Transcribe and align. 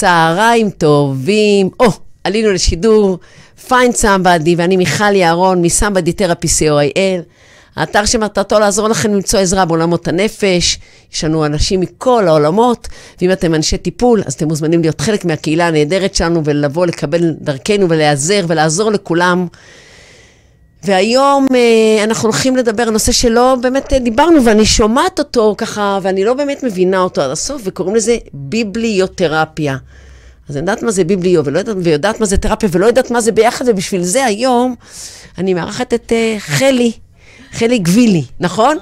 צהריים 0.00 0.70
טובים. 0.70 1.70
או, 1.80 1.86
עלינו 2.24 2.52
לשידור, 2.52 3.18
פיין 3.68 3.92
סמבדי, 3.92 4.54
ואני 4.58 4.76
מיכל 4.76 5.14
יערון 5.14 5.62
מסמבדי 5.62 6.12
תרפי 6.12 6.46
co.il. 6.48 7.22
האתר 7.76 8.04
שמטרתו 8.04 8.58
לעזור 8.58 8.88
לכם 8.88 9.14
למצוא 9.14 9.40
עזרה 9.40 9.64
בעולמות 9.64 10.08
הנפש. 10.08 10.78
יש 11.12 11.24
לנו 11.24 11.46
אנשים 11.46 11.80
מכל 11.80 12.28
העולמות, 12.28 12.88
ואם 13.20 13.32
אתם 13.32 13.54
אנשי 13.54 13.78
טיפול, 13.78 14.22
אז 14.26 14.34
אתם 14.34 14.48
מוזמנים 14.48 14.80
להיות 14.80 15.00
חלק 15.00 15.24
מהקהילה 15.24 15.66
הנהדרת 15.66 16.14
שלנו 16.14 16.44
ולבוא 16.44 16.86
לקבל 16.86 17.30
דרכנו 17.40 17.88
ולהיעזר 17.88 18.44
ולעזור 18.48 18.90
לכולם. 18.90 19.46
והיום 20.82 21.46
אה, 21.54 22.04
אנחנו 22.04 22.28
הולכים 22.28 22.56
לדבר 22.56 22.82
על 22.82 22.90
נושא 22.90 23.12
שלא 23.12 23.56
באמת 23.60 23.92
אה, 23.92 23.98
דיברנו, 23.98 24.44
ואני 24.44 24.64
שומעת 24.64 25.18
אותו 25.18 25.54
ככה, 25.58 25.98
ואני 26.02 26.24
לא 26.24 26.34
באמת 26.34 26.62
מבינה 26.62 27.00
אותו 27.00 27.20
עד 27.22 27.30
הסוף, 27.30 27.62
וקוראים 27.64 27.96
לזה 27.96 28.16
ביבליותרפיה. 28.32 29.76
אז 30.48 30.56
אני 30.56 30.62
יודעת 30.62 30.82
מה 30.82 30.90
זה 30.90 31.04
ביבליו, 31.04 31.44
ולא 31.44 31.58
יודעת, 31.58 31.76
ויודעת 31.82 32.20
מה 32.20 32.26
זה 32.26 32.36
תרפיה, 32.36 32.68
ולא 32.72 32.86
יודעת 32.86 33.10
מה 33.10 33.20
זה 33.20 33.32
ביחד, 33.32 33.64
ובשביל 33.68 34.02
זה 34.02 34.24
היום 34.24 34.74
אני 35.38 35.54
מארחת 35.54 35.94
את 35.94 36.12
אה, 36.12 36.36
חלי, 36.38 36.92
חלי 37.52 37.78
גבילי, 37.78 38.24
נכון? 38.40 38.76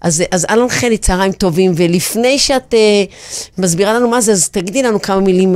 אז, 0.00 0.22
אז 0.30 0.46
אהלן 0.50 0.68
חלי, 0.68 0.98
צהריים 0.98 1.32
טובים, 1.32 1.72
ולפני 1.76 2.38
שאת 2.38 2.74
אה, 2.74 3.04
מסבירה 3.58 3.92
לנו 3.92 4.08
מה 4.08 4.20
זה, 4.20 4.32
אז 4.32 4.48
תגידי 4.48 4.82
לנו 4.82 5.02
כמה 5.02 5.20
מילים, 5.20 5.54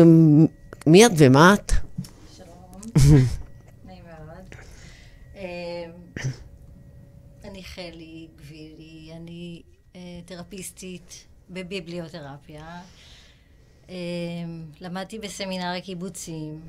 מי 0.87 1.07
את 1.07 1.11
ומה 1.17 1.55
את? 1.55 1.73
שלום, 2.37 2.49
נעים 3.87 4.03
מאוד. 4.05 4.45
אה, 5.37 5.85
אני 7.51 7.63
חלי 7.65 8.27
גבילי, 8.41 9.11
אני 9.17 9.63
אה, 9.97 10.01
תרפיסטית 10.55 11.27
בביבליותרפיה. 11.51 12.81
אה, 13.89 13.95
למדתי 14.81 15.19
בסמינר 15.19 15.75
הקיבוצים, 15.79 16.61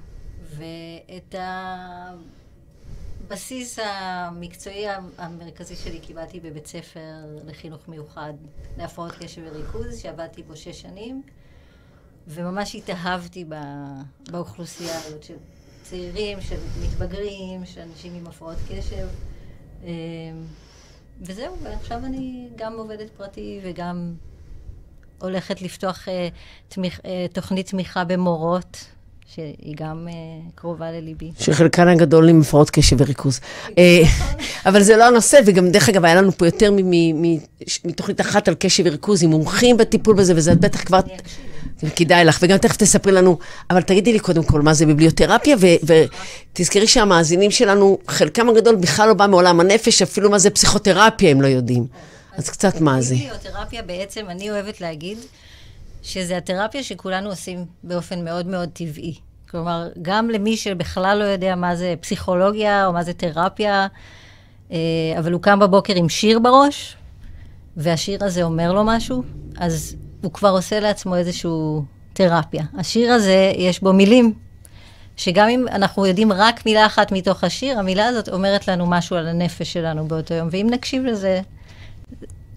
ואת 0.43 1.35
הבסיס 3.27 3.79
המקצועי 3.79 4.85
המרכזי 5.17 5.75
שלי 5.75 5.99
קיבלתי 5.99 6.39
בבית 6.39 6.67
ספר 6.67 6.99
לחינוך 7.45 7.87
מיוחד 7.87 8.33
להפרעות 8.77 9.11
קשב 9.11 9.41
וריכוז, 9.45 9.99
שעבדתי 10.01 10.43
בו 10.43 10.55
שש 10.55 10.81
שנים. 10.81 11.23
וממש 12.27 12.75
התאהבתי 12.75 13.45
באוכלוסייה 14.31 14.99
הזאת 14.99 15.23
של 15.23 15.37
צעירים, 15.83 16.41
של 16.41 16.59
מתבגרים, 16.83 17.65
של 17.65 17.81
אנשים 17.81 18.15
עם 18.15 18.27
הפרעות 18.27 18.57
קשב. 18.69 19.07
וזהו, 21.21 21.57
ועכשיו 21.63 22.05
אני 22.05 22.49
גם 22.55 22.73
עובדת 22.73 23.09
פרטי 23.17 23.59
וגם 23.63 24.13
הולכת 25.21 25.61
לפתוח 25.61 26.09
אה, 26.09 26.29
תמיך, 26.67 26.99
אה, 27.05 27.25
תוכנית 27.33 27.69
תמיכה 27.69 28.03
במורות, 28.03 28.94
שהיא 29.33 29.75
גם 29.75 30.07
אה, 30.07 30.13
קרובה 30.55 30.91
לליבי. 30.91 31.31
שחלקן 31.39 31.87
הגדול 31.87 32.29
עם 32.29 32.41
הפרעות 32.41 32.69
קשב 32.69 33.01
וריכוז. 33.01 33.39
אה, 33.77 34.01
אבל 34.65 34.83
זה 34.83 34.97
לא 34.97 35.07
הנושא, 35.07 35.39
וגם 35.45 35.71
דרך 35.71 35.89
אגב, 35.89 36.05
היה 36.05 36.15
לנו 36.15 36.31
פה 36.31 36.45
יותר 36.45 36.71
מתוכנית 37.85 38.21
אחת 38.21 38.47
על 38.47 38.55
קשב 38.59 38.83
וריכוז, 38.85 39.23
עם 39.23 39.29
מומחים 39.29 39.77
בטיפול 39.77 40.15
בזה, 40.15 40.33
וזה 40.35 40.55
בטח 40.55 40.83
כבר... 40.83 40.99
כדאי 41.95 42.25
לך, 42.25 42.39
וגם 42.41 42.57
תכף 42.57 42.77
תספרי 42.77 43.11
לנו, 43.11 43.37
אבל 43.69 43.81
תגידי 43.81 44.13
לי 44.13 44.19
קודם 44.19 44.43
כל, 44.43 44.61
מה 44.61 44.73
זה 44.73 44.85
ביבליותרפיה, 44.85 45.55
ותזכרי 46.53 46.87
שהמאזינים 46.87 47.51
שלנו, 47.51 47.97
חלקם 48.07 48.49
הגדול 48.49 48.75
בכלל 48.75 49.07
לא 49.07 49.13
בא 49.13 49.27
מעולם 49.27 49.59
הנפש, 49.59 50.01
אפילו 50.01 50.29
מה 50.29 50.39
זה 50.39 50.49
פסיכותרפיה 50.49 51.31
הם 51.31 51.41
לא 51.41 51.47
יודעים. 51.47 51.87
אז 52.37 52.49
קצת 52.49 52.81
מה 52.81 53.01
זה. 53.01 53.15
ביבליותרפיה 53.15 53.81
בעצם, 53.81 54.25
אני 54.29 54.49
אוהבת 54.49 54.81
להגיד, 54.81 55.17
שזה 56.05 56.37
התרפיה 56.37 56.83
שכולנו 56.83 57.29
עושים 57.29 57.65
באופן 57.83 58.25
מאוד 58.25 58.47
מאוד 58.47 58.69
טבעי. 58.73 59.15
כלומר, 59.49 59.89
גם 60.01 60.29
למי 60.29 60.57
שבכלל 60.57 61.17
לא 61.17 61.23
יודע 61.23 61.55
מה 61.55 61.75
זה 61.75 61.95
פסיכולוגיה 62.01 62.87
או 62.87 62.93
מה 62.93 63.03
זה 63.03 63.13
תרפיה, 63.13 63.87
אה, 64.71 64.77
אבל 65.19 65.31
הוא 65.31 65.41
קם 65.41 65.59
בבוקר 65.59 65.95
עם 65.95 66.09
שיר 66.09 66.39
בראש, 66.39 66.95
והשיר 67.77 68.25
הזה 68.25 68.43
אומר 68.43 68.73
לו 68.73 68.83
משהו, 68.83 69.23
אז 69.57 69.95
הוא 70.21 70.31
כבר 70.31 70.49
עושה 70.49 70.79
לעצמו 70.79 71.15
איזושהי 71.15 71.51
תרפיה. 72.13 72.63
השיר 72.77 73.11
הזה, 73.11 73.51
יש 73.55 73.79
בו 73.79 73.93
מילים, 73.93 74.33
שגם 75.17 75.49
אם 75.49 75.67
אנחנו 75.67 76.05
יודעים 76.05 76.31
רק 76.31 76.65
מילה 76.65 76.85
אחת 76.85 77.11
מתוך 77.11 77.43
השיר, 77.43 77.79
המילה 77.79 78.05
הזאת 78.07 78.29
אומרת 78.29 78.67
לנו 78.67 78.85
משהו 78.85 79.15
על 79.15 79.27
הנפש 79.27 79.73
שלנו 79.73 80.07
באותו 80.07 80.33
יום, 80.33 80.47
ואם 80.51 80.67
נקשיב 80.69 81.05
לזה, 81.05 81.41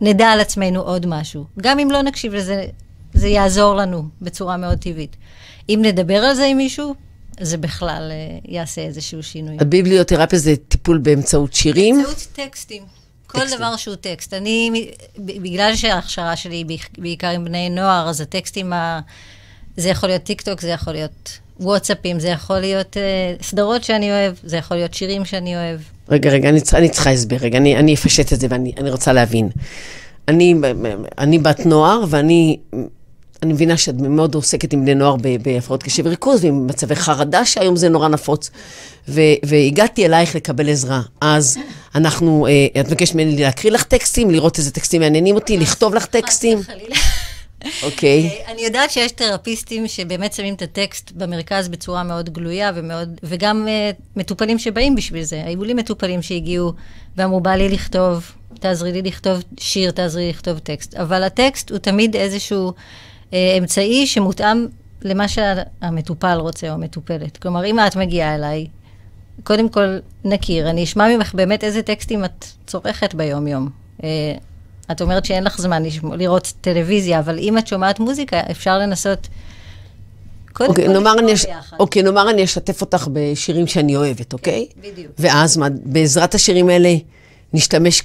נדע 0.00 0.28
על 0.28 0.40
עצמנו 0.40 0.80
עוד 0.80 1.06
משהו. 1.06 1.44
גם 1.60 1.78
אם 1.78 1.90
לא 1.90 2.02
נקשיב 2.02 2.34
לזה, 2.34 2.64
זה 3.18 3.28
יעזור 3.28 3.74
לנו 3.74 4.02
בצורה 4.22 4.56
מאוד 4.56 4.78
טבעית. 4.78 5.16
אם 5.68 5.80
נדבר 5.82 6.14
על 6.16 6.34
זה 6.34 6.44
עם 6.44 6.56
מישהו, 6.56 6.94
זה 7.40 7.56
בכלל 7.56 8.08
אה, 8.10 8.38
יעשה 8.44 8.80
איזשהו 8.80 9.22
שינוי. 9.22 9.56
הביבליותרפיה 9.60 10.38
זה 10.38 10.54
טיפול 10.68 10.98
באמצעות 10.98 11.54
שירים. 11.54 11.96
באמצעות 11.96 12.26
טקסטים. 12.32 12.82
כל 13.26 13.38
טקסטים. 13.38 13.58
דבר 13.58 13.76
שהוא 13.76 13.94
טקסט. 13.94 14.34
אני, 14.34 14.88
בגלל 15.18 15.76
שההכשרה 15.76 16.36
שלי 16.36 16.56
היא 16.56 16.66
בעיקר- 16.98 17.28
עם 17.28 17.44
בני 17.44 17.70
נוער, 17.70 18.08
אז 18.08 18.20
הטקסטים, 18.20 18.72
ה... 18.72 19.00
זה 19.76 19.88
יכול 19.88 20.08
להיות 20.08 20.22
טיק 20.22 20.40
טוק, 20.40 20.60
זה 20.60 20.68
יכול 20.68 20.92
להיות 20.92 21.38
וואטסאפים, 21.60 22.20
זה 22.20 22.28
יכול 22.28 22.58
להיות 22.58 22.96
uh, 22.96 23.42
סדרות 23.44 23.84
שאני 23.84 24.10
אוהב, 24.10 24.34
זה 24.44 24.56
יכול 24.56 24.76
להיות 24.76 24.94
שירים 24.94 25.24
שאני 25.24 25.56
אוהב. 25.56 25.80
רגע, 26.08 26.30
רגע, 26.30 26.48
אני, 26.48 26.60
אני 26.74 26.88
צריכה 26.88 27.10
הסבר, 27.10 27.36
רגע, 27.36 27.58
אני, 27.58 27.76
אני 27.76 27.94
אפשט 27.94 28.32
את 28.32 28.40
זה 28.40 28.46
ואני 28.50 28.72
אני 28.78 28.90
רוצה 28.90 29.12
להבין. 29.12 29.48
אני, 30.28 30.54
אני 31.18 31.38
בת 31.38 31.66
נוער, 31.66 32.04
ואני 32.08 32.56
אני 33.42 33.52
מבינה 33.52 33.76
שאת 33.76 33.94
מאוד 33.94 34.34
עוסקת 34.34 34.72
עם 34.72 34.82
בני 34.82 34.94
נוער 34.94 35.16
בהפרעות 35.42 35.82
קשב 35.82 36.06
וריכוז 36.06 36.44
ועם 36.44 36.66
מצבי 36.66 36.96
חרדה, 36.96 37.44
שהיום 37.44 37.76
זה 37.76 37.88
נורא 37.88 38.08
נפוץ. 38.08 38.50
ו, 39.08 39.20
והגעתי 39.44 40.06
אלייך 40.06 40.34
לקבל 40.34 40.68
עזרה. 40.68 41.00
אז 41.20 41.58
אנחנו, 41.94 42.46
אה, 42.46 42.80
את 42.80 42.86
מבקשת 42.86 43.14
ממני 43.14 43.42
להקריא 43.42 43.72
לך 43.72 43.82
טקסטים, 43.82 44.30
לראות 44.30 44.58
איזה 44.58 44.70
טקסטים 44.70 45.00
מעניינים 45.00 45.34
אותי, 45.34 45.56
לכתוב 45.56 45.94
לך 45.94 46.06
טקסטים? 46.06 46.58
אוקיי. 47.82 48.28
אה, 48.28 48.52
אני 48.52 48.62
יודעת 48.62 48.90
שיש 48.90 49.12
תרפיסטים 49.12 49.88
שבאמת 49.88 50.32
שמים 50.32 50.54
את 50.54 50.62
הטקסט 50.62 51.12
במרכז 51.12 51.68
בצורה 51.68 52.02
מאוד 52.02 52.30
גלויה, 52.30 52.72
ומאוד, 52.74 53.20
וגם 53.22 53.66
uh, 53.66 54.02
מטופלים 54.16 54.58
שבאים 54.58 54.94
בשביל 54.94 55.22
זה. 55.22 55.42
היו 55.44 55.64
לי 55.64 55.74
מטופלים 55.74 56.22
שהגיעו 56.22 56.72
ואמרו, 57.16 57.40
בא 57.40 57.50
לי 57.50 57.68
לכתוב, 57.68 58.32
תעזרי 58.60 58.92
לי 58.92 59.02
לכתוב 59.02 59.42
שיר, 59.60 59.90
תעזרי 59.90 60.22
לי 60.22 60.30
לכתוב 60.30 60.58
טקסט. 60.58 60.94
אבל 60.94 61.22
הטקסט 61.22 61.70
הוא 61.70 61.78
תמיד 61.78 62.16
איזשהו 62.16 62.70
uh, 62.70 63.07
אמצעי 63.32 64.06
שמותאם 64.06 64.66
למה 65.02 65.28
שהמטופל 65.28 66.36
רוצה 66.40 66.68
או 66.68 66.74
המטופלת. 66.74 67.36
כלומר, 67.36 67.64
אם 67.64 67.78
את 67.80 67.96
מגיעה 67.96 68.34
אליי, 68.34 68.66
קודם 69.44 69.68
כל 69.68 69.98
נכיר, 70.24 70.70
אני 70.70 70.84
אשמע 70.84 71.16
ממך 71.16 71.34
באמת 71.34 71.64
איזה 71.64 71.82
טקסטים 71.82 72.24
את 72.24 72.44
צורכת 72.66 73.14
ביום-יום. 73.14 73.68
אה, 74.04 74.34
את 74.90 75.02
אומרת 75.02 75.24
שאין 75.24 75.44
לך 75.44 75.58
זמן 75.60 75.82
לשמוע, 75.82 76.16
לראות 76.16 76.52
טלוויזיה, 76.60 77.18
אבל 77.18 77.38
אם 77.38 77.58
את 77.58 77.66
שומעת 77.66 78.00
מוזיקה, 78.00 78.40
אפשר 78.50 78.78
לנסות... 78.78 79.28
קודם 80.52 80.70
אוקיי, 80.70 80.86
כל 80.86 80.92
נאמר 80.92 81.18
אני, 81.18 81.34
אש... 81.34 81.46
אוקיי, 81.78 82.02
נאמר 82.02 82.30
אני 82.30 82.44
אשתף 82.44 82.80
אותך 82.80 83.08
בשירים 83.12 83.66
שאני 83.66 83.96
אוהבת, 83.96 84.32
אוקיי? 84.32 84.68
בדיוק. 84.76 85.12
ואז 85.18 85.56
מה, 85.56 85.68
בעזרת 85.84 86.34
השירים 86.34 86.68
האלה 86.68 86.94
נשתמש 87.52 88.02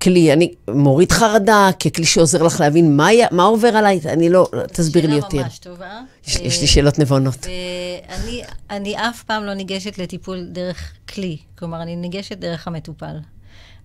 ככלי, 0.00 0.32
אני 0.32 0.52
מוריד 0.70 1.12
חרדה, 1.12 1.70
ככלי 1.80 2.04
שעוזר 2.04 2.42
לך 2.42 2.60
להבין 2.60 2.96
מה, 2.96 3.08
מה 3.30 3.42
עובר 3.42 3.68
עליי, 3.68 4.00
אני 4.06 4.28
לא, 4.28 4.48
תסבירי 4.72 5.06
לי 5.06 5.14
יותר. 5.14 5.28
שאלה 5.28 5.42
ממש 5.42 5.58
טובה. 5.58 6.00
יש, 6.26 6.36
אה, 6.36 6.42
יש 6.46 6.60
לי 6.60 6.66
שאלות 6.66 6.98
נבונות. 6.98 7.46
ואני 7.46 8.42
אני 8.70 8.96
אף 8.96 9.22
פעם 9.22 9.44
לא 9.44 9.54
ניגשת 9.54 9.98
לטיפול 9.98 10.44
דרך 10.52 10.92
כלי, 11.14 11.36
כלומר, 11.58 11.82
אני 11.82 11.96
ניגשת 11.96 12.38
דרך 12.38 12.68
המטופל. 12.68 13.16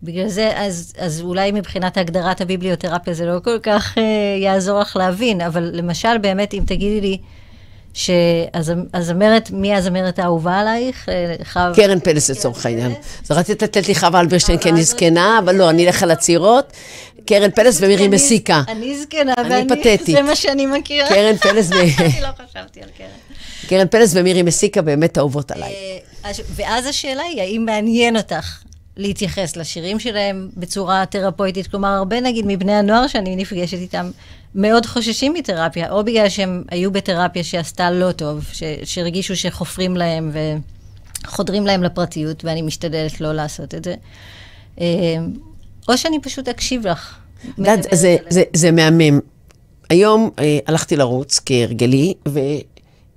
בגלל 0.04 0.28
זה, 0.28 0.52
אז, 0.56 0.94
אז 0.98 1.22
אולי 1.22 1.52
מבחינת 1.52 1.98
הגדרת 1.98 2.42
הביבליותרפיה 2.42 3.14
זה 3.14 3.26
לא 3.26 3.40
כל 3.44 3.60
כך 3.64 3.98
אה, 3.98 4.04
יעזור 4.42 4.80
לך 4.80 4.96
להבין, 4.96 5.42
אבל 5.42 5.70
למשל, 5.74 6.18
באמת, 6.18 6.54
אם 6.54 6.64
תגידי 6.66 7.02
לי 7.02 7.18
שהזמרת, 7.94 9.52
מי 9.52 9.76
הזמרת 9.76 10.20
האהובה 10.20 10.60
עלייך? 10.60 11.10
אה, 11.10 11.36
חו... 11.44 11.60
קרן 11.76 12.00
פלס 12.00 12.30
לצורך 12.30 12.66
העניין. 12.66 12.94
אז 13.24 13.32
רציתי 13.32 13.66
לתת 13.66 13.88
לי 13.88 13.96
חווה 13.96 14.20
אלברשטיין 14.20 14.58
כי 14.58 14.70
אני 14.70 14.84
זקנה, 14.84 15.40
אבל 15.44 15.56
לא, 15.56 15.70
אני 15.70 15.88
אלך 15.88 16.04
על 16.04 16.12
הצעירות. 16.12 16.74
קרן 17.26 17.52
פלס 17.52 17.78
ומירי 17.82 18.08
מסיקה. 18.08 18.62
אני 18.68 18.98
זקנה, 19.02 19.34
אני 19.38 19.50
ואני... 19.50 19.70
פתטית. 19.70 20.06
זה 20.16 20.22
מה 20.22 20.36
שאני 20.36 20.66
מכירה. 20.66 21.10
קרן 21.10 21.38
פלס 21.38 21.70
ו- 21.70 21.74
אני 22.04 22.22
לא 22.22 22.28
חשבתי 22.36 22.82
על 22.82 22.90
קרן. 22.98 23.08
קרן 23.68 23.88
פלס 23.88 24.12
ומירי 24.16 24.42
מסיקה 24.42 24.82
באמת 24.82 25.18
אהובות 25.18 25.52
עליי. 25.52 25.70
אה, 25.74 25.98
אז- 26.30 26.42
ואז 26.56 26.86
השאלה 26.86 27.24
היא, 27.24 27.42
האם 27.42 27.66
מעניין 27.66 28.18
אותך 28.18 28.58
להתייחס 28.98 29.56
לשירים 29.58 30.00
שלהם 30.00 30.50
בצורה 30.58 31.04
תרפויטית? 31.06 31.68
כלומר, 31.68 31.88
הרבה 31.90 32.22
נגיד 32.22 32.46
מבני 32.48 32.74
הנוער 32.74 33.08
שאני 33.08 33.36
נפגשת 33.36 33.74
איתם, 33.78 34.12
מאוד 34.56 34.86
חוששים 34.86 35.34
מתרפיה, 35.34 35.92
או 35.92 36.04
בגלל 36.04 36.30
שהם 36.30 36.64
היו 36.72 36.92
בתרפיה 36.92 37.44
שעשתה 37.44 37.92
לא 37.92 38.12
טוב, 38.12 38.46
ש- 38.54 38.64
שהרגישו 38.84 39.36
שחופרים 39.36 39.98
להם 39.98 40.32
וחודרים 41.26 41.66
להם 41.66 41.84
לפרטיות, 41.84 42.46
ואני 42.46 42.62
משתדלת 42.62 43.22
לא 43.22 43.34
לעשות 43.34 43.76
את 43.76 43.84
זה. 43.84 43.96
אה, 44.82 44.86
או 45.90 45.98
שאני 45.98 46.22
פשוט 46.22 46.48
אקשיב 46.48 46.88
לך. 46.88 47.16
מדברת 47.58 47.84
זה. 47.92 48.18
זה, 48.30 48.44
זה 48.54 48.72
מהמם. 48.72 49.20
היום 49.90 50.30
אה, 50.40 50.60
הלכתי 50.68 50.96
לרוץ 50.96 51.40
כהרגלי, 51.46 52.14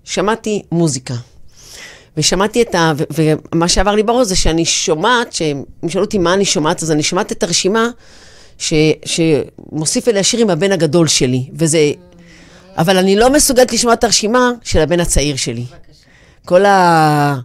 שמעתי 0.05 0.63
מוזיקה. 0.73 1.15
ושמעתי 2.17 2.63
את 2.63 2.75
ה... 2.75 2.93
ו- 3.17 3.33
ומה 3.53 3.69
שעבר 3.69 3.95
לי 3.95 4.03
בראש 4.03 4.27
זה 4.27 4.37
שאני 4.37 4.65
שומעת, 4.65 5.33
שהם 5.33 5.65
שאלו 5.89 6.05
אותי 6.05 6.19
מה 6.19 6.35
אני 6.35 6.45
שומעת, 6.45 6.83
אז 6.83 6.91
אני 6.91 7.03
שומעת 7.03 7.33
את 7.33 7.43
הרשימה 7.43 7.89
ש- 8.59 8.73
שמוסיף 9.05 10.09
אליה 10.09 10.23
שיר 10.23 10.41
עם 10.41 10.51
הבן 10.51 10.73
הגדול 10.73 11.09
שלי, 11.09 11.49
וזה... 11.55 11.93
אבל 12.79 12.97
אני 12.97 13.17
לא 13.17 13.31
מסוגלת 13.31 13.73
לשמוע 13.73 13.95
את 13.95 14.05
הרשימה 14.05 14.51
של 14.65 14.81
הבן 14.81 15.01
הצעיר 15.01 15.37
שלי. 15.37 15.65
כל 16.45 16.65
ה... 16.65 17.37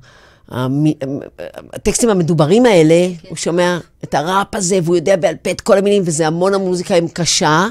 הטקסטים 1.74 2.10
המדוברים 2.10 2.66
האלה, 2.66 3.08
הוא 3.30 3.38
שומע 3.38 3.78
את 4.04 4.14
הראפ 4.14 4.56
הזה, 4.56 4.80
והוא 4.84 4.96
יודע 4.96 5.16
בעל 5.16 5.36
פה 5.36 5.52
את 5.52 5.62
כל 5.62 5.78
המילים, 5.78 6.04
וזה 6.06 6.28
המון 6.28 6.54
המוזיקה 6.54 6.96
עם 6.96 7.08
קשה. 7.08 7.68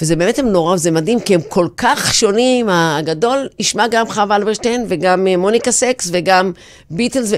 וזה 0.00 0.16
באמת 0.16 0.38
הם 0.38 0.48
נורא, 0.48 0.74
וזה 0.74 0.90
מדהים, 0.90 1.20
כי 1.20 1.34
הם 1.34 1.40
כל 1.48 1.68
כך 1.76 2.14
שונים. 2.14 2.68
הגדול 2.68 3.48
ישמע 3.58 3.86
גם 3.88 4.08
חווה 4.08 4.36
אלברשטיין, 4.36 4.86
וגם 4.88 5.26
אה, 5.26 5.36
מוניקה 5.36 5.72
סקס, 5.72 6.08
וגם 6.12 6.52
ביטלס. 6.90 7.32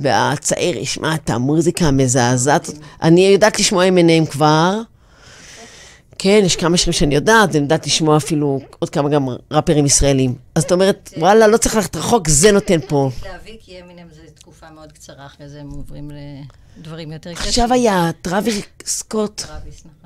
והצעיר 0.00 0.76
ישמע 0.78 1.14
את 1.14 1.30
המוזיקה 1.30 1.84
המזעזעת. 1.86 2.70
אני 3.02 3.20
יודעת 3.20 3.58
לשמוע 3.58 3.88
M&M 3.88 4.30
כבר. 4.30 4.80
כן, 6.18 6.42
יש 6.44 6.56
כמה 6.56 6.76
שירים 6.76 6.92
שאני 6.92 7.14
יודעת, 7.14 7.50
אני 7.50 7.62
יודעת 7.62 7.86
לשמוע 7.86 8.16
אפילו 8.16 8.60
עוד 8.78 8.90
כמה 8.90 9.08
גם 9.08 9.28
ראפרים 9.50 9.86
ישראלים. 9.86 10.34
אז 10.54 10.62
את 10.62 10.72
אומרת, 10.72 11.12
וואלה, 11.16 11.46
לא 11.46 11.56
צריך 11.56 11.76
ללכת 11.76 11.96
רחוק, 11.96 12.28
זה 12.28 12.52
נותן 12.52 12.80
פה. 12.88 13.10
להביא, 13.24 13.56
כי 13.60 13.80
אמינם 13.80 14.06
זו 14.12 14.20
תקופה 14.34 14.66
מאוד 14.74 14.92
קצרה, 14.92 15.26
אחרי 15.26 15.48
זה 15.48 15.60
הם 15.60 15.70
עוברים 15.70 16.10
לדברים 16.78 17.12
יותר 17.12 17.34
קשים. 17.34 17.48
עכשיו 17.48 17.72
היה 17.72 18.10
טראביס 18.22 18.60
סקוט, 18.84 19.42
טראביס, 19.46 19.78
נכון. 19.80 19.99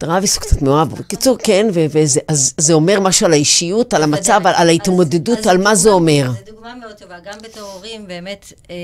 טראביס 0.00 0.36
הוא 0.36 0.42
קצת 0.42 0.62
מאוהב. 0.62 0.88
בקיצור, 0.88 1.36
כן, 1.44 1.66
וזה 1.72 2.72
אומר 2.72 3.00
משהו 3.00 3.26
על 3.26 3.32
האישיות, 3.32 3.94
על 3.94 4.02
המצב, 4.02 4.40
על, 4.44 4.54
על 4.56 4.68
ההתמודדות, 4.68 5.46
על 5.46 5.58
מה 5.58 5.74
זה 5.74 5.90
אומר. 5.90 6.30
זו 6.30 6.52
דוגמה 6.52 6.74
מאוד 6.74 6.92
טובה. 6.92 7.20
גם 7.24 7.38
בתור 7.42 7.62
הורים, 7.62 8.06
באמת, 8.06 8.52
אה, 8.70 8.76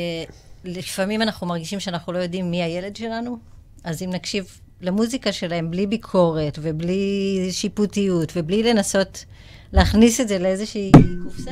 לפעמים 0.65 1.23
אנחנו 1.23 1.47
מרגישים 1.47 1.81
שאנחנו 1.81 2.13
לא 2.13 2.19
יודעים 2.19 2.51
מי 2.51 2.63
הילד 2.63 2.97
שלנו, 2.97 3.39
אז 3.85 4.03
אם 4.03 4.11
נקשיב 4.11 4.61
למוזיקה 4.81 5.33
שלהם 5.33 5.71
בלי 5.71 5.87
ביקורת 5.87 6.59
ובלי 6.63 7.49
שיפוטיות 7.53 8.33
ובלי 8.37 8.63
לנסות 8.63 9.25
להכניס 9.73 10.21
את 10.21 10.29
זה 10.29 10.39
לאיזושהי 10.39 10.93
קופסה, 11.25 11.51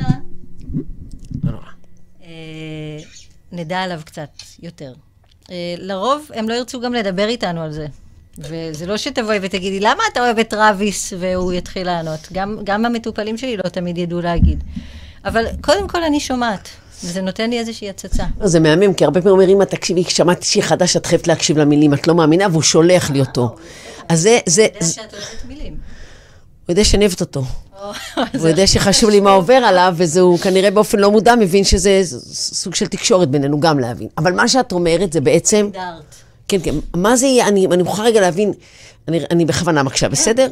לא. 1.44 1.58
אה, 2.22 2.28
נדע 3.52 3.78
עליו 3.78 4.00
קצת 4.04 4.30
יותר. 4.62 4.94
אה, 5.50 5.74
לרוב 5.78 6.30
הם 6.34 6.48
לא 6.48 6.54
ירצו 6.54 6.80
גם 6.80 6.92
לדבר 6.92 7.28
איתנו 7.28 7.62
על 7.62 7.72
זה. 7.72 7.86
וזה 8.38 8.86
לא 8.86 8.96
שתבואי 8.96 9.38
ותגידי, 9.42 9.80
למה 9.80 10.02
אתה 10.12 10.20
אוהב 10.20 10.38
את 10.38 10.48
טראביס, 10.48 11.12
והוא 11.18 11.52
יתחיל 11.52 11.86
לענות. 11.86 12.28
גם, 12.32 12.58
גם 12.64 12.84
המטופלים 12.84 13.38
שלי 13.38 13.56
לא 13.56 13.68
תמיד 13.68 13.98
ידעו 13.98 14.20
להגיד. 14.20 14.64
אבל 15.24 15.44
קודם 15.60 15.88
כל 15.88 16.04
אני 16.04 16.20
שומעת, 16.20 16.68
וזה 17.04 17.22
נותן 17.22 17.50
לי 17.50 17.58
איזושהי 17.58 17.90
הצצה. 17.90 18.24
לא, 18.40 18.46
זה 18.46 18.60
מהמם, 18.60 18.94
כי 18.94 19.04
הרבה 19.04 19.20
פעמים 19.20 19.32
אומרים, 19.32 19.50
אמא, 19.50 19.64
תקשיבי, 19.64 20.04
שמעתי 20.04 20.46
שיר 20.46 20.62
חדש, 20.62 20.96
את 20.96 21.06
חייבת 21.06 21.26
להקשיב 21.26 21.58
למילים, 21.58 21.94
את 21.94 22.08
לא 22.08 22.14
מאמינה, 22.14 22.46
והוא 22.50 22.62
שולח 22.62 23.10
לי 23.10 23.20
אותו. 23.20 23.56
אז 24.08 24.20
זה, 24.20 24.38
זה, 24.46 24.64
אתה 24.64 24.76
יודע 24.76 24.86
שאת 24.86 25.14
אוהבת 25.14 25.44
מילים. 25.48 25.72
הוא 26.66 26.72
יודע 26.72 26.84
שאני 26.84 27.04
אוהבת 27.04 27.20
אותו. 27.20 27.44
או, 27.82 27.92
הוא 28.38 28.48
יודע 28.48 28.66
שחשוב 28.66 29.10
לי 29.10 29.20
מה 29.20 29.30
עובר 29.30 29.54
עליו, 29.54 29.94
וזהו 29.96 30.38
כנראה 30.38 30.70
באופן 30.70 30.98
לא 30.98 31.10
מודע 31.10 31.34
מבין 31.34 31.64
שזה 31.64 32.00
סוג 32.32 32.74
של 32.74 32.86
תקשורת 32.86 33.30
בינינו 33.30 33.60
גם 33.60 33.78
להבין. 33.78 34.08
אבל 34.18 34.32
מה 34.32 34.48
שאת 34.48 34.72
אומרת 34.72 35.12
זה 35.12 35.20
בעצם, 35.20 35.68
דארט. 35.72 36.23
כן, 36.48 36.58
כן, 36.62 36.74
מה 36.96 37.16
זה 37.16 37.26
יהיה, 37.26 37.48
אני, 37.48 37.66
אני 37.66 37.82
מוכרחה 37.82 38.02
רגע 38.02 38.20
להבין, 38.20 38.52
אני, 39.08 39.20
אני 39.30 39.44
בכוונה 39.44 39.82
מקשה, 39.82 40.08
בסדר? 40.08 40.48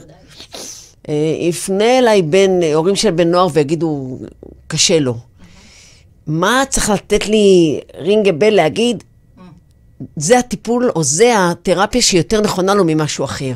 אה, 1.08 1.36
יפנה 1.40 1.98
אליי 1.98 2.22
בן, 2.22 2.62
אה, 2.62 2.74
הורים 2.74 2.96
של 2.96 3.10
בן 3.10 3.30
נוער 3.30 3.48
ויגידו, 3.52 4.18
קשה 4.66 4.98
לו. 4.98 5.16
מה 6.26 6.62
צריך 6.68 6.90
לתת 6.90 7.26
לי 7.26 7.80
רינג 7.94 8.30
בל 8.30 8.50
להגיד, 8.50 9.04
זה 10.16 10.38
הטיפול 10.38 10.90
או 10.96 11.04
זה 11.04 11.32
התרפיה 11.36 12.02
שיותר 12.02 12.40
נכונה 12.40 12.74
לו 12.74 12.84
ממשהו 12.84 13.24
אחר? 13.24 13.54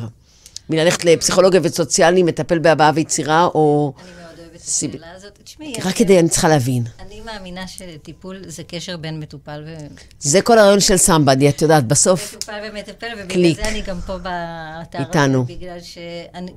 מללכת 0.69 1.05
לפסיכולוג 1.05 1.55
עובד 1.55 1.73
סוציאלי, 1.73 2.23
מטפל 2.23 2.59
בהבעה 2.59 2.91
ויצירה, 2.95 3.45
או... 3.45 3.93
אני 3.97 4.11
מאוד 4.21 4.39
אוהבת 4.39 4.55
את 4.55 4.61
השאלה 4.61 5.11
הזאת. 5.15 5.39
תשמעי, 5.43 5.73
רק 5.83 5.95
כדי, 5.95 6.19
אני 6.19 6.29
צריכה 6.29 6.47
להבין. 6.47 6.83
מאמינה 7.33 7.67
שטיפול 7.67 8.41
זה 8.47 8.63
קשר 8.63 8.97
בין 8.97 9.19
מטופל 9.19 9.63
ו... 9.67 9.75
זה 10.19 10.41
כל 10.41 10.59
הרעיון 10.59 10.79
של 10.79 10.97
סמבדי, 10.97 11.49
את 11.49 11.61
יודעת, 11.61 11.87
בסוף, 11.87 12.35
מטופל 12.35 12.69
ומטפל, 12.71 13.07
ובגלל 13.13 13.27
קליק. 13.27 13.55
זה 13.55 13.67
אני 13.67 13.81
גם 13.81 13.99
פה 14.05 14.17
באתר 14.17 14.99
איתנו. 14.99 15.45
בגלל 15.45 15.79
שאני... 15.81 16.51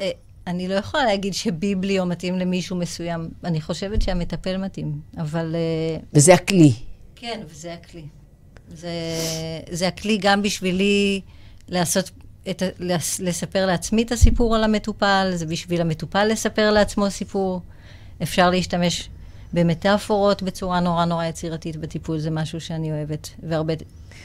אה, 0.00 0.10
אני 0.46 0.68
לא 0.68 0.74
יכולה 0.74 1.04
להגיד 1.04 1.34
שביבליו 1.34 2.06
מתאים 2.06 2.38
למישהו 2.38 2.76
מסוים. 2.76 3.28
אני 3.44 3.60
חושבת 3.60 4.02
שהמטפל 4.02 4.56
מתאים, 4.56 5.00
אבל 5.18 5.54
אה, 5.54 6.00
וזה 6.14 6.34
הכלי. 6.34 6.72
כן, 7.16 7.40
וזה 7.50 7.74
הכלי. 7.74 8.04
זה, 8.74 8.90
זה 9.70 9.88
הכלי 9.88 10.18
גם 10.20 10.42
בשבילי 10.42 11.20
לעשות, 11.68 12.10
את, 12.50 12.62
לספר 13.20 13.66
לעצמי 13.66 14.02
את 14.02 14.12
הסיפור 14.12 14.56
על 14.56 14.64
המטופל, 14.64 15.30
זה 15.34 15.46
בשביל 15.46 15.80
המטופל 15.80 16.24
לספר 16.24 16.70
לעצמו 16.70 17.10
סיפור. 17.10 17.60
אפשר 18.22 18.50
להשתמש 18.50 19.08
במטאפורות 19.52 20.42
בצורה 20.42 20.80
נורא 20.80 21.04
נורא 21.04 21.24
יצירתית 21.24 21.76
בטיפול, 21.76 22.18
זה 22.18 22.30
משהו 22.30 22.60
שאני 22.60 22.92
אוהבת, 22.92 23.28
והרבה 23.48 23.74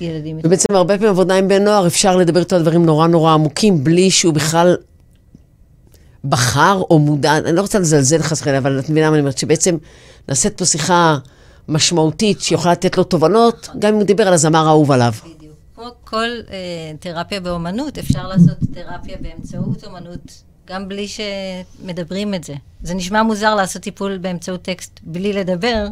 ילדים... 0.02 0.40
ובעצם 0.44 0.76
הרבה 0.76 0.98
פעמים 0.98 1.10
עבודה 1.10 1.36
עם 1.36 1.48
בן 1.48 1.64
נוער, 1.64 1.88
אפשר 1.88 2.16
לדבר 2.16 2.40
איתו 2.40 2.56
על 2.56 2.62
דברים 2.62 2.86
נורא 2.86 3.08
נורא 3.08 3.34
עמוקים, 3.34 3.84
בלי 3.84 4.12
שהוא 4.12 4.34
בכלל 4.34 4.76
בחר 6.24 6.82
או 6.90 7.00
מודע, 7.00 7.38
אני 7.38 7.56
לא 7.56 7.62
רוצה 7.62 7.80
לזלזל 7.80 8.22
חס 8.22 8.42
וחלילה, 8.42 8.58
אבל 8.58 8.80
את 8.80 8.90
מבינה 8.90 9.10
מה 9.10 9.16
אני 9.16 9.20
אומרת, 9.20 9.38
שבעצם 9.38 9.78
נעשית 10.30 10.58
פה 10.58 10.66
שיחה 10.66 11.18
משמעותית 11.68 12.42
שיכולה 12.42 12.72
לתת 12.72 12.98
לו 12.98 13.04
תובנות, 13.04 13.70
גם 13.80 13.90
אם 13.94 13.96
הוא 13.96 14.04
דיבר 14.04 14.28
על 14.28 14.34
הזמר 14.34 14.68
האהוב 14.68 14.92
עליו. 14.92 15.14
בדיוק. 15.36 15.56
כמו 15.76 15.86
כל 16.04 16.30
אה, 16.52 16.56
תרפיה 17.00 17.40
באומנות, 17.40 17.98
אפשר 17.98 18.28
לעשות 18.28 18.58
תרפיה 18.74 19.18
באמצעות 19.22 19.84
אומנות, 19.84 20.44
גם 20.66 20.90
בלי 20.90 21.08
שמדברים 21.08 22.34
את 22.34 22.44
זה. 22.44 22.54
זה 22.84 22.94
נשמע 22.94 23.24
מוזר 23.24 23.56
לעשות 23.56 23.82
טיפול 23.82 24.18
באמצעות 24.18 24.62
טקסט 24.62 25.00
בלי 25.04 25.34
לדבר, 25.34 25.88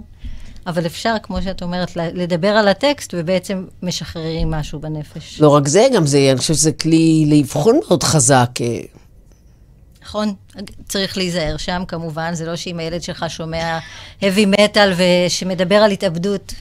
אבל 0.68 0.86
אפשר, 0.86 1.16
כמו 1.24 1.42
שאת 1.42 1.62
אומרת, 1.62 1.96
לדבר 1.96 2.48
על 2.48 2.68
הטקסט, 2.68 3.14
ובעצם 3.18 3.66
משחררים 3.84 4.52
משהו 4.52 4.80
בנפש. 4.80 5.42
לא 5.42 5.50
רק 5.50 5.68
זה, 5.68 5.88
גם 5.96 6.06
זה, 6.06 6.28
אני 6.32 6.38
חושבת 6.38 6.58
שזה 6.58 6.72
כלי 6.72 7.26
לאבחון 7.28 7.80
מאוד 7.88 8.04
חזק. 8.04 8.50
אה, 8.62 8.80
נכון, 10.04 10.34
צריך 10.88 11.18
להיזהר 11.18 11.58
שם 11.58 11.84
כמובן, 11.88 12.34
זה 12.34 12.46
לא 12.46 12.56
שאם 12.56 12.80
הילד 12.80 13.04
שלך 13.04 13.26
שומע 13.28 13.80
heavy 14.22 14.56
metal 14.56 14.90
ושמדבר 14.98 15.76
על 15.76 15.92
התאבדות, 15.92 16.54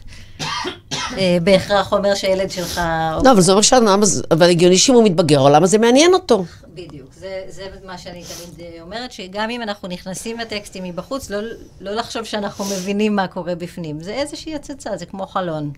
בהכרח 1.43 1.93
אומר 1.93 2.15
שהילד 2.15 2.51
שלך... 2.51 2.81
לא, 3.25 3.31
אבל 3.31 3.41
זה 3.41 3.53
אומר 3.53 3.63
שלמה, 3.63 3.97
אבל 4.31 4.51
הגיוני 4.51 4.79
שאם 4.79 4.95
הוא 4.95 5.05
מתבגר, 5.05 5.39
העולם 5.39 5.65
הזה 5.65 5.79
מעניין 5.79 6.15
אותו. 6.15 6.45
בדיוק, 6.75 7.09
זה, 7.15 7.41
זה 7.49 7.63
מה 7.85 7.99
שאני 7.99 8.23
תמיד 8.23 8.61
אה, 8.61 8.83
אומרת, 8.83 9.13
שגם 9.13 9.51
אם 9.51 9.63
אנחנו 9.63 9.89
נכנסים 9.89 10.39
לטקסטים 10.39 10.85
מבחוץ, 10.85 11.31
לא, 11.31 11.39
לא 11.81 11.95
לחשוב 11.95 12.25
שאנחנו 12.25 12.65
מבינים 12.65 13.17
מה 13.17 13.27
קורה 13.27 13.55
בפנים. 13.55 14.01
זה 14.01 14.13
איזושהי 14.13 14.55
הצצה, 14.55 14.97
זה 14.97 15.07
כמו 15.07 15.27
חלון. 15.27 15.71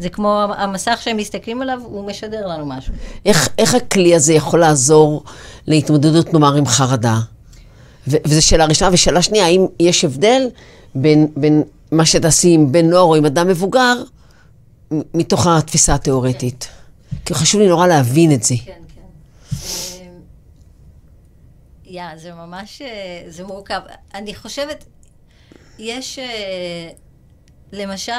זה 0.00 0.08
כמו 0.08 0.42
המסך 0.56 0.98
שהם 1.02 1.16
מסתכלים 1.16 1.62
עליו, 1.62 1.80
הוא 1.84 2.06
משדר 2.06 2.46
לנו 2.46 2.66
משהו. 2.66 2.94
איך, 3.26 3.48
איך 3.58 3.74
הכלי 3.74 4.14
הזה 4.14 4.32
יכול 4.32 4.60
לעזור 4.60 5.22
להתמודדות, 5.66 6.32
נאמר, 6.32 6.54
עם 6.54 6.66
חרדה? 6.66 7.18
וזו 8.08 8.46
שאלה 8.46 8.64
ראשונה. 8.64 8.90
ושאלה 8.92 9.22
שנייה, 9.22 9.44
האם 9.44 9.66
יש 9.80 10.04
הבדל 10.04 10.48
בין, 10.94 11.28
בין 11.36 11.62
מה 11.92 12.06
שתעשי 12.06 12.48
עם 12.48 12.72
בן 12.72 12.90
נוער 12.90 13.02
או 13.02 13.14
עם 13.14 13.24
אדם 13.24 13.48
מבוגר, 13.48 14.02
מתוך 14.90 15.46
התפיסה 15.46 15.94
התיאורטית? 15.94 16.68
כי 17.24 17.34
חשוב 17.34 17.60
לי 17.60 17.68
נורא 17.68 17.86
להבין 17.86 18.32
את 18.32 18.42
זה. 18.42 18.54
כן, 18.64 18.82
כן. 18.94 19.00
אמ, 20.02 20.20
יא, 21.84 22.16
זה 22.16 22.32
ממש, 22.34 22.82
אה, 22.82 23.22
זה 23.28 23.44
מורכב. 23.44 23.80
אני 24.14 24.34
חושבת, 24.34 24.84
יש, 25.78 26.18
אה, 26.18 26.90
למשל, 27.72 28.12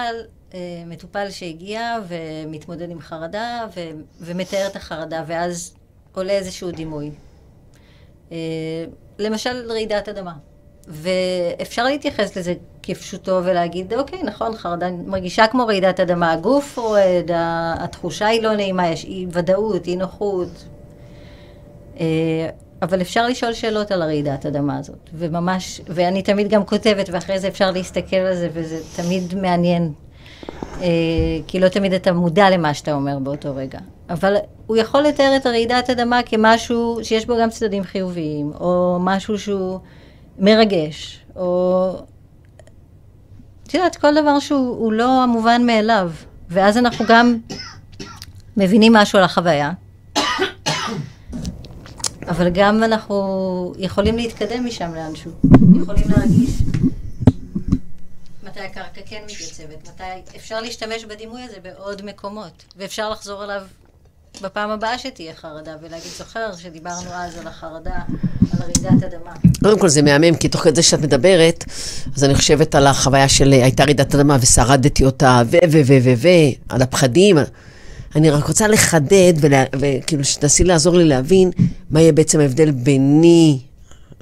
אה, 0.53 0.59
מטופל 0.85 1.31
שהגיע 1.31 1.97
ומתמודד 2.07 2.89
עם 2.89 2.99
חרדה 3.01 3.67
ו- 3.75 3.89
ומתאר 4.19 4.67
את 4.67 4.75
החרדה, 4.75 5.23
ואז 5.27 5.73
עולה 6.13 6.33
איזשהו 6.33 6.71
דימוי. 6.71 7.11
למשל, 9.19 9.71
רעידת 9.71 10.09
אדמה. 10.09 10.33
ואפשר 10.89 11.83
להתייחס 11.83 12.37
לזה 12.37 12.53
כפשוטו 12.83 13.41
ולהגיד, 13.43 13.93
אוקיי, 13.93 14.23
נכון, 14.23 14.55
חרדה 14.55 14.89
מרגישה 15.05 15.47
כמו 15.47 15.67
רעידת 15.67 15.99
אדמה, 15.99 16.31
הגוף 16.31 16.77
רועד, 16.77 17.31
התחושה 17.79 18.27
היא 18.27 18.41
לא 18.41 18.55
נעימה, 18.55 18.87
יש 18.87 19.05
אי 19.05 19.25
ודאות, 19.31 19.87
אי 19.87 19.95
נוחות. 19.95 20.65
אה, 21.99 22.05
אבל 22.81 23.01
אפשר 23.01 23.27
לשאול 23.27 23.53
שאלות 23.53 23.91
על 23.91 24.01
הרעידת 24.01 24.45
אדמה 24.45 24.77
הזאת, 24.77 25.09
וממש, 25.13 25.81
ואני 25.87 26.21
תמיד 26.21 26.49
גם 26.49 26.65
כותבת, 26.65 27.09
ואחרי 27.11 27.39
זה 27.39 27.47
אפשר 27.47 27.71
להסתכל 27.71 28.15
על 28.15 28.35
זה, 28.35 28.49
וזה 28.53 28.79
תמיד 28.95 29.35
מעניין. 29.35 29.93
אה, 30.81 30.87
כי 31.47 31.59
לא 31.59 31.67
תמיד 31.67 31.93
אתה 31.93 32.13
מודע 32.13 32.49
למה 32.49 32.73
שאתה 32.73 32.93
אומר 32.93 33.19
באותו 33.19 33.55
רגע. 33.55 33.79
אבל 34.09 34.35
הוא 34.67 34.77
יכול 34.77 35.01
לתאר 35.01 35.35
את 35.35 35.45
הרעידת 35.45 35.89
אדמה 35.89 36.23
כמשהו 36.23 36.99
שיש 37.03 37.25
בו 37.25 37.33
גם 37.41 37.49
צדדים 37.49 37.83
חיוביים, 37.83 38.51
או 38.59 38.97
משהו 38.99 39.39
שהוא 39.39 39.79
מרגש, 40.39 41.19
או 41.35 41.95
את 43.63 43.73
יודעת, 43.73 43.95
כל 43.95 44.21
דבר 44.21 44.39
שהוא 44.39 44.93
לא 44.93 45.23
המובן 45.23 45.65
מאליו. 45.65 46.11
ואז 46.49 46.77
אנחנו 46.77 47.05
גם 47.07 47.37
מבינים 48.57 48.93
משהו 48.93 49.19
על 49.19 49.25
החוויה, 49.25 49.71
אבל 52.27 52.49
גם 52.49 52.83
אנחנו 52.83 53.73
יכולים 53.77 54.17
להתקדם 54.17 54.65
משם 54.65 54.95
לאנשהו. 54.95 55.31
יכולים 55.81 56.03
להרגיש 56.09 56.51
מתי 58.43 58.59
הקרקע 58.59 59.01
כן 59.05 59.21
מתייצבת, 59.23 59.89
מתי 59.89 60.35
אפשר 60.37 60.61
להשתמש 60.61 61.05
בדימוי 61.05 61.41
הזה 61.41 61.57
בעוד 61.63 62.05
מקומות, 62.05 62.63
ואפשר 62.77 63.09
לחזור 63.09 63.43
אליו 63.43 63.61
בפעם 64.41 64.69
הבאה 64.69 64.97
שתהיה 64.99 65.33
חרדה, 65.41 65.71
ולהגיד, 65.81 66.11
זוכר 66.17 66.55
שדיברנו 66.57 67.09
אז 67.13 67.37
על 67.37 67.47
החרדה, 67.47 67.95
על 68.51 68.59
רעידת 68.61 69.03
אדמה. 69.03 69.31
קודם 69.63 69.79
כל 69.79 69.89
זה 69.89 70.01
מהמם, 70.01 70.35
כי 70.35 70.49
תוך 70.49 70.61
כדי 70.61 70.83
שאת 70.83 70.99
מדברת, 70.99 71.65
אז 72.15 72.23
אני 72.23 72.35
חושבת 72.35 72.75
על 72.75 72.87
החוויה 72.87 73.29
של 73.29 73.51
הייתה 73.51 73.83
רעידת 73.83 74.15
אדמה 74.15 74.37
ושרדתי 74.41 75.05
אותה, 75.05 75.41
ו 75.45 75.57
ו 75.71 75.79
ו 75.87 75.97
ו 76.03 76.09
ו 76.17 76.27
על 76.69 76.81
הפחדים. 76.81 77.37
אני 78.15 78.29
רק 78.29 78.45
רוצה 78.47 78.67
לחדד, 78.67 79.33
ולה- 79.39 79.63
וכאילו 79.79 80.23
שתנסי 80.23 80.63
לעזור 80.63 80.97
לי 80.97 81.05
להבין 81.05 81.51
מה 81.89 82.01
יהיה 82.01 82.11
בעצם 82.11 82.39
ההבדל 82.39 82.71
ביני, 82.71 83.59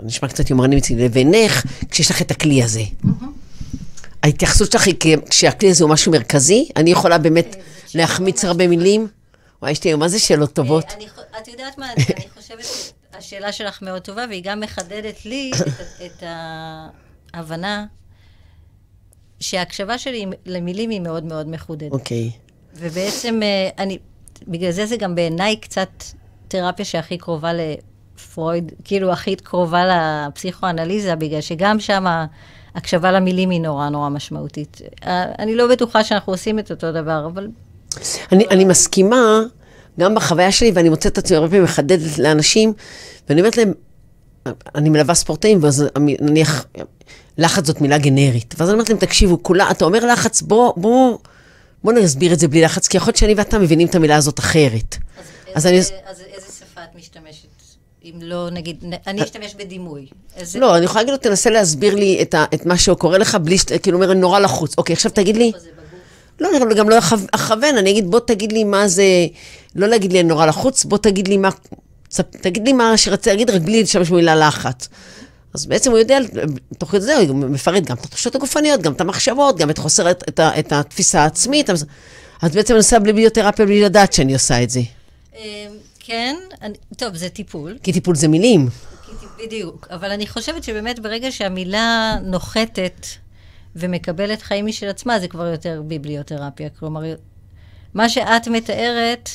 נשמע 0.03 0.27
קצת 0.29 0.49
יומרני 0.49 0.75
מצידי, 0.75 1.05
לבינך, 1.05 1.63
כשיש 1.91 2.11
לך 2.11 2.21
את 2.21 2.31
הכלי 2.31 2.63
הזה. 2.63 2.83
ההתייחסות 4.23 4.71
שלך 4.71 4.87
היא 4.87 4.95
כשהכלי 5.29 5.69
הזה 5.69 5.83
הוא 5.83 5.91
משהו 5.91 6.11
מרכזי, 6.11 6.67
אני 6.75 6.89
יכולה 6.91 7.17
באמת 7.17 7.55
להחמיץ 7.95 8.45
הרבה 8.45 8.67
מילים. 8.67 9.07
וואי, 9.61 9.71
יש 9.71 9.83
לי 9.83 9.93
מה 9.93 10.07
זה 10.07 10.19
שאלות 10.19 10.53
טובות. 10.53 10.85
אה, 10.85 10.95
אני 10.95 11.07
את 11.41 11.47
יודעת 11.47 11.77
מה, 11.77 11.93
אני 11.93 12.29
חושבת 12.37 12.65
שהשאלה 13.13 13.51
שלך 13.51 13.81
מאוד 13.81 14.01
טובה, 14.01 14.25
והיא 14.29 14.43
גם 14.43 14.59
מחדדת 14.59 15.25
לי 15.25 15.51
את, 16.05 16.23
ההבנה 17.33 17.85
שההקשבה 19.39 19.97
שלי 19.97 20.25
למילים 20.45 20.89
היא 20.89 20.99
מאוד 20.99 21.23
מאוד 21.23 21.47
מחודדת. 21.47 21.91
אוקיי. 21.91 22.31
ובעצם 22.75 23.39
אה, 23.43 23.69
אני, 23.77 23.97
בגלל 24.47 24.71
זה 24.71 24.85
זה 24.85 24.97
גם 24.97 25.15
בעיניי 25.15 25.57
קצת 25.57 25.89
תרפיה 26.47 26.85
שהכי 26.85 27.17
קרובה 27.17 27.51
לפרויד, 27.53 28.71
כאילו 28.83 29.11
הכי 29.11 29.35
קרובה 29.35 29.83
לפסיכואנליזה, 30.27 31.15
בגלל 31.15 31.41
שגם 31.41 31.79
שם 31.79 32.05
הקשבה 32.75 33.11
למילים 33.11 33.49
היא 33.49 33.61
נורא 33.61 33.89
נורא 33.89 34.09
משמעותית. 34.09 34.81
אה, 35.05 35.23
אני 35.39 35.55
לא 35.55 35.67
בטוחה 35.67 36.03
שאנחנו 36.03 36.33
עושים 36.33 36.59
את 36.59 36.71
אותו 36.71 36.91
דבר, 36.91 37.25
אבל 37.25 37.47
אני, 38.31 38.45
אני 38.51 38.65
מסכימה, 38.65 39.41
גם 39.99 40.15
בחוויה 40.15 40.51
שלי, 40.51 40.71
ואני 40.75 40.89
מוצאת 40.89 41.11
את 41.11 41.17
עצמי 41.17 41.37
הרבה 41.37 41.49
פעמים 41.49 41.63
מחדדת 41.63 42.17
לאנשים, 42.17 42.73
ואני 43.29 43.41
אומרת 43.41 43.57
להם, 43.57 43.73
אני 44.75 44.89
מלווה 44.89 45.15
ספורטאים, 45.15 45.59
ואז 45.61 45.85
נניח, 46.21 46.65
לחץ 47.37 47.65
זאת 47.65 47.81
מילה 47.81 47.97
גנרית. 47.97 48.55
ואז 48.57 48.69
אני 48.69 48.73
אומרת 48.73 48.89
להם, 48.89 48.97
תקשיבו, 48.97 49.43
כולה, 49.43 49.71
אתה 49.71 49.85
אומר 49.85 50.05
לחץ, 50.05 50.41
בוא, 50.41 50.73
בוא, 50.77 51.17
בוא 51.83 51.93
נסביר 51.93 52.33
את 52.33 52.39
זה 52.39 52.47
בלי 52.47 52.61
לחץ, 52.61 52.87
כי 52.87 52.97
יכול 52.97 53.07
להיות 53.07 53.17
שאני 53.17 53.33
ואתה 53.33 53.59
מבינים 53.59 53.87
את 53.87 53.95
המילה 53.95 54.15
הזאת 54.15 54.39
אחרת. 54.39 54.97
אז 55.55 55.67
אני... 55.67 55.77
איזה, 55.77 55.93
אז 56.09 56.21
איזה 56.21 56.47
שפה 56.59 56.81
את 56.83 56.95
משתמשת? 56.95 57.47
אם 58.03 58.13
לא, 58.21 58.49
נגיד, 58.49 58.83
אני 59.07 59.23
אשתמש 59.23 59.55
בדימוי. 59.55 60.07
איזה... 60.35 60.59
לא, 60.59 60.77
אני 60.77 60.85
יכולה 60.85 61.01
להגיד 61.01 61.11
לו, 61.11 61.17
תנסה 61.17 61.49
להסביר 61.49 61.95
לי 61.95 62.21
את, 62.21 62.33
ה, 62.33 62.45
את 62.53 62.65
מה 62.65 62.77
שקורה 62.77 63.17
לך, 63.17 63.35
בלי, 63.35 63.57
כאילו, 63.83 63.97
אומר, 63.97 64.13
נורא 64.13 64.39
לחוץ. 64.39 64.77
אוקיי, 64.77 64.93
עכשיו 64.93 65.11
תגיד 65.11 65.37
לי... 65.37 65.51
לא, 66.39 66.49
אני 66.57 66.75
גם 66.75 66.89
לא 66.89 66.99
אכו- 66.99 67.15
אכוון, 67.31 67.77
אני 67.77 67.91
אגיד, 67.91 68.11
בוא 68.11 68.19
תגיד 68.19 68.51
לי 68.51 68.63
מה 68.63 68.87
זה, 68.87 69.03
לא 69.75 69.87
להגיד 69.87 70.13
לי 70.13 70.19
אני 70.19 70.27
נורא 70.27 70.45
לחוץ, 70.45 70.83
בוא 70.85 70.97
תגיד 70.97 71.27
לי 71.27 71.37
מה, 71.37 71.49
תגיד 72.41 72.65
לי 72.67 72.73
מה 72.73 72.97
שרציתי 72.97 73.29
להגיד, 73.29 73.49
רק 73.49 73.61
בלי 73.61 73.79
להשתמש 73.81 74.09
במילה 74.09 74.35
לחץ. 74.35 74.89
אז 75.53 75.65
בעצם 75.65 75.91
הוא 75.91 75.99
יודע, 75.99 76.17
תוך 76.77 76.91
כדי 76.91 77.01
זה 77.01 77.15
הוא 77.17 77.35
מפרט 77.35 77.83
גם 77.83 77.95
את 77.95 78.05
התחושות 78.05 78.35
הגופניות, 78.35 78.81
גם 78.81 78.93
את 78.93 79.01
המחשבות, 79.01 79.57
גם 79.57 79.69
את 79.69 79.77
חוסר, 79.77 80.11
את, 80.11 80.23
את, 80.29 80.39
את 80.39 80.71
התפיסה 80.73 81.21
העצמית. 81.21 81.69
אז, 81.69 81.85
אז 82.41 82.51
בעצם 82.51 82.73
אני 82.73 82.77
עושה 82.77 82.99
בלי 82.99 83.13
ביוטרפיה 83.13 83.65
בלי 83.65 83.81
לדעת 83.81 84.13
שאני 84.13 84.33
עושה 84.33 84.63
את 84.63 84.69
זה. 84.69 84.81
אה, 85.35 85.67
כן, 85.99 86.35
אני, 86.61 86.73
טוב, 86.97 87.15
זה 87.15 87.29
טיפול. 87.29 87.77
כי 87.83 87.93
טיפול 87.93 88.15
זה 88.15 88.27
מילים. 88.27 88.67
בדיוק. 89.45 89.87
אבל 89.91 90.11
אני 90.11 90.27
חושבת 90.27 90.63
שבאמת 90.63 90.99
ברגע 90.99 91.31
שהמילה 91.31 92.15
נוחתת 92.23 93.05
ומקבלת 93.77 94.41
חיים 94.41 94.65
משל 94.65 94.87
עצמה, 94.87 95.19
זה 95.19 95.27
כבר 95.27 95.45
יותר 95.45 95.81
ביבליותרפיה. 95.87 96.69
כלומר, 96.79 97.01
מה 97.93 98.09
שאת 98.09 98.47
מתארת, 98.47 99.29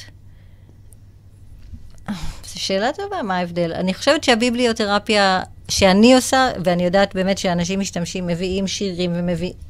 זו 2.46 2.60
שאלה 2.60 2.92
טובה, 2.92 3.22
מה 3.22 3.36
ההבדל? 3.36 3.72
אני 3.72 3.94
חושבת 3.94 4.24
שהביבליותרפיה 4.24 5.42
שאני 5.68 6.14
עושה, 6.14 6.50
ואני 6.64 6.84
יודעת 6.84 7.14
באמת 7.14 7.38
שאנשים 7.38 7.80
משתמשים, 7.80 8.26
מביאים 8.26 8.66
שירים 8.66 9.12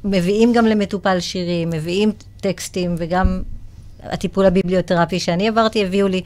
ומביאים 0.03 0.53
גם 0.53 0.65
למטופל 0.65 1.19
שירים, 1.19 1.69
מביאים 1.69 2.11
טקסטים, 2.41 2.95
וגם 2.97 3.41
הטיפול 4.03 4.45
הביבליותרפי 4.45 5.19
שאני 5.19 5.47
עברתי 5.47 5.85
הביאו 5.85 6.07
לי, 6.07 6.21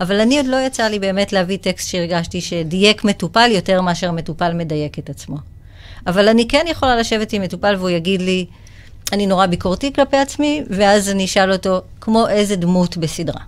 אבל 0.00 0.20
אני 0.20 0.36
עוד 0.36 0.46
לא 0.46 0.56
יצא 0.66 0.88
לי 0.88 0.98
באמת 0.98 1.32
להביא 1.32 1.58
טקסט 1.58 1.88
שהרגשתי 1.88 2.40
שדייק 2.40 3.04
מטופל 3.04 3.50
יותר 3.50 3.80
מאשר 3.80 4.12
מטופל 4.12 4.52
מדייק 4.52 4.98
את 4.98 5.10
עצמו. 5.10 5.36
אבל 6.06 6.28
אני 6.28 6.48
כן 6.48 6.64
יכולה 6.70 6.96
לשבת 6.96 7.32
עם 7.32 7.42
מטופל 7.42 7.74
והוא 7.78 7.90
יגיד 7.90 8.22
לי, 8.22 8.46
אני 9.12 9.26
נורא 9.26 9.46
ביקורתי 9.46 9.92
כלפי 9.92 10.16
עצמי, 10.16 10.62
ואז 10.70 11.08
אני 11.10 11.24
אשאל 11.24 11.52
אותו, 11.52 11.80
כמו 12.00 12.28
איזה 12.28 12.56
דמות 12.56 12.96
בסדרה. 12.96 13.40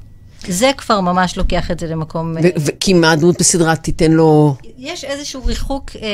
זה 0.48 0.70
כבר 0.76 1.00
ממש 1.00 1.36
לוקח 1.36 1.70
את 1.70 1.80
זה 1.80 1.86
למקום... 1.86 2.38
אה, 2.38 2.42
כי 2.80 2.92
מה 2.94 3.12
הדמות 3.12 3.38
בסדרה 3.38 3.76
תיתן 3.76 4.10
לו... 4.10 4.54
יש 4.78 5.04
איזשהו 5.04 5.44
ריחוק, 5.46 5.90
אה, 6.02 6.08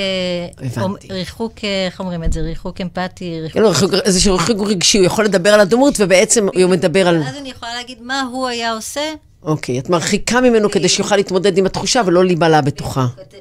הבנתי. 0.66 1.08
ריחוק, 1.12 1.52
אה, 1.64 1.86
איך 1.86 2.00
אומרים 2.00 2.24
את 2.24 2.32
זה? 2.32 2.40
ריחוק 2.40 2.80
אמפתי, 2.80 3.40
ריחוק... 3.40 3.62
ריחוק- 3.62 3.94
איזשהו 4.04 4.34
ריחוק 4.36 4.56
רגשי, 4.68 4.98
הוא 4.98 5.06
יכול 5.06 5.24
לדבר 5.24 5.50
על 5.54 5.60
הדמות, 5.60 5.94
ובעצם 5.98 6.46
הוא 6.54 6.70
מדבר 6.70 7.08
על... 7.08 7.22
אז 7.28 7.36
אני 7.36 7.48
יכולה 7.50 7.74
להגיד 7.74 7.98
מה 8.02 8.22
הוא 8.32 8.46
היה 8.48 8.72
עושה. 8.72 9.00
אוקיי, 9.42 9.78
את 9.78 9.90
מרחיקה 9.90 10.40
ממנו 10.40 10.70
כדי 10.70 10.88
שיוכל 10.88 11.16
להתמודד 11.16 11.58
עם 11.58 11.66
התחושה 11.66 12.02
ולא 12.06 12.24
להיבלע 12.24 12.60
בתוכה. 12.60 13.06
את- 13.22 13.34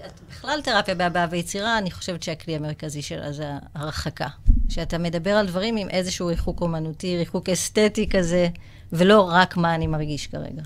בכלל 0.45 0.61
תרפיה 0.61 0.95
בהבעה 0.95 1.27
ויצירה, 1.29 1.77
אני 1.77 1.91
חושבת 1.91 2.23
שהכלי 2.23 2.55
המרכזי 2.55 3.01
שלה 3.01 3.31
זה 3.31 3.45
ההרחקה. 3.75 4.27
שאתה 4.69 4.97
מדבר 4.97 5.31
על 5.31 5.47
דברים 5.47 5.77
עם 5.77 5.89
איזשהו 5.89 6.27
ריחוק 6.27 6.61
אומנותי, 6.61 7.17
ריחוק 7.17 7.49
אסתטי 7.49 8.09
כזה, 8.09 8.47
ולא 8.93 9.29
רק 9.31 9.57
מה 9.57 9.75
אני 9.75 9.87
מרגיש 9.87 10.27
כרגע. 10.27 10.61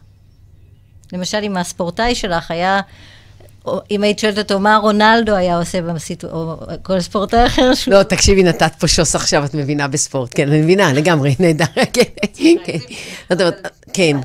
למשל, 1.14 1.38
אם 1.44 1.58
הספורטאי 1.58 2.16
שלך 2.16 2.52
היה, 2.52 2.82
או 3.66 3.80
אם 3.92 4.04
היית 4.04 4.20
שואלת 4.20 4.38
אותו 4.38 4.60
מה 4.60 4.78
רונלדו 4.78 5.36
היה 5.36 5.58
עושה 5.58 5.82
בסיטואציה, 5.82 6.38
או 6.38 6.58
כל 6.84 7.02
ספורטאי 7.02 7.46
אחר 7.46 7.74
שהוא... 7.74 7.94
לא, 7.94 8.04
תקשיבי, 8.04 8.44
נתת 8.44 8.72
פה 8.80 8.88
שוס 8.88 9.16
עכשיו, 9.16 9.46
את 9.46 9.54
מבינה 9.54 9.88
בספורט. 9.88 10.32
כן, 10.36 10.48
אני 10.48 10.62
מבינה, 10.62 10.94
לגמרי, 10.94 11.36
נהדר. 11.40 11.66
כן, 11.94 12.04
כן. 12.66 12.78
כן. 13.94 14.18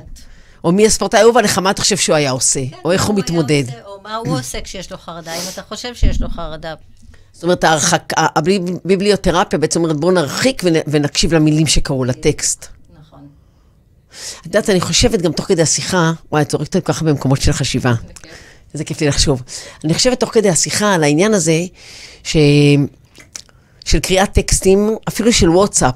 או 0.64 0.72
מי 0.72 0.86
הספורטאי 0.86 1.20
האהוב 1.20 1.36
עליך, 1.36 1.58
מה 1.58 1.70
אתה 1.70 1.82
חושב 1.82 1.96
שהוא 1.96 2.16
היה 2.16 2.30
עושה? 2.30 2.60
או 2.84 2.92
איך 2.92 3.04
הוא 3.04 3.16
מתמודד? 3.16 3.64
מה 4.04 4.16
הוא 4.16 4.38
עושה 4.38 4.60
כשיש 4.60 4.92
לו 4.92 4.98
חרדה, 4.98 5.34
אם 5.34 5.40
אתה 5.52 5.62
חושב 5.62 5.94
שיש 5.94 6.22
לו 6.22 6.28
חרדה. 6.28 6.74
זאת 7.32 7.42
אומרת, 7.42 7.64
ההרחקה, 7.64 8.26
הביבליותרפיה 8.36 9.58
בעצם 9.58 9.82
אומרת, 9.82 9.96
בואו 9.96 10.12
נרחיק 10.12 10.62
ונ- 10.64 10.82
ונקשיב 10.86 11.34
למילים 11.34 11.66
שקראו 11.66 12.04
לטקסט. 12.04 12.66
נכון. 13.00 13.28
את 14.40 14.46
יודעת, 14.46 14.70
אני 14.70 14.80
חושבת 14.80 15.22
גם 15.22 15.32
תוך 15.32 15.46
כדי 15.46 15.62
השיחה, 15.62 16.12
וואי, 16.32 16.42
את 16.42 16.50
זורקת 16.50 16.76
אותי 16.76 16.86
ככה 16.86 17.04
במקומות 17.04 17.40
של 17.40 17.52
חשיבה. 17.52 17.94
איזה 18.74 18.84
כיף 18.84 19.00
לי 19.00 19.06
לחשוב. 19.06 19.42
אני 19.84 19.94
חושבת 19.94 20.20
תוך 20.20 20.30
כדי 20.34 20.48
השיחה 20.50 20.94
על 20.94 21.02
העניין 21.04 21.34
הזה, 21.34 21.60
ש... 22.24 22.36
של 23.84 23.98
קריאת 24.00 24.32
טקסטים, 24.32 24.96
אפילו 25.08 25.32
של 25.32 25.50
וואטסאפ, 25.50 25.94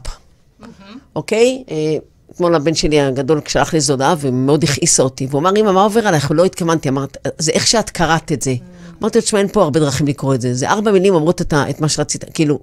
אוקיי? 1.16 1.64
אה, 1.70 1.96
אתמול 2.38 2.54
הבן 2.54 2.74
שלי 2.74 3.00
הגדול 3.00 3.40
שלח 3.48 3.72
לי 3.72 3.76
איזו 3.76 3.92
הודעה 3.92 4.14
ומאוד 4.18 4.64
הכעיסה 4.64 5.02
אותי, 5.02 5.26
והוא 5.30 5.40
אמר, 5.40 5.50
אמא, 5.56 5.72
מה 5.72 5.82
עובר 5.82 6.08
עלייך? 6.08 6.30
ולא 6.30 6.44
התכוונתי, 6.44 6.88
אמרת, 6.88 7.16
זה 7.38 7.52
איך 7.52 7.66
שאת 7.66 7.90
קראת 7.90 8.32
את 8.32 8.42
זה. 8.42 8.54
אמרתי 9.00 9.18
לו, 9.18 9.24
תשמע, 9.24 9.38
אין 9.38 9.48
פה 9.48 9.62
הרבה 9.62 9.80
דרכים 9.80 10.06
לקרוא 10.06 10.34
את 10.34 10.40
זה. 10.40 10.54
זה 10.54 10.68
ארבע 10.68 10.92
מילים 10.92 11.14
אומרות 11.14 11.40
את. 11.40 11.54
את 11.70 11.80
מה 11.80 11.88
שרצית, 11.88 12.24
כאילו... 12.34 12.58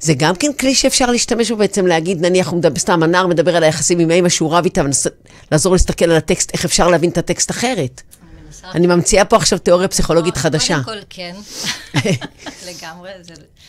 זה 0.00 0.14
גם 0.14 0.34
כן 0.34 0.52
כלי 0.52 0.74
שאפשר 0.74 1.10
להשתמש 1.10 1.50
בו 1.50 1.56
בעצם 1.56 1.86
להגיד, 1.86 2.26
נניח, 2.26 2.48
הוא 2.48 2.58
מדבר, 2.58 2.78
סתם, 2.78 3.02
הנער 3.02 3.26
מדבר 3.26 3.56
על 3.56 3.62
היחסים 3.62 3.98
עם 3.98 4.10
האמא 4.10 4.28
שהוא 4.28 4.52
רב 4.52 4.64
איתה, 4.64 4.82
ולעזור 5.50 5.72
להסתכל 5.72 6.04
על 6.04 6.16
הטקסט, 6.16 6.50
איך 6.52 6.64
אפשר 6.64 6.88
להבין 6.88 7.10
את 7.10 7.18
הטקסט 7.18 7.50
אחרת. 7.50 8.02
אני 8.74 8.86
ממציאה 8.86 9.24
פה 9.24 9.36
עכשיו 9.36 9.58
תיאוריה 9.58 9.88
פסיכולוגית 9.88 10.36
חדשה. 10.36 10.80
קודם 10.84 10.98
כל, 10.98 11.04
כן. 11.10 11.34
לגמרי. 12.68 13.10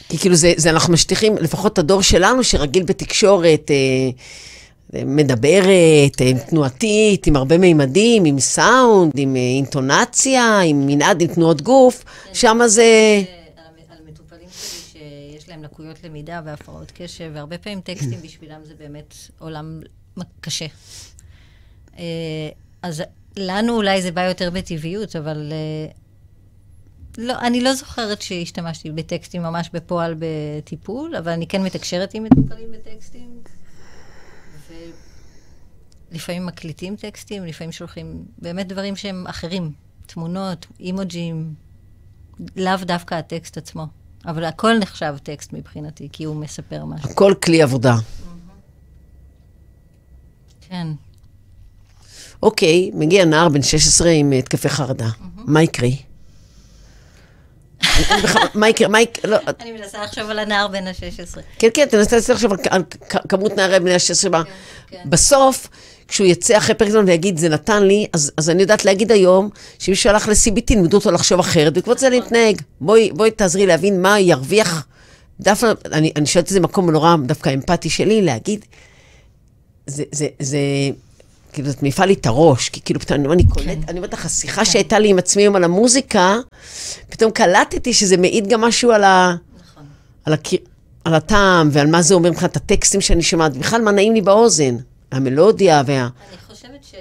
כי 0.09 0.17
כאילו 0.17 0.35
זה, 0.35 0.53
זה 0.57 0.69
אנחנו 0.69 0.93
משטיחים, 0.93 1.37
לפחות 1.37 1.79
הדור 1.79 2.01
שלנו 2.01 2.43
שרגיל 2.43 2.83
בתקשורת 2.83 3.71
אה, 3.71 3.75
מדברת, 4.93 6.21
אה, 6.21 6.31
תנועתית, 6.49 7.27
עם 7.27 7.35
הרבה 7.35 7.57
מימדים, 7.57 8.25
עם 8.25 8.39
סאונד, 8.39 9.11
עם 9.15 9.35
אה, 9.35 9.41
אינטונציה, 9.41 10.61
עם 10.61 10.87
מנעד, 10.87 11.21
עם 11.21 11.27
תנועות 11.27 11.61
גוף, 11.61 12.05
שם 12.33 12.59
זה... 12.65 13.21
על 13.89 13.97
מטופלים 14.07 14.47
שלי 14.51 14.99
שיש 15.33 15.49
להם 15.49 15.63
לקויות 15.63 16.03
למידה 16.03 16.41
והפרעות 16.45 16.91
קשב, 16.95 17.31
והרבה 17.33 17.57
פעמים 17.57 17.81
טקסטים 17.81 18.21
בשבילם 18.25 18.59
זה 18.63 18.73
באמת 18.79 19.13
עולם 19.39 19.81
קשה. 20.41 20.65
אה, 21.97 22.03
אז 22.81 23.03
לנו 23.37 23.75
אולי 23.75 24.01
זה 24.01 24.11
בא 24.11 24.21
יותר 24.21 24.49
בטבעיות, 24.49 25.15
אבל 25.15 25.53
לא, 27.17 27.33
אני 27.41 27.61
לא 27.61 27.73
זוכרת 27.73 28.21
שהשתמשתי 28.21 28.91
בטקסטים 28.91 29.41
ממש 29.41 29.69
בפועל 29.73 30.15
בטיפול, 30.19 31.15
אבל 31.15 31.31
אני 31.31 31.47
כן 31.47 31.63
מתקשרת 31.63 32.13
עם 32.13 32.23
מטופלים 32.23 32.71
בטקסטים. 32.71 33.39
ולפעמים 36.11 36.45
מקליטים 36.45 36.95
טקסטים, 36.95 37.45
לפעמים 37.45 37.71
שולחים 37.71 38.25
באמת 38.37 38.67
דברים 38.67 38.95
שהם 38.95 39.27
אחרים. 39.27 39.71
תמונות, 40.05 40.65
אימוג'ים, 40.79 41.53
לאו 42.55 42.77
דווקא 42.85 43.15
הטקסט 43.15 43.57
עצמו. 43.57 43.87
אבל 44.25 44.43
הכל 44.43 44.77
נחשב 44.79 45.15
טקסט 45.23 45.53
מבחינתי, 45.53 46.09
כי 46.11 46.23
הוא 46.23 46.35
מספר 46.35 46.85
משהו. 46.85 47.11
הכל 47.11 47.33
כלי 47.43 47.61
עבודה. 47.61 47.95
כן. 50.69 50.87
אוקיי, 52.43 52.91
מגיע 52.93 53.25
נער 53.25 53.49
בן 53.49 53.61
16 53.61 54.09
עם 54.09 54.31
התקפי 54.31 54.69
חרדה. 54.69 55.09
מה 55.37 55.63
יקרה? 55.63 55.89
אני 57.97 58.21
מה 58.53 58.69
יקרה? 58.69 58.87
מה 58.87 59.01
יקרה? 59.01 59.31
לא, 59.31 59.37
אני 59.59 59.71
מנסה 59.71 60.03
לחשוב 60.03 60.29
על 60.29 60.39
הנער 60.39 60.67
בן 60.67 60.87
ה-16. 60.87 61.39
כן, 61.59 61.67
כן, 61.73 61.85
תנסה 61.85 62.33
עכשיו 62.33 62.51
על 62.69 62.83
כמות 63.29 63.55
נערי 63.55 63.79
בני 63.79 63.93
ה-16 63.93 64.29
בה. 64.29 64.41
כן. 64.87 65.01
בסוף, 65.05 65.67
כשהוא 66.07 66.27
יצא 66.27 66.57
אחרי 66.57 66.75
פרק 66.75 66.89
זמן 66.89 67.05
ויגיד, 67.07 67.37
זה 67.37 67.49
נתן 67.49 67.83
לי, 67.83 68.07
אז, 68.13 68.31
אז 68.37 68.49
אני 68.49 68.61
יודעת 68.61 68.85
להגיד 68.85 69.11
היום, 69.11 69.49
שאם 69.79 69.91
מישהו 69.91 70.09
הלך 70.09 70.27
ל-CBT, 70.27 70.63
לימדו 70.69 70.97
אותו 70.97 71.11
לחשוב 71.11 71.39
אחרת, 71.39 71.73
בעקבות 71.73 71.99
זה 71.99 72.09
להתנהג. 72.09 72.61
בואי, 72.81 73.11
בואי 73.11 73.31
תעזרי 73.31 73.65
להבין 73.65 74.01
מה 74.01 74.19
ירוויח. 74.19 74.87
דווקא, 75.39 75.71
אני, 75.91 76.11
אני 76.15 76.25
שואלת 76.25 76.47
איזה 76.47 76.59
מקום 76.59 76.91
נורא, 76.91 77.15
דווקא 77.25 77.53
אמפתי 77.53 77.89
שלי, 77.89 78.21
להגיד, 78.21 78.65
זה, 79.87 80.03
זה, 80.11 80.27
זה, 80.39 80.57
כאילו, 81.55 81.69
זאת 81.69 81.81
מעיפה 81.81 82.05
לי 82.05 82.13
את 82.13 82.25
הראש, 82.25 82.69
כי 82.69 82.81
כאילו, 82.81 82.99
פתאום, 82.99 83.31
אני 83.31 83.43
קולט, 83.47 83.77
אני 83.87 83.97
אומרת 83.97 84.13
לך, 84.13 84.25
השיחה 84.25 84.65
שהייתה 84.65 84.99
לי 84.99 85.09
עם 85.09 85.17
עצמי 85.17 85.41
היום 85.41 85.55
על 85.55 85.63
המוזיקה, 85.63 86.37
פתאום 87.09 87.31
קלטתי 87.31 87.93
שזה 87.93 88.17
מעיד 88.17 88.47
גם 88.47 88.61
משהו 88.61 88.91
על 88.91 89.03
ה... 89.03 89.35
נכון. 89.59 89.83
על 91.05 91.13
הטעם 91.13 91.69
ועל 91.71 91.87
מה 91.87 92.01
זה 92.01 92.13
אומר 92.13 92.29
מבחינת 92.31 92.55
הטקסטים 92.55 93.01
שאני 93.01 93.21
שומעת, 93.21 93.57
בכלל 93.57 93.81
מה 93.81 93.91
נעים 93.91 94.13
לי 94.13 94.21
באוזן, 94.21 94.75
המלודיה 95.11 95.83
וה... 95.85 96.01
אני 96.01 96.37
חושבת 96.47 96.83
ש... 96.83 96.95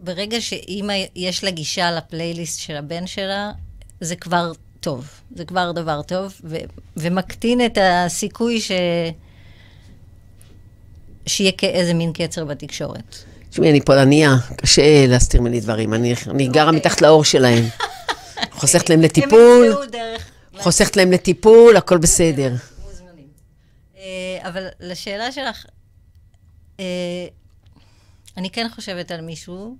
ברגע 0.00 0.40
שאימא 0.40 0.94
יש 1.16 1.44
לה 1.44 1.50
גישה 1.50 1.90
לפלייליסט 1.90 2.60
של 2.60 2.76
הבן 2.76 3.06
שלה, 3.06 3.52
זה 4.00 4.16
כבר 4.16 4.52
טוב. 4.80 5.06
זה 5.36 5.44
כבר 5.44 5.72
דבר 5.72 6.02
טוב, 6.02 6.40
ו... 6.44 6.56
ומקטין 6.96 7.66
את 7.66 7.78
הסיכוי 7.82 8.60
ש... 8.60 8.70
שיהיה 11.26 11.52
כאיזה 11.52 11.94
מין 11.94 12.12
קצר 12.12 12.44
בתקשורת. 12.44 13.16
תשמעי, 13.50 13.70
אני 13.70 13.80
פולניה, 13.80 14.36
קשה 14.56 15.06
להסתיר 15.06 15.40
ממני 15.40 15.60
דברים, 15.60 15.94
אני, 15.94 16.14
אני 16.30 16.48
גרה 16.48 16.72
מתחת 16.72 17.02
לאור 17.02 17.24
שלהם. 17.24 17.64
חוסכת 18.58 18.90
להם 18.90 19.00
לטיפול. 19.00 19.86
חוסכת 20.58 20.96
להם 20.96 21.12
לטיפול, 21.12 21.76
הכל 21.76 21.98
בסדר. 21.98 22.52
אה, 23.96 24.38
אבל 24.48 24.66
לשאלה 24.80 25.32
שלך, 25.32 25.66
אה, 26.80 26.84
אני 28.36 28.50
כן 28.50 28.66
חושבת 28.74 29.10
על 29.10 29.20
מישהו. 29.20 29.76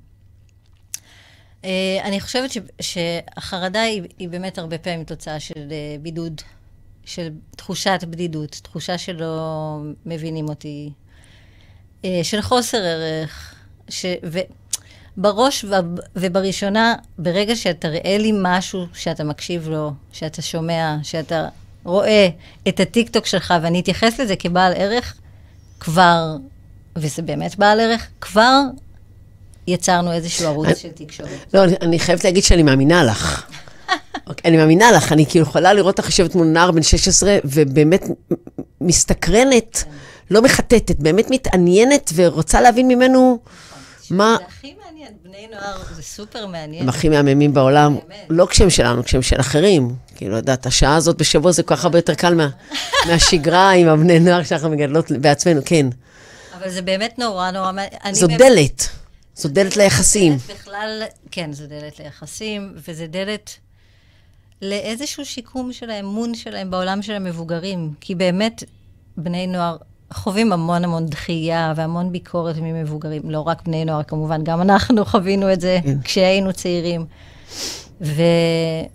אה, 1.64 1.98
אני 2.04 2.20
חושבת 2.20 2.50
ש, 2.50 2.58
שהחרדה 2.80 3.82
היא, 3.82 4.02
היא 4.18 4.28
באמת 4.28 4.58
הרבה 4.58 4.78
פעמים 4.78 5.04
תוצאה 5.04 5.40
של 5.40 5.68
אה, 5.70 5.96
בידוד, 6.00 6.40
של 7.04 7.28
תחושת 7.56 8.04
בדידות, 8.10 8.50
תחושה 8.50 8.98
שלא 8.98 9.78
מבינים 10.06 10.48
אותי, 10.48 10.90
אה, 10.90 11.03
של 12.22 12.40
חוסר 12.42 12.78
ערך, 12.78 13.54
ש, 13.88 14.06
ובראש 15.16 15.64
וב- 15.64 16.00
ובראשונה, 16.16 16.94
ברגע 17.18 17.56
שאתה 17.56 17.88
ראה 17.88 18.18
לי 18.18 18.32
משהו 18.42 18.86
שאתה 18.94 19.24
מקשיב 19.24 19.68
לו, 19.68 19.92
שאתה 20.12 20.42
שומע, 20.42 20.96
שאתה 21.02 21.48
רואה 21.84 22.28
את 22.68 22.80
הטיקטוק 22.80 23.26
שלך, 23.26 23.54
ואני 23.62 23.80
אתייחס 23.80 24.20
לזה 24.20 24.36
כבעל 24.36 24.72
ערך, 24.76 25.14
כבר, 25.80 26.36
וזה 26.96 27.22
באמת 27.22 27.56
בעל 27.56 27.80
ערך, 27.80 28.06
כבר 28.20 28.60
יצרנו 29.66 30.12
איזשהו 30.12 30.46
ערוץ 30.46 30.78
של 30.78 30.88
תקשורת. 30.88 31.54
לא, 31.54 31.64
אני, 31.64 31.74
אני 31.82 31.98
חייבת 31.98 32.24
להגיד 32.24 32.44
שאני 32.44 32.62
מאמינה 32.62 33.04
לך. 33.04 33.46
אוקיי, 34.26 34.48
אני 34.48 34.56
מאמינה 34.56 34.92
לך, 34.92 35.12
אני 35.12 35.26
כאילו 35.26 35.42
יכולה 35.42 35.72
לראות 35.72 35.98
אותך 35.98 36.08
יושבת 36.08 36.34
מול 36.34 36.46
נער 36.46 36.70
בן 36.70 36.82
16, 36.82 37.38
ובאמת 37.44 38.02
מסתקרנת, 38.80 39.84
לא 40.30 40.42
מחטטת, 40.42 40.96
באמת 40.98 41.30
מתעניינת 41.30 42.10
ורוצה 42.14 42.60
להבין 42.60 42.88
ממנו 42.88 43.38
מה... 44.10 44.36
זה 44.38 44.44
הכי 44.48 44.74
מעניין, 44.84 45.12
בני 45.22 45.46
נוער 45.50 45.76
זה 45.96 46.02
סופר 46.02 46.46
מעניין. 46.46 46.82
הם 46.82 46.88
הכי 46.88 47.08
מהממים 47.08 47.54
בעולם. 47.54 47.96
לא 48.30 48.46
כשהם 48.46 48.70
שלנו, 48.70 49.04
כשהם 49.04 49.22
של 49.22 49.40
אחרים. 49.40 49.94
כאילו, 50.16 50.36
יודעת, 50.36 50.66
השעה 50.66 50.96
הזאת 50.96 51.16
בשבוע 51.16 51.52
זה 51.52 51.62
כל 51.62 51.76
כך 51.76 51.84
הרבה 51.84 51.98
יותר 51.98 52.14
קל 52.14 52.34
מה, 52.34 52.48
מהשגרה 53.08 53.70
עם 53.70 53.88
הבני 53.88 54.20
נוער 54.20 54.42
שאנחנו 54.42 54.70
מגדלות 54.70 55.10
בעצמנו, 55.10 55.60
כן. 55.64 55.86
אבל 56.58 56.70
זה 56.70 56.82
באמת 56.82 57.18
נורא 57.18 57.50
נורא 57.50 57.72
מעניין. 57.72 58.14
זו 58.14 58.26
דלת, 58.26 58.88
זו 59.36 59.48
דלת 59.48 59.76
ליחסים. 59.76 60.32
דלת 60.32 60.58
בכלל, 60.60 61.02
כן, 61.30 61.52
זו 61.52 61.66
דלת 61.66 61.98
ליחסים, 61.98 62.72
וזה 62.88 63.06
דלת 63.06 63.50
לאיזשהו 64.62 65.24
שיקום 65.24 65.72
של 65.72 65.90
האמון 65.90 66.34
שלהם 66.34 66.70
בעולם 66.70 67.02
של 67.02 67.12
המבוגרים. 67.12 67.92
כי 68.00 68.14
באמת, 68.14 68.64
בני 69.16 69.46
נוער 69.46 69.76
חווים 70.14 70.52
המון 70.52 70.84
המון 70.84 71.06
דחייה 71.06 71.72
והמון 71.76 72.12
ביקורת 72.12 72.56
ממבוגרים. 72.62 73.22
לא 73.30 73.40
רק 73.40 73.62
בני 73.66 73.84
נוער, 73.84 74.02
כמובן, 74.02 74.44
גם 74.44 74.60
אנחנו 74.60 75.04
חווינו 75.10 75.52
את 75.52 75.60
זה 75.60 75.78
כן. 75.84 75.98
כשהיינו 76.04 76.52
צעירים. 76.52 77.04
ו, 78.00 78.22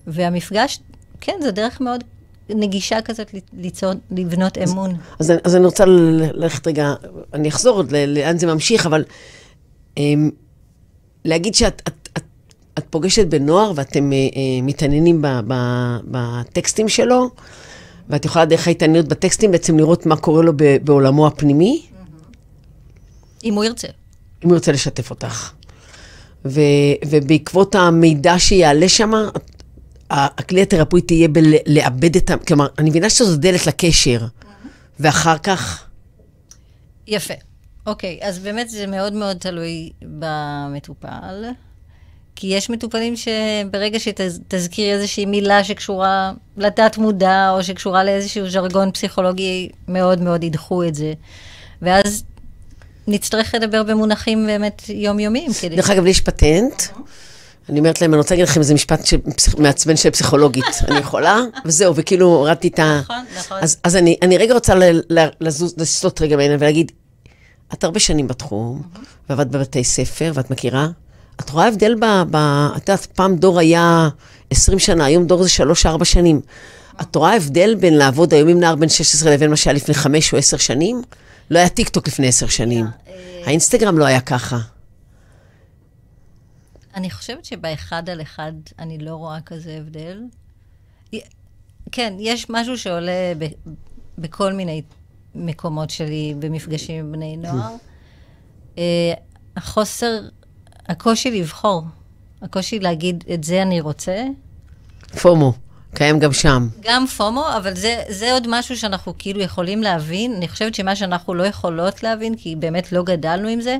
והמפגש, 0.07 0.79
כן, 1.21 1.33
זו 1.43 1.51
דרך 1.51 1.81
מאוד 1.81 2.03
נגישה 2.49 3.01
כזאת 3.01 3.31
ליצור, 3.57 3.89
לבנות 4.11 4.57
אמון. 4.57 4.93
אז, 5.19 5.31
אני- 5.31 5.39
אז 5.43 5.55
אני 5.55 5.65
רוצה 5.65 5.85
ללכת 5.85 6.67
רגע, 6.67 6.93
אני 7.33 7.49
אחזור 7.49 7.75
עוד 7.75 7.91
לאן 8.07 8.37
זה 8.37 8.47
ממשיך, 8.47 8.85
אבל 8.85 9.03
אמ, 9.97 10.29
להגיד 11.25 11.55
שאת 11.55 11.81
את, 11.87 12.09
את, 12.17 12.23
את 12.77 12.83
פוגשת 12.89 13.27
בנוער 13.27 13.71
ואתם 13.75 14.13
אה, 14.13 14.17
אה, 14.17 14.27
מתעניינים 14.63 15.21
ב, 15.21 15.27
ב, 15.47 15.53
בטקסטים 16.05 16.89
שלו, 16.89 17.29
ואת 18.09 18.25
יכולה 18.25 18.45
דרך 18.45 18.67
ההתעניינות 18.67 19.07
בטקסטים 19.07 19.51
בעצם 19.51 19.77
לראות 19.77 20.05
מה 20.05 20.15
קורה 20.15 20.43
לו 20.43 20.53
בעולמו 20.83 21.27
הפנימי, 21.27 21.85
אם 23.43 23.53
הוא 23.53 23.63
ירצה. 23.63 23.87
אם 24.43 24.49
הוא 24.49 24.55
ירצה 24.55 24.71
לשתף 24.71 25.09
אותך. 25.09 25.51
ו, 26.45 26.61
ובעקבות 27.05 27.75
המידע 27.75 28.39
שיעלה 28.39 28.89
שם, 28.89 29.11
הכלי 30.09 30.61
התרפויטי 30.61 31.13
יהיה 31.13 31.27
בלאבד 31.27 32.15
את 32.15 32.29
ה... 32.29 32.37
כלומר, 32.37 32.67
אני 32.77 32.89
מבינה 32.89 33.09
שזו 33.09 33.37
דלת 33.37 33.67
לקשר, 33.67 34.25
ואחר 34.99 35.37
כך... 35.37 35.83
יפה. 37.07 37.33
אוקיי, 37.87 38.19
אז 38.21 38.39
באמת 38.39 38.69
זה 38.69 38.87
מאוד 38.87 39.13
מאוד 39.13 39.37
תלוי 39.37 39.91
במטופל, 40.01 41.43
כי 42.41 42.47
יש 42.47 42.69
מטופלים 42.69 43.13
שברגע 43.15 43.99
שתזכיר 43.99 44.95
איזושהי 44.95 45.25
מילה 45.25 45.63
שקשורה 45.63 46.31
לתת 46.57 46.97
מודע, 46.97 47.49
או 47.49 47.63
שקשורה 47.63 48.03
לאיזשהו 48.03 48.49
ז'רגון 48.49 48.91
פסיכולוגי, 48.91 49.69
מאוד 49.87 50.21
מאוד 50.21 50.43
ידחו 50.43 50.83
את 50.83 50.95
זה. 50.95 51.13
ואז 51.81 52.23
נצטרך 53.07 53.55
לדבר 53.55 53.83
במונחים 53.83 54.45
באמת 54.45 54.81
יומיומיים. 54.89 55.51
כדי... 55.61 55.75
דרך 55.75 55.89
אגב, 55.89 56.03
לי 56.03 56.09
יש 56.09 56.21
פטנט. 56.21 56.83
אני 57.69 57.79
אומרת 57.79 58.01
להם, 58.01 58.13
אני 58.13 58.17
רוצה 58.17 58.35
להגיד 58.35 58.47
לכם 58.49 58.59
איזה 58.59 58.73
משפט 58.73 59.05
של 59.05 59.17
פסיכ- 59.17 59.59
מעצבן 59.61 59.95
של 59.95 60.09
פסיכולוגית. 60.09 60.65
אני 60.87 60.97
יכולה? 60.99 61.39
וזהו, 61.65 61.95
וכאילו 61.95 62.25
הורדתי 62.27 62.67
את 62.67 62.79
ה... 62.79 62.99
נכון, 63.03 63.25
נכון. 63.39 63.57
אז, 63.61 63.77
אז 63.83 63.95
אני, 63.95 64.17
אני 64.21 64.37
רגע 64.37 64.53
רוצה 64.53 64.75
ל- 64.75 65.01
ל- 65.09 65.27
לזוז, 65.41 65.73
לסטות 65.77 66.21
רגע 66.21 66.37
בעיניי 66.37 66.57
ולהגיד, 66.59 66.91
את 67.73 67.83
הרבה 67.83 67.99
שנים 67.99 68.27
בתחום, 68.27 68.81
ועבדת 69.29 69.47
בבתי 69.47 69.83
ספר, 69.83 70.31
ואת 70.33 70.51
מכירה? 70.51 70.87
את 71.39 71.49
רואה 71.49 71.67
הבדל 71.67 71.95
ב... 71.95 72.05
ב 72.31 72.35
את 72.75 72.89
יודעת, 72.89 73.05
פעם 73.05 73.35
דור 73.35 73.59
היה 73.59 74.09
20 74.49 74.79
שנה, 74.79 75.05
היום 75.05 75.27
דור 75.27 75.43
זה 75.43 75.49
3-4 75.99 76.05
שנים. 76.05 76.41
את 77.01 77.15
רואה 77.15 77.35
הבדל 77.35 77.75
בין 77.75 77.93
לעבוד 77.93 78.33
היום 78.33 78.49
עם 78.49 78.59
נער 78.59 78.75
בן 78.75 78.89
16 78.89 79.31
לבין 79.31 79.49
מה 79.49 79.55
שהיה 79.55 79.73
לפני 79.73 79.93
5 79.93 80.33
או 80.33 80.37
10 80.37 80.57
שנים? 80.57 81.01
לא 81.49 81.59
היה 81.59 81.69
טיק 81.69 81.89
טוק 81.89 82.07
לפני 82.07 82.27
10 82.27 82.47
שנים. 82.47 82.85
האינסטגרם 83.45 83.97
לא 83.97 84.05
היה 84.05 84.21
ככה. 84.21 84.57
אני 86.95 87.11
חושבת 87.11 87.45
שבאחד 87.45 88.09
על 88.09 88.21
אחד 88.21 88.51
אני 88.79 88.97
לא 88.97 89.15
רואה 89.15 89.41
כזה 89.41 89.77
הבדל. 89.79 90.21
כן, 91.91 92.13
יש 92.19 92.45
משהו 92.49 92.77
שעולה 92.77 93.33
ב, 93.39 93.45
בכל 94.17 94.53
מיני 94.53 94.81
מקומות 95.35 95.89
שלי 95.89 96.33
במפגשים 96.39 97.05
עם 97.05 97.11
בני 97.11 97.37
נוער. 97.37 97.75
אה, 98.77 99.13
החוסר, 99.57 100.19
הקושי 100.89 101.31
לבחור, 101.31 101.83
הקושי 102.41 102.79
להגיד, 102.79 103.23
את 103.33 103.43
זה 103.43 103.61
אני 103.61 103.81
רוצה. 103.81 104.23
פומו, 105.21 105.53
קיים 105.95 106.19
גם 106.19 106.33
שם. 106.33 106.67
גם 106.81 107.07
פומו, 107.07 107.45
אבל 107.57 107.75
זה, 107.75 108.01
זה 108.07 108.33
עוד 108.33 108.47
משהו 108.49 108.77
שאנחנו 108.77 109.13
כאילו 109.17 109.41
יכולים 109.41 109.83
להבין. 109.83 110.33
אני 110.33 110.47
חושבת 110.47 110.75
שמה 110.75 110.95
שאנחנו 110.95 111.33
לא 111.33 111.43
יכולות 111.43 112.03
להבין, 112.03 112.35
כי 112.35 112.55
באמת 112.55 112.91
לא 112.91 113.03
גדלנו 113.03 113.47
עם 113.47 113.61
זה, 113.61 113.77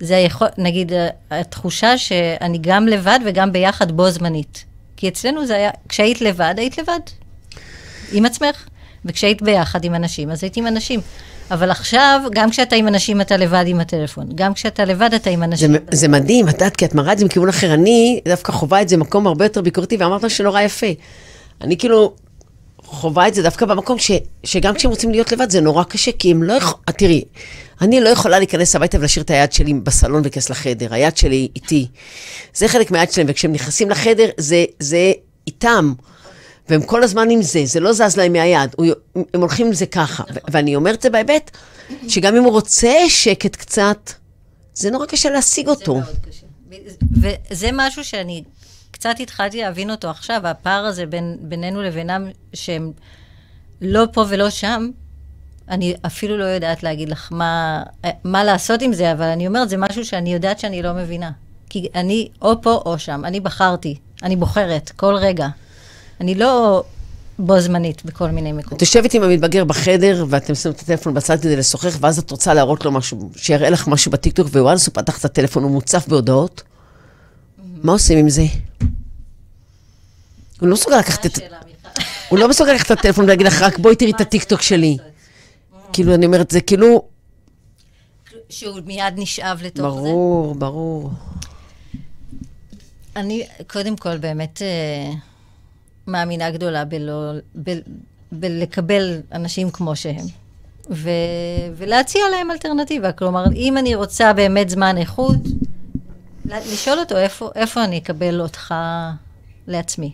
זה 0.00 0.16
היכול, 0.16 0.48
נגיד, 0.58 0.92
התחושה 1.30 1.98
שאני 1.98 2.58
גם 2.60 2.86
לבד 2.86 3.18
וגם 3.26 3.52
ביחד 3.52 3.92
בו 3.92 4.10
זמנית. 4.10 4.64
כי 4.96 5.08
אצלנו 5.08 5.46
זה 5.46 5.56
היה, 5.56 5.70
כשהיית 5.88 6.20
לבד, 6.20 6.54
היית 6.56 6.78
לבד. 6.78 7.00
עם 8.12 8.24
עצמך. 8.26 8.68
וכשהיית 9.04 9.42
ביחד 9.42 9.84
עם 9.84 9.94
אנשים, 9.94 10.30
אז 10.30 10.44
היית 10.44 10.56
עם 10.56 10.66
אנשים. 10.66 11.00
אבל 11.50 11.70
עכשיו, 11.70 12.20
גם 12.32 12.50
כשאתה 12.50 12.76
עם 12.76 12.88
אנשים, 12.88 13.20
אתה 13.20 13.36
לבד 13.36 13.64
עם 13.66 13.80
הטלפון. 13.80 14.26
גם 14.34 14.54
כשאתה 14.54 14.84
לבד, 14.84 15.14
אתה 15.14 15.30
עם 15.30 15.42
אנשים. 15.42 15.72
זה, 15.72 15.78
זה 15.90 16.08
מדהים, 16.08 16.48
את 16.48 16.52
יודעת, 16.52 16.76
כי 16.76 16.84
את 16.84 16.94
מראה 16.94 17.12
את 17.12 17.18
זה 17.18 17.24
מכיוון 17.24 17.48
אחר. 17.48 17.74
אני 17.74 18.20
דווקא 18.28 18.52
חווה 18.52 18.82
את 18.82 18.88
זה 18.88 18.96
במקום 18.96 19.26
הרבה 19.26 19.44
יותר 19.44 19.60
ביקורתי, 19.60 19.96
ואמרת 19.96 20.30
שנורא 20.30 20.60
יפה. 20.60 20.86
אני 21.60 21.76
כאילו 21.76 22.14
חווה 22.84 23.28
את 23.28 23.34
זה 23.34 23.42
דווקא 23.42 23.66
במקום 23.66 23.98
ש, 23.98 24.10
שגם 24.44 24.74
כשהם 24.74 24.90
רוצים 24.90 25.10
להיות 25.10 25.32
לבד, 25.32 25.50
זה 25.50 25.60
נורא 25.60 25.84
קשה, 25.84 26.10
כי 26.18 26.30
הם 26.30 26.42
לא 26.42 26.52
יכולים... 26.52 26.82
תראי, 26.96 27.24
אני 27.80 28.00
לא 28.00 28.08
יכולה 28.08 28.38
להיכנס 28.38 28.76
הביתה 28.76 28.98
ולהשאיר 28.98 29.24
את 29.24 29.30
היד 29.30 29.52
שלי 29.52 29.74
בסלון 29.74 30.18
ולהיכנס 30.20 30.50
לחדר. 30.50 30.94
היד 30.94 31.16
שלי 31.16 31.48
איתי. 31.56 31.86
זה 32.54 32.68
חלק 32.68 32.90
מהיד 32.90 33.12
שלהם, 33.12 33.26
וכשהם 33.30 33.52
נכנסים 33.52 33.90
לחדר, 33.90 34.28
זה, 34.36 34.64
זה 34.78 35.12
איתם. 35.46 35.92
והם 36.72 36.82
כל 36.82 37.02
הזמן 37.02 37.30
עם 37.30 37.42
זה, 37.42 37.66
זה 37.66 37.80
לא 37.80 37.92
זז 37.92 38.16
להם 38.16 38.32
מהיד, 38.32 38.70
הוא, 38.76 38.86
הם 39.34 39.40
הולכים 39.40 39.66
עם 39.66 39.72
זה 39.72 39.86
ככה. 39.86 40.22
נכון. 40.22 40.42
ואני 40.50 40.76
אומרת 40.76 40.94
את 40.94 41.02
זה 41.02 41.10
בהיבט, 41.10 41.50
שגם 42.08 42.36
אם 42.36 42.44
הוא 42.44 42.52
רוצה 42.52 42.92
שקט 43.08 43.56
קצת, 43.56 44.12
זה 44.74 44.90
נורא 44.90 45.06
קשה 45.06 45.30
להשיג 45.30 45.68
אותו. 45.68 45.94
זה 45.94 46.00
מאוד 46.00 46.16
קשה. 46.28 46.46
וזה 47.50 47.70
משהו 47.72 48.04
שאני 48.04 48.44
קצת 48.90 49.14
התחלתי 49.20 49.60
להבין 49.60 49.90
אותו 49.90 50.10
עכשיו, 50.10 50.40
הפער 50.44 50.84
הזה 50.84 51.06
בין, 51.06 51.36
בינינו 51.40 51.82
לבינם, 51.82 52.28
שהם 52.54 52.92
לא 53.80 54.04
פה 54.12 54.24
ולא 54.28 54.50
שם, 54.50 54.90
אני 55.68 55.94
אפילו 56.06 56.38
לא 56.38 56.44
יודעת 56.44 56.82
להגיד 56.82 57.08
לך 57.08 57.28
מה, 57.32 57.82
מה 58.24 58.44
לעשות 58.44 58.82
עם 58.82 58.92
זה, 58.92 59.12
אבל 59.12 59.26
אני 59.26 59.46
אומרת, 59.46 59.68
זה 59.68 59.76
משהו 59.76 60.04
שאני 60.04 60.32
יודעת 60.32 60.58
שאני 60.58 60.82
לא 60.82 60.92
מבינה. 60.92 61.30
כי 61.70 61.88
אני 61.94 62.28
או 62.42 62.62
פה 62.62 62.82
או 62.86 62.98
שם, 62.98 63.24
אני 63.24 63.40
בחרתי, 63.40 63.94
אני 64.22 64.36
בוחרת 64.36 64.90
כל 64.90 65.14
רגע. 65.14 65.48
אני 66.22 66.34
לא 66.34 66.84
בו 67.38 67.60
זמנית 67.60 68.04
בכל 68.04 68.30
מיני 68.30 68.52
מקומות. 68.52 68.76
את 68.76 68.80
יושבת 68.82 69.14
עם 69.14 69.22
המתבגר 69.22 69.64
בחדר, 69.64 70.24
ואתם 70.28 70.54
שמים 70.54 70.74
את 70.74 70.80
הטלפון 70.80 71.14
בצד 71.14 71.40
כדי 71.40 71.56
לשוחח, 71.56 71.96
ואז 72.00 72.18
את 72.18 72.30
רוצה 72.30 72.54
להראות 72.54 72.84
לו 72.84 72.92
משהו, 72.92 73.30
שיראה 73.36 73.70
לך 73.70 73.88
משהו 73.88 74.10
בטיקטוק, 74.10 74.46
ווואלס, 74.46 74.86
הוא 74.86 74.94
פתח 74.94 75.18
את 75.18 75.24
הטלפון, 75.24 75.62
הוא 75.62 75.70
מוצף 75.70 76.08
בהודעות. 76.08 76.62
מה 77.82 77.92
עושים 77.92 78.18
עם 78.18 78.28
זה? 78.28 78.42
הוא 80.60 80.68
לא 80.68 80.74
מסוגל 80.74 80.98
לקחת 80.98 81.26
את... 81.26 81.38
הוא 82.28 82.38
לא 82.38 82.48
מסוגל 82.48 82.72
לקחת 82.72 82.92
את 82.92 82.98
הטלפון 82.98 83.24
ולהגיד 83.24 83.46
לך, 83.46 83.62
רק 83.62 83.78
בואי 83.78 83.96
תראי 83.96 84.10
את 84.10 84.20
הטיקטוק 84.20 84.62
שלי. 84.62 84.96
כאילו, 85.92 86.14
אני 86.14 86.26
אומרת, 86.26 86.50
זה 86.50 86.60
כאילו... 86.60 87.02
שהוא 88.48 88.80
מיד 88.86 89.14
נשאב 89.16 89.60
לתוך 89.62 89.76
זה? 89.76 89.82
ברור, 89.82 90.54
ברור. 90.54 91.10
אני, 93.16 93.46
קודם 93.66 93.96
כל, 93.96 94.16
באמת... 94.16 94.62
מאמינה 96.06 96.50
גדולה 96.50 96.84
בלא, 96.84 97.32
ב, 97.62 97.70
בלקבל 98.32 99.20
אנשים 99.32 99.70
כמו 99.70 99.96
שהם. 99.96 100.26
ו, 100.90 101.10
ולהציע 101.76 102.22
להם 102.30 102.50
אלטרנטיבה. 102.50 103.12
כלומר, 103.12 103.44
אם 103.54 103.78
אני 103.78 103.94
רוצה 103.94 104.32
באמת 104.32 104.68
זמן 104.70 104.98
איכות, 104.98 105.38
לשאול 106.44 106.98
אותו 106.98 107.16
איפה, 107.16 107.50
איפה 107.54 107.84
אני 107.84 107.98
אקבל 107.98 108.40
אותך 108.40 108.74
לעצמי. 109.66 110.12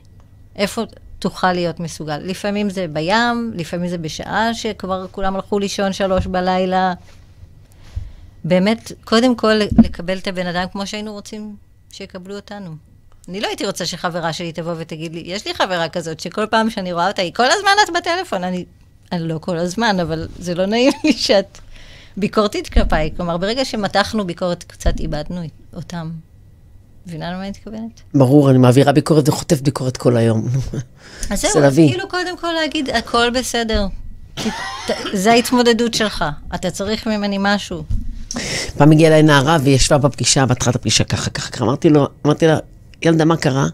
איפה 0.56 0.82
תוכל 1.18 1.52
להיות 1.52 1.80
מסוגל. 1.80 2.18
לפעמים 2.18 2.70
זה 2.70 2.86
בים, 2.92 3.52
לפעמים 3.54 3.88
זה 3.88 3.98
בשעה 3.98 4.54
שכבר 4.54 5.06
כולם 5.10 5.36
הלכו 5.36 5.58
לישון 5.58 5.92
שלוש 5.92 6.26
בלילה. 6.26 6.94
באמת, 8.44 8.92
קודם 9.04 9.36
כל 9.36 9.54
לקבל 9.84 10.18
את 10.18 10.26
הבן 10.26 10.46
אדם 10.46 10.64
כמו 10.72 10.86
שהיינו 10.86 11.12
רוצים 11.12 11.56
שיקבלו 11.90 12.36
אותנו. 12.36 12.87
אני 13.28 13.40
לא 13.40 13.46
הייתי 13.46 13.66
רוצה 13.66 13.86
שחברה 13.86 14.32
שלי 14.32 14.52
תבוא 14.52 14.74
ותגיד 14.78 15.14
לי, 15.14 15.22
יש 15.26 15.46
לי 15.46 15.54
חברה 15.54 15.88
כזאת 15.88 16.20
שכל 16.20 16.46
פעם 16.46 16.70
שאני 16.70 16.92
רואה 16.92 17.08
אותה, 17.08 17.22
היא 17.22 17.34
כל 17.34 17.44
הזמן 17.44 17.70
את 17.84 17.96
בטלפון. 17.96 18.44
אני, 18.44 18.64
אני 19.12 19.28
לא 19.28 19.38
כל 19.38 19.58
הזמן, 19.58 20.00
אבל 20.00 20.28
זה 20.38 20.54
לא 20.54 20.66
נעים 20.66 20.92
לי 21.04 21.12
שאת 21.12 21.58
ביקורתית 22.16 22.68
כלפיי. 22.68 23.10
כלומר, 23.16 23.36
ברגע 23.36 23.64
שמתחנו 23.64 24.26
ביקורת, 24.26 24.64
קצת 24.64 25.00
איבדנו 25.00 25.40
אותם. 25.76 26.10
מבינה 27.06 27.32
למה 27.32 27.40
אני 27.40 27.50
מתכוונת? 27.50 28.00
ברור, 28.14 28.50
אני 28.50 28.58
מעבירה 28.58 28.92
ביקורת 28.92 29.28
וחוטף 29.28 29.60
ביקורת 29.60 29.96
כל 29.96 30.16
היום. 30.16 30.48
אז 31.30 31.40
זהו, 31.40 31.62
אז 31.64 31.76
כאילו 31.76 32.08
קודם 32.08 32.36
כל 32.36 32.52
להגיד, 32.52 32.90
הכל 32.90 33.30
בסדר. 33.30 33.86
זה 35.12 35.32
ההתמודדות 35.32 35.94
שלך, 35.94 36.24
אתה 36.54 36.70
צריך 36.70 37.06
ממני 37.06 37.36
משהו. 37.40 37.84
פעם 38.76 38.92
הגיעה 38.92 39.10
אליי 39.10 39.22
נערה 39.22 39.56
והיא 39.62 39.74
ישבה 39.74 39.98
בפגישה, 39.98 40.46
בהתחלת 40.46 40.74
הפגישה 40.74 41.04
ככה, 41.04 41.30
ככה. 41.30 41.64
אמרתי 41.64 41.90
לו, 41.90 42.06
אמרתי 42.26 42.46
לה, 42.46 42.58
ילדה, 43.02 43.24
מה 43.24 43.36
קרה? 43.36 43.66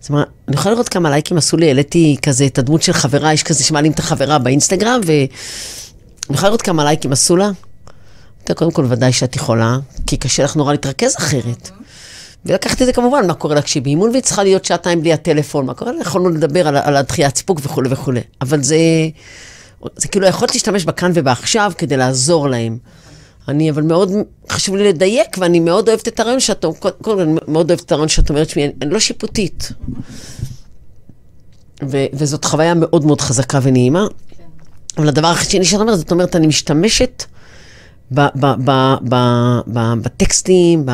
זאת 0.00 0.10
אומרת, 0.10 0.28
אני 0.48 0.56
יכולה 0.56 0.74
לראות 0.74 0.88
כמה 0.88 1.10
לייקים 1.10 1.36
עשו 1.36 1.56
לי, 1.56 1.66
העליתי 1.66 2.16
כזה 2.22 2.46
את 2.46 2.58
הדמות 2.58 2.82
של 2.82 2.92
חברה, 2.92 3.32
יש 3.32 3.42
כזה 3.42 3.64
שמעלים 3.64 3.92
את 3.92 3.98
החברה 3.98 4.38
באינסטגרם, 4.38 5.00
ואני 5.06 5.28
יכולה 6.30 6.48
לראות 6.48 6.62
כמה 6.62 6.84
לייקים 6.84 7.12
עשו 7.12 7.36
לה. 7.36 7.50
קודם 8.54 8.70
כל, 8.70 8.86
ודאי 8.88 9.12
שאת 9.12 9.36
יכולה, 9.36 9.78
כי 10.06 10.16
קשה 10.16 10.44
לך 10.44 10.56
נורא 10.56 10.72
להתרכז 10.72 11.14
אחרת. 11.18 11.70
ולקחתי 12.46 12.82
את 12.82 12.86
זה 12.86 12.92
כמובן, 12.92 13.26
מה 13.26 13.34
קורה 13.34 13.54
לה 13.54 13.62
כשהיא 13.62 13.82
באימון 13.82 14.10
והיא 14.10 14.22
צריכה 14.22 14.42
להיות 14.42 14.64
שעתיים 14.64 15.00
בלי 15.00 15.12
הטלפון, 15.12 15.66
מה 15.66 15.74
קורה 15.74 15.92
לה, 15.92 16.00
יכולנו 16.00 16.28
לדבר 16.28 16.68
על, 16.68 16.76
על 16.76 16.96
הדחיית 16.96 17.36
סיפוק 17.36 17.60
וכולי 17.62 17.88
וכולי. 17.92 18.20
אבל 18.40 18.62
זה, 18.62 18.76
זה 19.96 20.08
כאילו 20.08 20.26
יכולת 20.26 20.54
להשתמש 20.54 20.84
בכאן 20.84 21.10
ובעכשיו 21.14 21.72
כדי 21.78 21.96
לעזור 21.96 22.48
להם. 22.48 22.78
אני, 23.48 23.70
אבל 23.70 23.82
מאוד 23.82 24.12
חשוב 24.50 24.76
לי 24.76 24.88
לדייק, 24.88 25.36
ואני 25.38 25.60
מאוד 25.60 25.88
אוהבת 25.88 26.08
את 26.08 26.20
הרעיון 26.20 26.40
שאת, 26.40 26.64
קודם 26.78 26.94
כל, 27.02 27.20
אני 27.20 27.40
מאוד 27.48 27.70
אוהבת 27.70 27.84
את 27.84 27.92
הרעיון 27.92 28.08
שאת 28.08 28.30
אומרת 28.30 28.48
שמי, 28.48 28.64
אני, 28.64 28.72
אני 28.82 28.90
לא 28.90 29.00
שיפוטית. 29.00 29.72
ו, 31.82 32.04
וזאת 32.12 32.44
חוויה 32.44 32.74
מאוד 32.74 33.04
מאוד 33.04 33.20
חזקה 33.20 33.58
ונעימה. 33.62 34.06
אבל 34.98 35.08
הדבר 35.08 35.28
השני 35.28 35.64
שאת 35.64 35.80
אומרת, 35.80 35.98
זאת 35.98 36.10
אומרת, 36.10 36.36
אני 36.36 36.46
משתמשת 36.46 37.24
ב, 38.14 38.20
ב, 38.20 38.46
ב, 38.64 38.94
ב, 39.08 39.14
ב, 39.66 39.78
בטקסטים, 40.02 40.86
ב, 40.86 40.92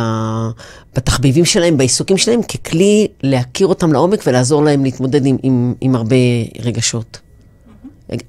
בתחביבים 0.97 1.45
שלהם, 1.45 1.77
בעיסוקים 1.77 2.19
שלהם, 2.19 2.43
ככלי 2.43 3.09
להכיר 3.23 3.67
אותם 3.67 3.93
לעומק 3.93 4.23
ולעזור 4.27 4.65
להם 4.65 4.85
להתמודד 4.85 5.27
עם, 5.27 5.37
עם, 5.43 5.75
עם 5.81 5.95
הרבה 5.95 6.17
רגשות. 6.59 7.21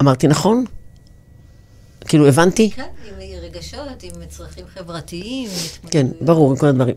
אמרתי 0.02 0.28
נכון? 0.28 0.66
כאילו, 2.06 2.28
הבנתי? 2.28 2.70
כן, 2.70 2.84
רגשות, 3.56 4.04
עם 4.04 4.12
צרכים 4.30 4.66
חברתיים. 4.74 5.50
כן, 5.92 6.08
ברור, 6.22 6.52
עם 6.52 6.58
כל 6.58 6.68
הדברים. 6.68 6.96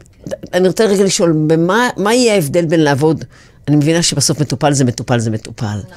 אני 0.55 0.69
רוצה 0.69 0.85
רגע 0.85 1.05
לשאול, 1.05 1.47
מה 1.97 2.15
יהיה 2.15 2.35
ההבדל 2.35 2.67
בין 2.67 2.81
לעבוד, 2.81 3.25
אני 3.69 3.77
מבינה 3.77 4.03
שבסוף 4.03 4.41
מטופל 4.41 4.73
זה 4.73 4.85
מטופל 4.85 5.19
זה 5.19 5.31
מטופל. 5.31 5.79
נכון. 5.79 5.97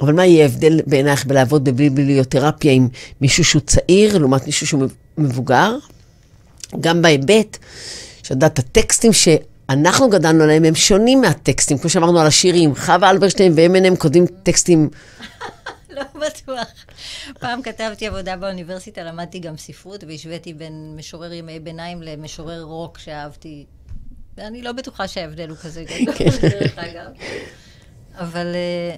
אבל 0.00 0.12
מה 0.12 0.26
יהיה 0.26 0.42
ההבדל 0.42 0.80
בעינייך 0.86 1.26
בלעבוד 1.26 1.64
בביבליותרפיה 1.64 2.72
עם 2.72 2.88
מישהו 3.20 3.44
שהוא 3.44 3.62
צעיר 3.66 4.18
לעומת 4.18 4.46
מישהו 4.46 4.66
שהוא 4.66 4.86
מבוגר? 5.18 5.76
גם 6.80 7.02
בהיבט, 7.02 7.58
שאת 8.22 8.30
יודעת, 8.30 8.58
הטקסטים 8.58 9.12
שאנחנו 9.12 10.10
גדלנו 10.10 10.44
עליהם 10.44 10.64
הם 10.64 10.74
שונים 10.74 11.20
מהטקסטים, 11.20 11.78
כמו 11.78 11.90
שאמרנו 11.90 12.20
על 12.20 12.26
השירים. 12.26 12.74
חווה 12.74 13.10
אלברשטיין 13.10 13.52
ו-M&M 13.56 13.96
כותבים 13.96 14.26
טקסטים 14.42 14.88
לא 15.94 16.02
בטוח. 16.26 16.68
פעם 17.40 17.62
כתבתי 17.62 18.06
עבודה 18.06 18.36
באוניברסיטה, 18.36 19.02
למדתי 19.02 19.38
גם 19.38 19.56
ספרות, 19.56 20.04
והשוויתי 20.04 20.54
בין 20.54 20.94
משורר 20.96 21.32
ימי 21.32 21.60
ביניים 21.60 22.02
למשורר 22.02 22.62
רוק 22.62 22.98
שאהבתי. 22.98 23.66
ואני 24.36 24.62
לא 24.62 24.72
בטוחה 24.72 25.08
שההבדל 25.08 25.48
הוא 25.48 25.56
כזה 25.56 25.84
גדול, 25.84 26.14
כן. 26.14 26.48
דרך 26.48 26.78
אגב. 26.78 27.10
אבל... 28.14 28.46
אה, 28.54 28.96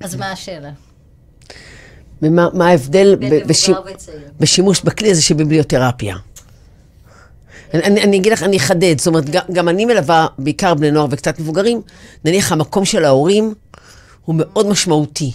אז 0.00 0.16
מה 0.16 0.30
השאלה? 0.32 0.70
ומה 2.22 2.68
ההבדל 2.68 3.16
בשימוש 4.40 4.80
בכלי 4.80 5.10
הזה 5.10 5.22
של 5.22 5.34
ביבליותרפיה? 5.34 6.16
אני, 7.74 8.02
אני 8.02 8.16
אגיד 8.16 8.32
לך, 8.32 8.42
אני 8.42 8.56
אחדד, 8.56 8.98
זאת 8.98 9.06
אומרת, 9.06 9.30
גם, 9.30 9.42
גם 9.52 9.68
אני 9.68 9.84
מלווה 9.84 10.26
בעיקר 10.38 10.74
בני 10.74 10.90
נוער 10.90 11.06
וקצת 11.10 11.38
מבוגרים, 11.38 11.82
נניח 12.24 12.52
המקום 12.52 12.84
של 12.84 13.04
ההורים 13.04 13.54
הוא 14.24 14.34
מאוד 14.38 14.66
משמעותי 14.66 15.32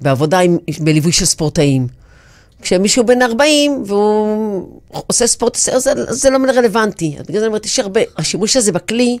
בעבודה 0.00 0.38
עם, 0.38 0.58
בליווי 0.80 1.12
של 1.12 1.24
ספורטאים. 1.24 1.86
כשמישהו 2.62 3.06
בן 3.06 3.22
40 3.22 3.82
והוא 3.86 4.80
עושה 4.90 5.26
ספורט, 5.26 5.54
זה, 5.54 5.92
זה 6.08 6.30
לא 6.30 6.38
רלוונטי. 6.50 7.16
בגלל 7.28 7.32
זה 7.32 7.38
אני 7.38 7.46
אומרת, 7.46 7.66
יש 7.66 7.78
הרבה, 7.78 8.00
השימוש 8.16 8.56
הזה 8.56 8.72
בכלי 8.72 9.18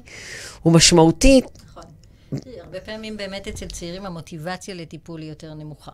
הוא 0.62 0.72
משמעותי. 0.72 1.40
נכון. 1.66 1.82
הרבה 2.60 2.80
פעמים 2.80 3.16
באמת 3.16 3.48
אצל 3.48 3.66
צעירים 3.66 4.06
המוטיבציה 4.06 4.74
לטיפול 4.74 5.20
היא 5.20 5.28
יותר 5.28 5.54
נמוכה. 5.54 5.92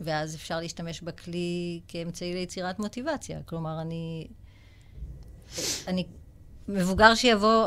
ואז 0.00 0.34
אפשר 0.34 0.60
להשתמש 0.60 1.00
בכלי 1.00 1.80
כאמצעי 1.88 2.34
ליצירת 2.34 2.78
מוטיבציה. 2.78 3.38
כלומר, 3.44 3.80
אני... 3.80 4.26
אני 5.88 6.04
מבוגר 6.68 7.14
שיבוא 7.14 7.66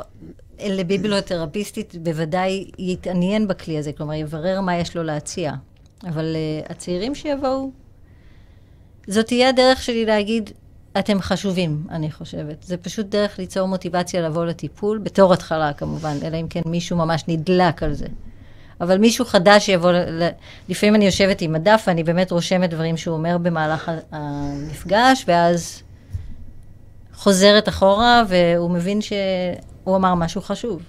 לביבלותרפיסטית 0.67 1.95
בוודאי 2.03 2.71
יתעניין 2.79 3.47
בכלי 3.47 3.77
הזה, 3.77 3.91
כלומר 3.93 4.13
יברר 4.13 4.61
מה 4.61 4.77
יש 4.77 4.95
לו 4.95 5.03
להציע. 5.03 5.53
אבל 6.03 6.35
uh, 6.35 6.71
הצעירים 6.71 7.15
שיבואו, 7.15 7.71
זאת 9.07 9.25
תהיה 9.25 9.49
הדרך 9.49 9.83
שלי 9.83 10.05
להגיד, 10.05 10.49
אתם 10.99 11.21
חשובים, 11.21 11.87
אני 11.89 12.11
חושבת. 12.11 12.63
זה 12.63 12.77
פשוט 12.77 13.05
דרך 13.05 13.39
ליצור 13.39 13.67
מוטיבציה 13.67 14.21
לבוא 14.21 14.45
לטיפול, 14.45 14.97
בתור 14.97 15.33
התחלה 15.33 15.73
כמובן, 15.73 16.17
אלא 16.23 16.37
אם 16.37 16.47
כן 16.47 16.61
מישהו 16.65 16.97
ממש 16.97 17.23
נדלק 17.27 17.83
על 17.83 17.93
זה. 17.93 18.07
אבל 18.81 18.97
מישהו 18.97 19.25
חדש 19.25 19.65
שיבוא. 19.65 19.91
לפעמים 20.69 20.95
אני 20.95 21.05
יושבת 21.05 21.41
עם 21.41 21.55
הדף 21.55 21.83
ואני 21.87 22.03
באמת 22.03 22.31
רושמת 22.31 22.69
דברים 22.69 22.97
שהוא 22.97 23.15
אומר 23.15 23.37
במהלך 23.37 23.91
המפגש, 24.11 25.25
ואז 25.27 25.83
חוזרת 27.19 27.69
אחורה, 27.69 28.23
והוא 28.27 28.71
מבין 28.71 29.01
שהוא 29.01 29.95
אמר 29.95 30.15
משהו 30.15 30.41
חשוב. 30.41 30.81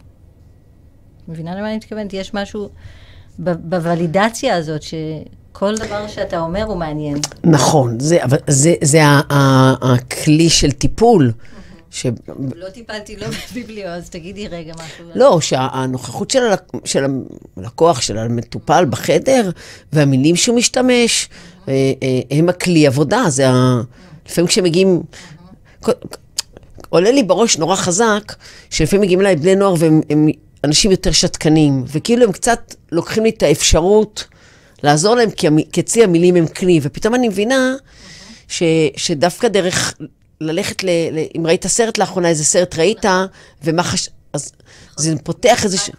מבינה 1.29 1.55
למה 1.55 1.69
אני 1.69 1.77
מתכוונת? 1.77 2.13
יש 2.13 2.35
משהו 2.35 2.69
בוולידציה 3.39 4.57
הזאת, 4.57 4.83
שכל 4.83 5.77
דבר 5.77 6.09
שאתה 6.09 6.41
אומר 6.41 6.63
הוא 6.63 6.77
מעניין. 6.77 7.19
נכון, 7.45 8.01
זה, 8.01 8.25
אבל 8.25 8.37
זה, 8.47 8.75
זה 8.83 9.05
ה, 9.05 9.21
ה, 9.31 9.75
הכלי 9.93 10.49
של 10.49 10.71
טיפול. 10.71 11.33
ש... 11.91 12.07
לא 12.55 12.69
טיפלתי 12.69 13.17
לא 13.17 13.27
בביבליו, 13.27 13.89
אז 13.89 14.11
תגידי 14.11 14.49
רגע 14.49 14.73
משהו. 14.75 15.05
לא, 15.15 15.41
שהנוכחות 15.41 16.31
של, 16.31 16.43
הלק... 16.43 16.63
של 16.85 17.05
הלקוח, 17.57 18.01
של 18.01 18.19
המטופל 18.19 18.85
בחדר, 18.91 19.51
והמילים 19.93 20.37
שהוא 20.37 20.57
משתמש, 20.57 21.29
אה, 21.69 21.93
אה, 22.03 22.21
הם 22.39 22.49
הכלי 22.49 22.87
עבודה. 22.87 23.25
זה 23.29 23.49
ה... 23.49 23.81
לפעמים 24.27 24.49
כשמגיעים... 24.49 25.03
עולה 26.91 27.11
לי 27.11 27.23
בראש 27.23 27.59
נורא 27.59 27.77
חזק, 27.77 28.35
שלפעמים 28.71 29.03
מגיעים 29.03 29.21
אליי 29.21 29.37
בני 29.37 29.57
נוער 29.57 29.75
והם 29.79 30.29
אנשים 30.65 30.91
יותר 30.91 31.13
שתקנים, 31.13 31.85
וכאילו 31.87 32.25
הם 32.25 32.33
קצת 32.33 32.75
לוקחים 32.93 33.23
לי 33.23 33.31
את 33.31 33.43
האפשרות 33.43 34.25
לעזור 34.83 35.15
להם, 35.15 35.31
כי 35.73 35.81
אצלי 35.81 36.05
המילים 36.05 36.37
הם 36.37 36.47
כלי, 36.47 36.81
ופתאום 36.83 37.15
אני 37.15 37.29
מבינה 37.29 37.75
ש, 38.49 38.63
שדווקא 38.97 39.49
דרך 39.49 39.95
ללכת, 40.41 40.85
ל, 40.85 40.89
ל, 40.89 41.19
אם 41.37 41.47
ראית 41.47 41.67
סרט 41.67 41.99
לאחרונה, 41.99 42.29
איזה 42.29 42.45
סרט 42.45 42.79
ראית, 42.79 43.05
ומה 43.65 43.83
חש... 43.83 44.09
אז 44.33 44.53
זה 44.97 45.15
פותח 45.25 45.65
איזה... 45.65 45.79
ש... 45.79 45.91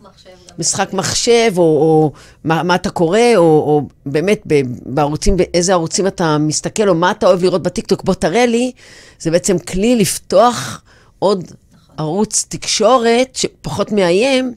משחק 0.59 0.93
מחשב, 0.93 1.53
או, 1.57 1.63
או 1.63 2.11
מה, 2.43 2.63
מה 2.63 2.75
אתה 2.75 2.89
קורא, 2.89 3.19
או, 3.35 3.41
או 3.41 3.87
באמת 4.05 4.43
בערוצים, 4.85 5.37
באיזה 5.37 5.73
ערוצים 5.73 6.07
אתה 6.07 6.37
מסתכל, 6.37 6.89
או 6.89 6.95
מה 6.95 7.11
אתה 7.11 7.27
אוהב 7.27 7.43
לראות 7.43 7.63
בטיקטוק, 7.63 8.03
בוא 8.03 8.13
תראה 8.13 8.45
לי, 8.45 8.71
זה 9.19 9.31
בעצם 9.31 9.59
כלי 9.59 9.95
לפתוח 9.95 10.81
עוד 11.19 11.51
ערוץ 11.97 12.45
תקשורת 12.49 13.35
שפחות 13.35 13.91
מאיים 13.91 14.53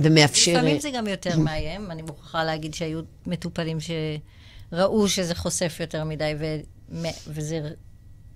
ומאפשר... 0.00 0.52
לפעמים 0.52 0.80
זה 0.80 0.90
גם 0.90 1.06
יותר 1.06 1.38
מאיים. 1.38 1.90
אני 1.90 2.02
מוכרחה 2.02 2.44
להגיד 2.44 2.74
שהיו 2.74 3.00
מטופלים 3.26 3.78
שראו 3.80 5.08
שזה 5.08 5.34
חושף 5.34 5.76
יותר 5.80 6.04
מדי, 6.04 6.34
ו... 6.38 6.56
וזה... 7.26 7.60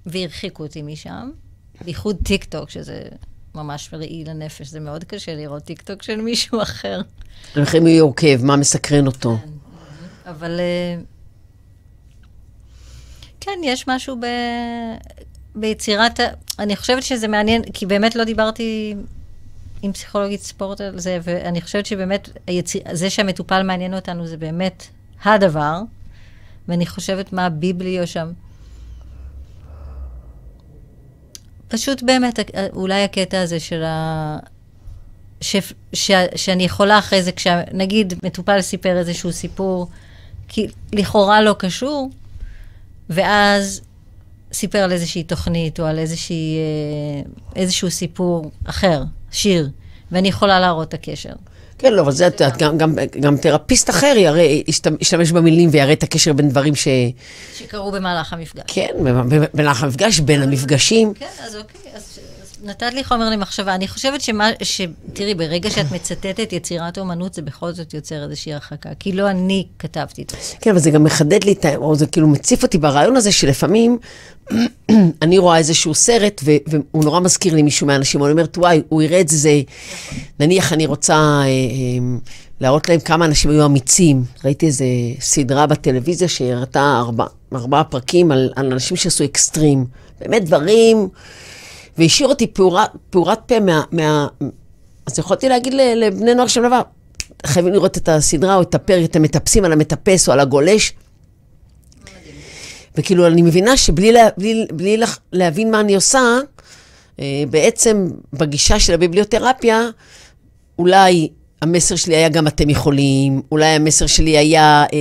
והרחיקו 0.06 0.62
אותי 0.62 0.82
משם. 0.82 1.30
בייחוד 1.84 2.16
טיק 2.24 2.44
טוק, 2.44 2.70
שזה 2.70 3.02
ממש 3.62 3.90
ראי 3.92 4.24
לנפש. 4.24 4.66
זה 4.68 4.80
מאוד 4.80 5.04
קשה 5.04 5.34
לראות 5.34 5.62
טיק 5.62 5.82
טוק 5.82 6.02
של 6.02 6.20
מישהו 6.20 6.62
אחר. 6.62 7.00
לכן 7.56 7.86
הוא 7.86 8.00
עוקב, 8.00 8.44
מה 8.44 8.56
מסקרן 8.56 9.06
אותו. 9.06 9.36
כן, 9.36 9.48
אבל... 10.30 10.60
אה, 10.60 11.02
כן, 13.40 13.58
יש 13.64 13.88
משהו 13.88 14.16
ב... 14.16 14.26
ביצירת, 15.54 16.20
אני 16.58 16.76
חושבת 16.76 17.02
שזה 17.02 17.28
מעניין, 17.28 17.62
כי 17.72 17.86
באמת 17.86 18.16
לא 18.16 18.24
דיברתי 18.24 18.94
עם 19.82 19.92
פסיכולוגית 19.92 20.40
ספורט 20.40 20.80
על 20.80 20.98
זה, 20.98 21.18
ואני 21.22 21.60
חושבת 21.60 21.86
שבאמת, 21.86 22.28
היציר, 22.46 22.82
זה 22.92 23.10
שהמטופל 23.10 23.62
מעניין 23.62 23.94
אותנו 23.94 24.26
זה 24.26 24.36
באמת 24.36 24.86
הדבר, 25.24 25.80
ואני 26.68 26.86
חושבת 26.86 27.32
מה 27.32 27.46
הביבליו 27.46 28.06
שם. 28.06 28.32
פשוט 31.70 32.02
באמת, 32.02 32.38
אולי 32.74 33.04
הקטע 33.04 33.40
הזה 33.40 33.60
של 33.60 33.82
ה... 33.82 34.38
ש... 35.40 35.56
ש... 35.92 36.10
שאני 36.36 36.64
יכולה 36.64 36.98
אחרי 36.98 37.22
זה, 37.22 37.32
כשנגיד 37.32 38.14
מטופל 38.22 38.60
סיפר 38.60 38.98
איזשהו 38.98 39.32
סיפור, 39.32 39.88
כי 40.48 40.66
לכאורה 40.92 41.42
לא 41.42 41.54
קשור, 41.58 42.10
ואז 43.10 43.80
סיפר 44.52 44.78
על 44.78 44.92
איזושהי 44.92 45.22
תוכנית 45.22 45.80
או 45.80 45.84
על 45.84 45.98
איזושהי, 45.98 46.56
אה, 46.58 47.30
איזשהו 47.56 47.90
סיפור 47.90 48.50
אחר, 48.64 49.02
שיר, 49.30 49.70
ואני 50.12 50.28
יכולה 50.28 50.60
להראות 50.60 50.88
את 50.88 50.94
הקשר. 50.94 51.32
כן, 51.80 51.92
לא, 51.92 52.02
אבל 52.02 52.12
זה, 52.12 52.26
את 52.26 52.40
יודעת, 52.40 52.56
גם, 52.56 52.78
גם, 52.78 52.94
גם 53.20 53.36
תרפיסט 53.36 53.90
אחר 53.90 54.14
יראה, 54.16 54.60
ישתמש 55.00 55.32
במילים 55.32 55.68
ויראה 55.72 55.92
את 55.92 56.02
הקשר 56.02 56.32
בין 56.32 56.48
דברים 56.48 56.74
ש... 56.74 56.88
שקרו 57.58 57.92
במהלך 57.92 58.32
המפגש. 58.32 58.62
כן, 58.66 58.88
במהלך 59.52 59.82
המפגש, 59.82 60.20
בין 60.20 60.42
המפגשים. 60.42 61.14
כן, 61.14 61.26
אז 61.44 61.56
אוקיי, 61.56 61.90
אז 61.94 62.09
נתת 62.64 62.94
לי 62.94 63.04
חומר 63.04 63.30
למחשבה. 63.30 63.74
אני 63.74 63.88
חושבת 63.88 64.20
שמה, 64.20 64.50
ש... 64.62 64.80
תראי, 65.12 65.34
ברגע 65.34 65.70
שאת 65.70 65.92
מצטטת 65.92 66.52
יצירת 66.52 66.98
אומנות, 66.98 67.34
זה 67.34 67.42
בכל 67.42 67.72
זאת 67.72 67.94
יוצר 67.94 68.24
איזושהי 68.24 68.52
הרחקה. 68.52 68.88
כי 68.98 69.12
לא 69.12 69.30
אני 69.30 69.66
כתבתי 69.78 70.22
את 70.22 70.30
זה. 70.30 70.36
כן, 70.60 70.70
אבל 70.70 70.78
זה 70.78 70.90
גם 70.90 71.04
מחדד 71.04 71.44
לי, 71.44 71.54
או 71.76 71.96
זה 71.96 72.06
כאילו 72.06 72.28
מציף 72.28 72.62
אותי 72.62 72.78
ברעיון 72.78 73.16
הזה, 73.16 73.32
שלפעמים 73.32 73.98
אני 75.22 75.38
רואה 75.38 75.58
איזשהו 75.58 75.94
סרט. 75.94 76.40
והוא 76.44 77.04
נורא 77.04 77.20
מזכיר 77.20 77.54
לי 77.54 77.62
מישהו 77.62 77.86
מהאנשים, 77.86 78.24
אני 78.24 78.32
אומרת, 78.32 78.58
וואי, 78.58 78.82
הוא 78.88 79.02
יראה 79.02 79.20
את 79.20 79.28
זה, 79.28 79.60
נניח 80.40 80.72
אני 80.72 80.86
רוצה... 80.86 81.14
אה, 81.14 81.44
אה, 81.44 82.18
להראות 82.60 82.88
להם 82.88 83.00
כמה 83.00 83.24
אנשים 83.24 83.50
היו 83.50 83.66
אמיצים. 83.66 84.24
ראיתי 84.44 84.66
איזו 84.66 84.84
סדרה 85.20 85.66
בטלוויזיה 85.66 86.28
שהראתה 86.28 86.96
ארבע, 86.98 87.24
ארבעה 87.54 87.84
פרקים 87.84 88.32
על, 88.32 88.52
על 88.56 88.72
אנשים 88.72 88.96
שעשו 88.96 89.24
אקסטרים. 89.24 89.84
באמת 90.20 90.44
דברים 90.44 91.08
והשאיר 91.98 92.28
אותי 92.28 92.46
פעורת 93.10 93.38
פה 93.46 93.60
מה, 93.60 93.82
מה... 93.92 94.26
אז 95.06 95.18
יכולתי 95.18 95.48
להגיד 95.48 95.74
לבני 95.74 96.34
נוער 96.34 96.46
שם 96.46 96.66
דבר, 96.66 96.80
חייבים 97.46 97.72
לראות 97.72 97.96
את 97.96 98.08
הסדרה 98.08 98.56
או 98.56 98.62
את 98.62 98.74
הפרק, 98.74 99.10
את 99.10 99.16
המטפסים 99.16 99.64
על 99.64 99.72
המטפס 99.72 100.28
או 100.28 100.32
על 100.32 100.40
הגולש. 100.40 100.92
וכאילו, 102.96 103.26
אני 103.26 103.42
מבינה 103.42 103.76
שבלי 103.76 104.12
לה, 104.12 104.28
בלי, 104.38 104.66
בלי 104.72 104.96
לה, 104.96 105.06
להבין 105.32 105.70
מה 105.70 105.80
אני 105.80 105.94
עושה, 105.94 106.20
אה, 107.20 107.42
בעצם 107.50 108.08
בגישה 108.32 108.80
של 108.80 108.94
הביבליותרפיה, 108.94 109.88
אולי 110.78 111.28
המסר 111.62 111.96
שלי 111.96 112.16
היה 112.16 112.28
גם 112.28 112.46
אתם 112.46 112.70
יכולים, 112.70 113.42
אולי 113.52 113.66
המסר 113.66 114.06
שלי 114.06 114.38
היה... 114.38 114.84
אה, 114.92 114.98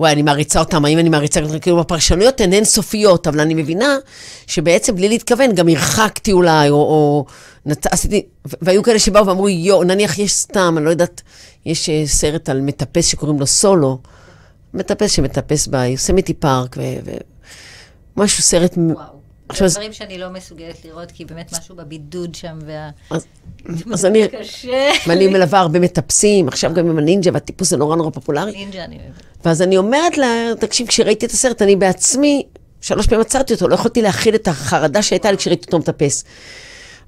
וואי, 0.00 0.12
אני 0.12 0.22
מעריצה 0.22 0.60
אותם, 0.60 0.84
האם 0.84 0.98
אני 0.98 1.08
מעריצה 1.08 1.40
אותם? 1.40 1.58
כאילו, 1.58 1.80
הפרשנויות 1.80 2.40
הן 2.40 2.52
אינסופיות, 2.52 3.26
אבל 3.26 3.40
אני 3.40 3.54
מבינה 3.54 3.96
שבעצם 4.46 4.94
בלי 4.96 5.08
להתכוון, 5.08 5.54
גם 5.54 5.68
הרחקתי 5.68 6.32
אולי, 6.32 6.70
או, 6.70 6.74
או 6.76 7.24
נת... 7.66 7.86
עשיתי, 7.86 8.26
והיו 8.62 8.82
כאלה 8.82 8.98
שבאו 8.98 9.26
ואמרו, 9.26 9.48
יו, 9.48 9.82
נניח 9.82 10.18
יש 10.18 10.32
סתם, 10.32 10.74
אני 10.78 10.84
לא 10.84 10.90
יודעת, 10.90 11.22
יש 11.66 11.88
אה, 11.88 12.02
סרט 12.06 12.48
על 12.48 12.60
מטפס 12.60 13.06
שקוראים 13.06 13.40
לו 13.40 13.46
סולו, 13.46 13.98
מטפס 14.74 15.12
שמטפס 15.12 15.66
ביוסמיטי 15.66 16.34
פארק, 16.34 16.76
ו... 16.78 16.82
ו... 17.04 17.10
סרט... 18.28 18.74
וואו. 18.76 19.17
עכשיו, 19.48 19.68
זה 19.68 19.74
דברים 19.74 19.92
שאני 19.92 20.18
לא 20.18 20.30
מסוגלת 20.30 20.84
לראות, 20.84 21.10
כי 21.10 21.24
באמת 21.24 21.52
משהו 21.52 21.76
בבידוד 21.76 22.34
שם, 22.34 22.58
וה... 22.66 22.90
אז, 23.10 23.26
אז 23.94 24.06
אני... 24.06 24.28
קשה. 24.28 24.90
ואני 25.06 25.26
מלווה 25.26 25.58
הרבה 25.58 25.78
מטפסים, 25.80 26.48
עכשיו 26.48 26.74
גם 26.74 26.88
עם 26.88 26.98
הנינג'ה, 26.98 27.30
והטיפוס 27.34 27.70
זה 27.70 27.76
נורא 27.76 27.96
נורא 27.96 28.10
פופולרי. 28.10 28.52
נינג'ה 28.52 28.84
אני 28.84 28.96
אוהבת. 28.96 29.22
ואז 29.44 29.62
אני 29.62 29.76
אומרת 29.76 30.18
לה, 30.18 30.52
תקשיב, 30.58 30.86
כשראיתי 30.86 31.26
את 31.26 31.30
הסרט, 31.30 31.62
אני 31.62 31.76
בעצמי, 31.76 32.46
שלוש 32.80 33.06
פעמים 33.06 33.20
עצרתי 33.20 33.54
אותו, 33.54 33.68
לא 33.68 33.74
יכולתי 33.74 34.02
להכיל 34.02 34.34
את 34.34 34.48
החרדה 34.48 35.02
שהייתה 35.02 35.30
לי 35.30 35.36
כשראיתי 35.36 35.66
אותו 35.66 35.78
מטפס. 35.78 36.24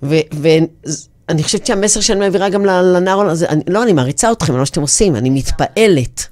ואני 0.03 1.43
חושבת 1.43 1.67
שהמסר 1.67 2.01
שאני 2.01 2.21
מעבירה 2.21 2.49
גם 2.49 2.65
לנער, 2.65 3.35
לא, 3.67 3.83
אני 3.83 3.93
מעריצה 3.93 4.33
אתכם, 4.33 4.53
על 4.53 4.59
מה 4.59 4.67
שאתם 4.67 4.81
עושים, 4.81 5.17
אני 5.17 5.31
מתפעלת. 5.31 6.27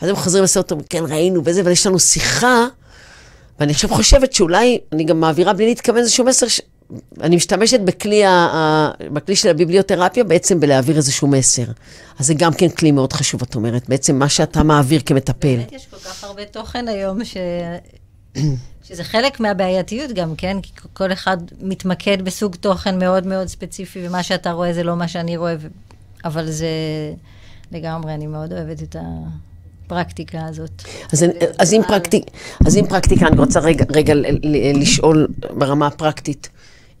ואז 0.00 0.10
הם 0.10 0.16
חוזרים 0.16 0.42
לעשות 0.42 0.72
אותו, 0.72 0.84
כן, 0.90 1.04
ראינו 1.08 1.42
וזה, 1.44 1.60
אבל 1.60 1.70
יש 1.70 1.86
לנו 1.86 1.98
שיחה. 1.98 2.66
ואני 3.60 3.72
עכשיו 3.72 3.90
חושבת 3.90 4.32
שאולי 4.32 4.78
אני 4.92 5.04
גם 5.04 5.20
מעבירה 5.20 5.52
בלי 5.52 5.66
להתכוון 5.66 5.98
איזשהו 5.98 6.24
מסר, 6.24 6.48
ש... 6.48 6.60
אני 7.20 7.36
משתמשת 7.36 7.80
בכלי, 7.80 8.24
ה... 8.24 8.90
בכלי 9.12 9.36
של 9.36 9.48
הביבליותרפיה 9.48 10.24
בעצם 10.24 10.60
בלהעביר 10.60 10.96
איזשהו 10.96 11.28
מסר. 11.28 11.64
אז 12.18 12.26
זה 12.26 12.34
גם 12.34 12.52
כן 12.52 12.68
כלי 12.68 12.92
מאוד 12.92 13.12
חשוב, 13.12 13.42
את 13.42 13.54
אומרת, 13.54 13.88
בעצם 13.88 14.18
מה 14.18 14.28
שאתה 14.28 14.62
מעביר 14.62 15.00
כמטפל. 15.06 15.56
באמת 15.56 15.72
יש 15.72 15.86
כל 15.86 15.96
כך 15.96 16.24
הרבה 16.24 16.44
תוכן 16.44 16.88
היום, 16.88 17.24
ש... 17.24 17.36
שזה 18.84 19.04
חלק 19.04 19.40
מהבעייתיות 19.40 20.12
גם, 20.12 20.36
כן? 20.36 20.56
כי 20.62 20.72
כל 20.92 21.12
אחד 21.12 21.36
מתמקד 21.60 22.22
בסוג 22.22 22.56
תוכן 22.56 22.98
מאוד 22.98 23.26
מאוד 23.26 23.46
ספציפי, 23.46 24.06
ומה 24.06 24.22
שאתה 24.22 24.52
רואה 24.52 24.72
זה 24.72 24.82
לא 24.82 24.96
מה 24.96 25.08
שאני 25.08 25.36
רואה, 25.36 25.54
ו... 25.60 25.66
אבל 26.24 26.50
זה 26.50 26.68
לגמרי, 27.72 28.14
אני 28.14 28.26
מאוד 28.26 28.52
אוהבת 28.52 28.82
את 28.82 28.96
ה... 28.96 29.02
הפרקטיקה 29.86 30.46
הזאת. 30.48 30.82
אז, 31.12 31.24
אז, 31.58 31.72
עם, 31.72 31.82
פרקטיק, 31.82 32.24
אז 32.66 32.76
עם 32.76 32.86
פרקטיקה, 32.86 33.26
אני 33.26 33.38
רוצה 33.38 33.60
רגע, 33.60 33.84
רגע 33.88 34.14
לשאול 34.74 35.28
ברמה 35.50 35.86
הפרקטית. 35.86 36.48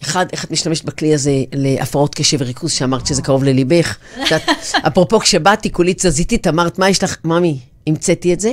אחד, 0.02 0.26
איך 0.32 0.44
את 0.44 0.50
משתמשת 0.50 0.84
בכלי 0.84 1.14
הזה 1.14 1.30
להפרעות 1.52 2.14
קשב 2.14 2.36
וריכוז, 2.40 2.72
שאמרת 2.72 3.06
שזה 3.06 3.22
קרוב 3.22 3.44
לליבך. 3.44 3.96
אפרופו, 4.88 5.20
כשבאתי, 5.20 5.72
כולי 5.72 5.94
תזזיתית, 5.94 6.46
אמרת, 6.46 6.78
מה 6.78 6.88
יש 6.88 7.04
לך, 7.04 7.16
ממי, 7.24 7.58
המצאתי 7.86 8.32
את 8.32 8.40
זה. 8.40 8.52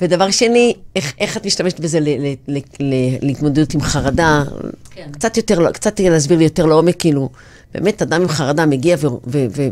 ודבר 0.00 0.30
שני, 0.30 0.74
איך, 0.96 1.12
איך 1.18 1.36
את 1.36 1.46
משתמשת 1.46 1.80
בזה 1.80 2.00
ל, 2.00 2.08
ל, 2.08 2.34
ל, 2.48 2.58
ל, 2.80 2.94
להתמודדות 3.22 3.74
עם 3.74 3.80
חרדה? 3.80 4.42
כן. 4.90 5.08
קצת 5.12 5.36
יותר, 5.36 5.72
קצת 5.72 6.00
להסביר 6.00 6.38
לי 6.38 6.44
יותר 6.44 6.66
לעומק, 6.66 6.96
כאילו, 6.98 7.28
באמת 7.74 8.02
אדם 8.02 8.22
עם 8.22 8.28
חרדה 8.28 8.66
מגיע 8.66 8.96
ו... 9.00 9.06
ו, 9.26 9.46
ו 9.56 9.68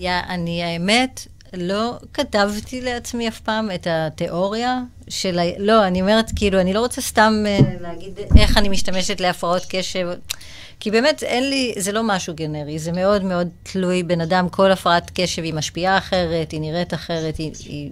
יא, 0.00 0.12
אני 0.28 0.62
האמת, 0.62 1.26
לא 1.54 1.98
כתבתי 2.14 2.80
לעצמי 2.80 3.28
אף 3.28 3.40
פעם 3.40 3.70
את 3.74 3.86
התיאוריה 3.90 4.80
של 5.08 5.38
ה... 5.38 5.42
לא, 5.58 5.86
אני 5.86 6.00
אומרת, 6.00 6.30
כאילו, 6.36 6.60
אני 6.60 6.72
לא 6.72 6.80
רוצה 6.80 7.00
סתם 7.00 7.32
uh, 7.46 7.82
להגיד 7.82 8.18
איך 8.38 8.56
אני 8.56 8.68
משתמשת 8.68 9.20
להפרעות 9.20 9.62
קשב, 9.68 10.08
כי 10.80 10.90
באמת 10.90 11.22
אין 11.22 11.50
לי, 11.50 11.74
זה 11.78 11.92
לא 11.92 12.02
משהו 12.02 12.34
גנרי, 12.34 12.78
זה 12.78 12.92
מאוד 12.92 13.24
מאוד 13.24 13.48
תלוי 13.62 14.02
בן 14.02 14.20
אדם, 14.20 14.48
כל 14.48 14.72
הפרעת 14.72 15.10
קשב 15.14 15.42
היא 15.42 15.54
משפיעה 15.54 15.98
אחרת, 15.98 16.50
היא 16.50 16.60
נראית 16.60 16.94
אחרת, 16.94 17.36
היא... 17.36 17.52
היא... 17.64 17.90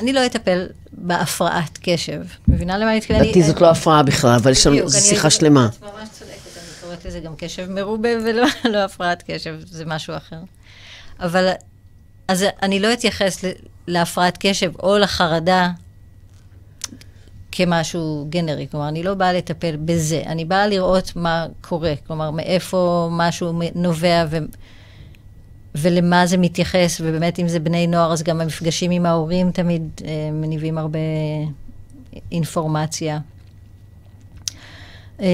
אני 0.00 0.12
לא 0.12 0.26
אטפל 0.26 0.66
בהפרעת 0.92 1.78
קשב. 1.82 2.22
מבינה 2.48 2.78
למה 2.78 2.90
אני 2.90 2.96
מתכוונת? 2.98 3.22
לדעתי 3.22 3.42
זאת 3.42 3.60
לא 3.60 3.70
הפרעה 3.70 4.02
בכלל, 4.02 4.30
אבל 4.42 4.52
יש 4.52 4.66
לנו 4.66 4.90
שיחה 4.90 5.30
שלמה. 5.30 5.66
את 5.66 5.82
ממש 5.82 6.08
צודקת, 6.12 6.36
אני 6.56 6.80
קוראת 6.80 7.04
לזה 7.04 7.20
גם 7.20 7.32
קשב 7.38 7.70
מרובה 7.70 8.08
ולא 8.24 8.46
לא 8.72 8.78
הפרעת 8.84 9.22
קשב, 9.26 9.54
זה 9.66 9.84
משהו 9.86 10.16
אחר. 10.16 10.40
אבל, 11.20 11.52
אז 12.28 12.44
אני 12.62 12.80
לא 12.80 12.92
אתייחס 12.92 13.44
להפרעת 13.86 14.36
קשב 14.40 14.72
או 14.82 14.98
לחרדה 14.98 15.70
כמשהו 17.52 18.26
גנרי, 18.28 18.66
כלומר, 18.70 18.88
אני 18.88 19.02
לא 19.02 19.14
באה 19.14 19.32
לטפל 19.32 19.76
בזה, 19.76 20.22
אני 20.26 20.44
באה 20.44 20.66
לראות 20.66 21.12
מה 21.16 21.46
קורה, 21.60 21.94
כלומר, 22.06 22.30
מאיפה 22.30 23.08
משהו 23.12 23.60
נובע 23.74 24.24
ו... 24.30 24.38
ולמה 25.74 26.26
זה 26.26 26.36
מתייחס, 26.36 27.00
ובאמת, 27.04 27.38
אם 27.38 27.48
זה 27.48 27.60
בני 27.60 27.86
נוער, 27.86 28.12
אז 28.12 28.22
גם 28.22 28.40
המפגשים 28.40 28.90
עם 28.90 29.06
ההורים 29.06 29.50
תמיד 29.50 29.82
אה, 30.04 30.30
מניבים 30.32 30.78
הרבה 30.78 30.98
אינפורמציה. 32.32 33.18
אה, 35.20 35.26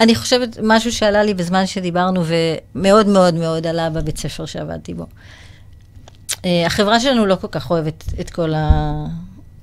אני 0.00 0.14
חושבת, 0.14 0.58
משהו 0.62 0.92
שעלה 0.92 1.22
לי 1.22 1.34
בזמן 1.34 1.66
שדיברנו, 1.66 2.22
ומאוד 2.24 3.06
מאוד 3.06 3.34
מאוד 3.34 3.66
עלה 3.66 3.90
בבית 3.90 4.18
ספר 4.18 4.46
שעבדתי 4.46 4.94
בו. 4.94 5.02
אה, 5.02 5.08
החברה 6.44 7.00
שלנו 7.00 7.26
לא 7.26 7.34
כל 7.34 7.48
כך 7.50 7.70
אוהבת 7.70 8.04
את 8.20 8.30
כל, 8.30 8.54
ה... 8.54 9.04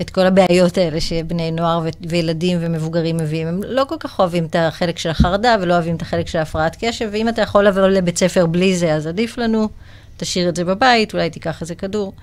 את 0.02 0.10
כל 0.10 0.26
הבעיות 0.26 0.78
האלה 0.78 1.02
שבני 1.02 1.52
נוער 1.52 1.80
ו... 1.84 1.90
וילדים 2.10 2.58
ומבוגרים 2.62 3.18
מביאים. 3.18 3.48
הם 3.48 3.62
לא 3.68 3.84
כל 3.90 3.96
כך 4.00 4.20
אוהבים 4.20 4.46
את 4.46 4.56
החלק 4.60 4.98
של 4.98 5.10
החרדה 5.10 5.56
ולא 5.62 5.74
אוהבים 5.74 5.96
את 5.96 6.02
החלק 6.02 6.28
של 6.28 6.40
הפרעת 6.40 6.78
קשב, 6.80 7.10
ואם 7.12 7.30
אתה 7.30 7.42
יכול 7.42 7.68
לבוא 7.68 7.82
לבית 7.82 8.18
ספר 8.18 8.46
בלי 8.46 8.78
זה, 8.78 8.94
אז 8.94 9.08
עדיף 9.08 9.38
לנו, 9.38 9.70
תשאיר 10.18 10.50
את 10.50 10.56
זה 10.56 10.66
בבית, 10.66 11.14
אולי 11.14 11.30
תיקח 11.30 11.62
איזה 11.62 11.76
כדור. 11.76 12.14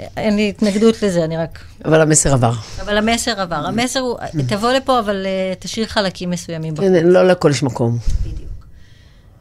אה, 0.00 0.06
אין 0.16 0.36
לי 0.36 0.48
התנגדות 0.48 1.02
לזה, 1.02 1.24
אני 1.24 1.36
רק... 1.36 1.58
אבל 1.84 2.00
המסר 2.00 2.32
עבר. 2.32 2.52
אבל 2.80 2.96
המסר 2.96 3.40
עבר. 3.40 3.66
המסר 3.66 4.00
הוא, 4.00 4.18
תבוא 4.48 4.72
לפה, 4.72 4.98
אבל 4.98 5.26
uh, 5.26 5.60
תשאיר 5.64 5.86
חלקים 5.86 6.30
מסוימים 6.30 6.74
בחוץ. 6.74 6.88
לא 7.04 7.28
לכל 7.28 7.50
יש 7.50 7.62
מקום. 7.62 7.98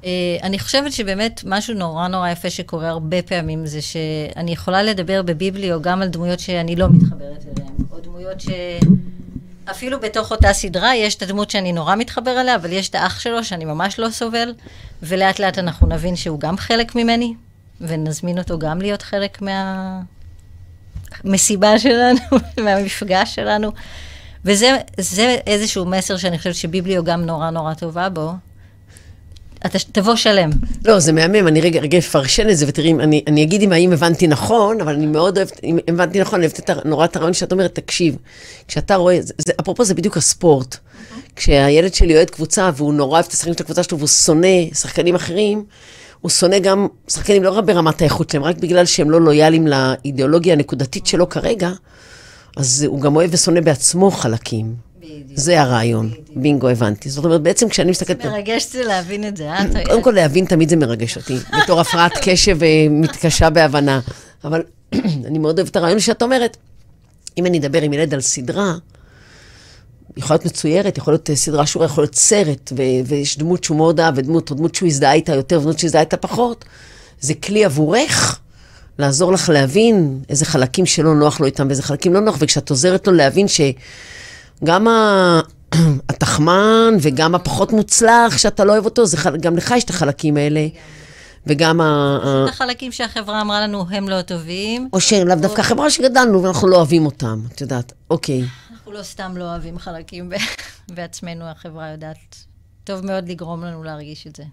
Uh, 0.05 0.07
אני 0.43 0.59
חושבת 0.59 0.91
שבאמת 0.91 1.41
משהו 1.45 1.73
נורא 1.73 2.07
נורא 2.07 2.29
יפה 2.29 2.49
שקורה 2.49 2.89
הרבה 2.89 3.21
פעמים 3.21 3.65
זה 3.65 3.81
שאני 3.81 4.51
יכולה 4.51 4.83
לדבר 4.83 5.21
בביבליו 5.21 5.81
גם 5.81 6.01
על 6.01 6.07
דמויות 6.07 6.39
שאני 6.39 6.75
לא 6.75 6.87
מתחברת 6.89 7.45
אליהן, 7.57 7.73
או 7.91 7.99
דמויות 7.99 8.41
ש... 8.41 8.47
אפילו 9.71 9.99
בתוך 9.99 10.31
אותה 10.31 10.53
סדרה 10.53 10.95
יש 10.95 11.15
את 11.15 11.21
הדמות 11.21 11.51
שאני 11.51 11.73
נורא 11.73 11.95
מתחבר 11.95 12.41
אליה, 12.41 12.55
אבל 12.55 12.71
יש 12.71 12.89
את 12.89 12.95
האח 12.95 13.19
שלו 13.19 13.43
שאני 13.43 13.65
ממש 13.65 13.99
לא 13.99 14.09
סובל, 14.09 14.53
ולאט 15.03 15.39
לאט 15.39 15.59
אנחנו 15.59 15.87
נבין 15.87 16.15
שהוא 16.15 16.39
גם 16.39 16.57
חלק 16.57 16.95
ממני, 16.95 17.33
ונזמין 17.81 18.37
אותו 18.37 18.59
גם 18.59 18.81
להיות 18.81 19.01
חלק 19.01 19.41
מהמסיבה 21.23 21.79
שלנו, 21.79 22.19
מהמפגש 22.63 23.35
שלנו. 23.35 23.71
וזה 24.45 24.77
זה 24.99 25.37
איזשהו 25.47 25.85
מסר 25.85 26.17
שאני 26.17 26.37
חושבת 26.37 26.55
שביבליו 26.55 27.03
גם 27.03 27.25
נורא 27.25 27.49
נורא 27.49 27.73
טובה 27.73 28.09
בו. 28.09 28.31
אתה 29.65 29.77
תבוא 29.91 30.15
שלם. 30.15 30.49
לא, 30.85 30.99
זה 30.99 31.11
מהמם, 31.11 31.47
אני 31.47 31.61
רגע, 31.61 31.79
רגע 31.79 31.97
אפרשן 31.97 32.49
את 32.49 32.57
זה, 32.57 32.65
ותראי, 32.67 32.93
אני, 32.93 33.23
אני 33.27 33.43
אגיד 33.43 33.61
אם 33.61 33.71
האם 33.71 33.91
הבנתי 33.91 34.27
נכון, 34.27 34.81
אבל 34.81 34.93
אני 34.93 35.05
מאוד 35.05 35.37
אוהבת, 35.37 35.63
אם 35.63 35.77
הבנתי 35.87 36.19
נכון, 36.19 36.39
אני 36.39 36.47
אוהבת 36.47 36.59
את 36.59 36.85
נורא 36.85 37.05
את 37.05 37.15
הרעיון 37.15 37.33
שאת 37.33 37.51
אומרת, 37.51 37.75
תקשיב, 37.75 38.17
כשאתה 38.67 38.95
רואה, 38.95 39.17
זה, 39.21 39.33
זה, 39.37 39.53
אפרופו 39.59 39.85
זה 39.85 39.93
בדיוק 39.93 40.17
הספורט. 40.17 40.77
כשהילד 41.35 41.93
שלי 41.93 42.15
אוהד 42.15 42.29
קבוצה, 42.29 42.69
והוא 42.75 42.93
נורא 42.93 43.11
אוהב 43.11 43.25
את 43.27 43.33
השחקנים 43.33 43.53
של 43.53 43.63
הקבוצה 43.63 43.83
שלו, 43.83 43.97
והוא 43.97 44.07
שונא 44.07 44.73
שחקנים 44.73 45.15
אחרים, 45.15 45.63
הוא 46.21 46.29
שונא 46.29 46.59
גם 46.59 46.87
שחקנים 47.07 47.43
לא 47.43 47.49
רק 47.49 47.63
ברמת 47.63 48.01
האיכות 48.01 48.29
שלהם, 48.29 48.43
רק 48.43 48.57
בגלל 48.57 48.85
שהם 48.85 49.11
לא 49.11 49.21
לויאליים 49.21 49.67
לאידיאולוגיה 49.67 50.53
הנקודתית 50.53 51.07
שלו 51.07 51.29
כרגע, 51.29 51.69
אז 52.57 52.83
הוא 52.87 53.01
גם 53.01 53.15
אוהב 53.15 53.29
ושונא 53.33 53.61
בעצמו 53.61 54.11
חלקים. 54.11 54.84
זה 55.33 55.61
הרעיון, 55.61 56.11
בינגו, 56.35 56.69
הבנתי. 56.69 57.09
זאת 57.09 57.25
אומרת, 57.25 57.41
בעצם 57.41 57.69
כשאני 57.69 57.91
מסתכלת... 57.91 58.25
מרגש 58.25 58.67
זה 58.71 58.83
להבין 58.83 59.27
את 59.27 59.37
זה, 59.37 59.51
אה? 59.51 59.85
קודם 59.85 60.01
כל 60.01 60.11
להבין 60.11 60.45
תמיד 60.45 60.69
זה 60.69 60.75
מרגש 60.75 61.17
אותי, 61.17 61.37
בתור 61.63 61.81
הפרעת 61.81 62.11
קשב 62.21 62.63
אה, 62.63 62.87
מתקשה 62.89 63.49
בהבנה. 63.49 63.99
אבל 64.43 64.63
אני 65.27 65.39
מאוד 65.39 65.59
אוהבת 65.59 65.71
את 65.71 65.75
הרעיון 65.75 65.99
שאת 65.99 66.21
אומרת, 66.21 66.57
אם 67.37 67.45
אני 67.45 67.59
אדבר 67.59 67.81
עם 67.81 67.93
ילד 67.93 68.13
על 68.13 68.21
סדרה, 68.21 68.73
יכולה 70.17 70.35
להיות 70.35 70.45
מצוירת, 70.45 70.97
יכול 70.97 71.13
להיות 71.13 71.29
אה, 71.29 71.35
סדרה 71.35 71.65
שורה, 71.65 71.85
יכול 71.85 72.03
להיות 72.03 72.15
סרט, 72.15 72.73
ויש 73.05 73.37
דמות 73.37 73.63
שהוא 73.63 73.77
מאוד 73.77 73.99
אהב, 73.99 74.13
ודמות, 74.17 74.51
או 74.51 74.55
דמות 74.55 74.75
שהוא 74.75 74.87
הזדהה 74.87 75.13
איתה 75.13 75.35
יותר, 75.35 75.59
ודמות 75.59 75.79
שהזדהה 75.79 76.01
איתה 76.01 76.17
פחות, 76.17 76.65
זה 77.21 77.33
כלי 77.33 77.65
עבורך 77.65 78.39
לעזור 78.99 79.33
לך 79.33 79.49
להבין 79.49 80.19
איזה 80.29 80.45
חלקים 80.45 80.85
שלא 80.85 81.15
נוח 81.15 81.39
לו 81.39 81.45
איתם 81.45 81.67
ואיזה 81.67 81.83
חלקים 81.83 82.13
לא 82.13 82.19
נוח, 82.19 82.37
וכשאת 82.39 82.69
עוזרת 82.69 83.07
לו 83.07 83.13
להבין 83.13 83.47
שגם 84.59 84.87
ה... 84.87 85.41
התחמן 86.09 86.93
וגם 87.01 87.35
הפחות 87.35 87.71
מוצלח, 87.71 88.37
שאתה 88.37 88.65
לא 88.65 88.71
אוהב 88.71 88.85
אותו, 88.85 89.05
זה 89.05 89.17
חל... 89.17 89.37
גם 89.37 89.57
לך 89.57 89.73
יש 89.77 89.83
את 89.83 89.89
החלקים 89.89 90.37
האלה. 90.37 90.67
וגם 91.47 91.81
ה... 91.81 92.19
החלקים 92.49 92.91
שהחברה 92.91 93.41
אמרה 93.41 93.61
לנו 93.61 93.85
הם 93.89 94.09
לא 94.09 94.21
טובים, 94.21 94.89
או 94.93 94.99
שלאו 95.01 95.35
דווקא 95.35 95.61
חברה 95.61 95.89
שגדלנו 95.89 96.43
ואנחנו 96.43 96.67
לא 96.67 96.75
אוהבים 96.75 97.05
אותם, 97.05 97.41
את 97.53 97.61
יודעת, 97.61 97.93
אוקיי. 98.09 98.43
אנחנו 98.71 98.91
לא 98.91 99.03
סתם 99.03 99.37
לא 99.37 99.43
אוהבים 99.43 99.79
חלקים 99.79 100.29
בעצמנו, 100.95 101.45
החברה 101.45 101.89
יודעת 101.91 102.45
טוב 102.83 103.05
מאוד 103.05 103.29
לגרום 103.29 103.63
לנו 103.63 103.83
להרגיש 103.83 104.27
את 104.27 104.35
זה. 104.35 104.43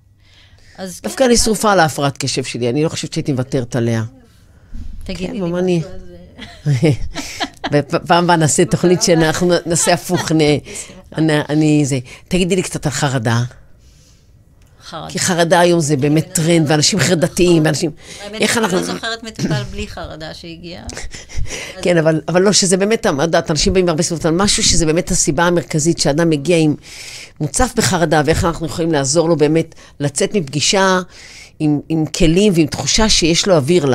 אז 0.78 1.00
כן, 1.00 1.08
דווקא 1.08 1.24
אני 1.24 1.36
שרופה 1.36 1.72
על 1.72 1.80
ההפרעת 1.80 2.18
קשב 2.18 2.44
שלי, 2.44 2.70
אני 2.70 2.84
לא 2.84 2.88
חושבת 2.88 3.12
שהייתי 3.12 3.32
מוותרת 3.32 3.76
עליה. 3.76 4.04
תגידי 5.04 5.26
כן, 5.26 5.32
לי 5.32 5.40
גם. 5.40 5.52
משהו 5.52 5.90
על 5.92 6.00
זה. 6.06 6.11
בפעם 7.72 8.24
הבאה 8.24 8.36
נעשה 8.36 8.64
תוכנית 8.64 9.02
שאנחנו 9.02 9.52
נעשה 9.66 9.94
הפוך, 9.94 10.32
אני- 10.32 10.60
אני 11.48 11.82
זה. 11.84 11.98
תגידי 12.28 12.56
לי 12.56 12.62
קצת 12.62 12.86
על 12.86 12.92
חרדה. 12.92 13.42
חרדה. 14.84 15.08
כי 15.10 15.18
חרדה 15.18 15.60
היום 15.60 15.80
זה 15.80 15.96
באמת 15.96 16.28
טרנד, 16.32 16.70
ואנשים 16.70 16.98
חרדתיים, 16.98 17.64
ואנשים... 17.64 17.90
איך 18.34 18.58
אנחנו... 18.58 18.76
לא 18.76 18.82
זוכרת 18.82 19.22
מטופל 19.22 19.62
בלי 19.70 19.86
חרדה 19.88 20.34
שהגיע. 20.34 20.80
כן, 21.82 21.96
אבל, 21.98 22.42
לא, 22.42 22.52
שזה 22.52 22.76
באמת, 22.76 23.06
את 23.06 23.12
יודעת, 23.22 23.50
אנשים 23.50 23.72
באים 23.72 23.88
הרבה 23.88 24.02
סביבות 24.02 24.26
על 24.26 24.32
משהו 24.34 24.62
שזה 24.62 24.86
באמת 24.86 25.10
הסיבה 25.10 25.44
המרכזית 25.44 25.98
שאדם 25.98 26.30
מגיע 26.30 26.56
עם 26.56 26.74
מוצף 27.40 27.72
בחרדה, 27.76 28.22
ואיך 28.26 28.44
אנחנו 28.44 28.66
יכולים 28.66 28.92
לעזור 28.92 29.28
לו 29.28 29.36
באמת 29.36 29.74
לצאת 30.00 30.34
מפגישה 30.34 31.00
עם 31.88 32.06
כלים 32.16 32.52
ועם 32.56 32.66
תחושה 32.66 33.08
שיש 33.08 33.46
לו 33.46 33.54
אוויר 33.56 33.86
ל... 33.86 33.94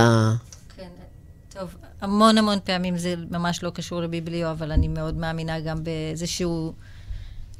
המון 2.07 2.37
המון 2.37 2.59
פעמים 2.63 2.97
זה 2.97 3.15
ממש 3.31 3.63
לא 3.63 3.69
קשור 3.69 4.01
לביבליו, 4.01 4.51
אבל 4.51 4.71
אני 4.71 4.87
מאוד 4.87 5.17
מאמינה 5.17 5.59
גם 5.59 5.83
באיזשהו 5.83 6.73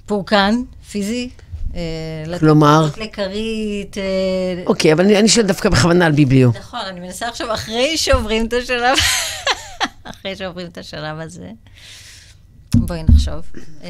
פורקן 0.05 0.55
פיזי. 0.91 1.29
אה, 1.75 2.39
כלומר? 2.39 2.89
לכרית. 2.97 3.97
אה, 3.97 4.63
אוקיי, 4.65 4.93
אבל 4.93 5.03
אני, 5.05 5.19
אני 5.19 5.27
שואלת 5.27 5.47
דווקא 5.47 5.69
בכוונה 5.69 6.05
על 6.05 6.11
ביבליו. 6.11 6.49
נכון, 6.49 6.79
אני 6.79 6.99
מנסה 6.99 7.27
עכשיו, 7.27 7.53
אחרי 7.53 7.97
שעוברים 7.97 8.45
את 8.45 8.53
השלב, 8.53 8.97
אחרי 10.11 10.35
שעוברים 10.35 10.67
את 10.67 10.77
השלב 10.77 11.19
הזה, 11.19 11.49
בואי 12.75 13.03
נחשוב. 13.03 13.51
אה, 13.83 13.89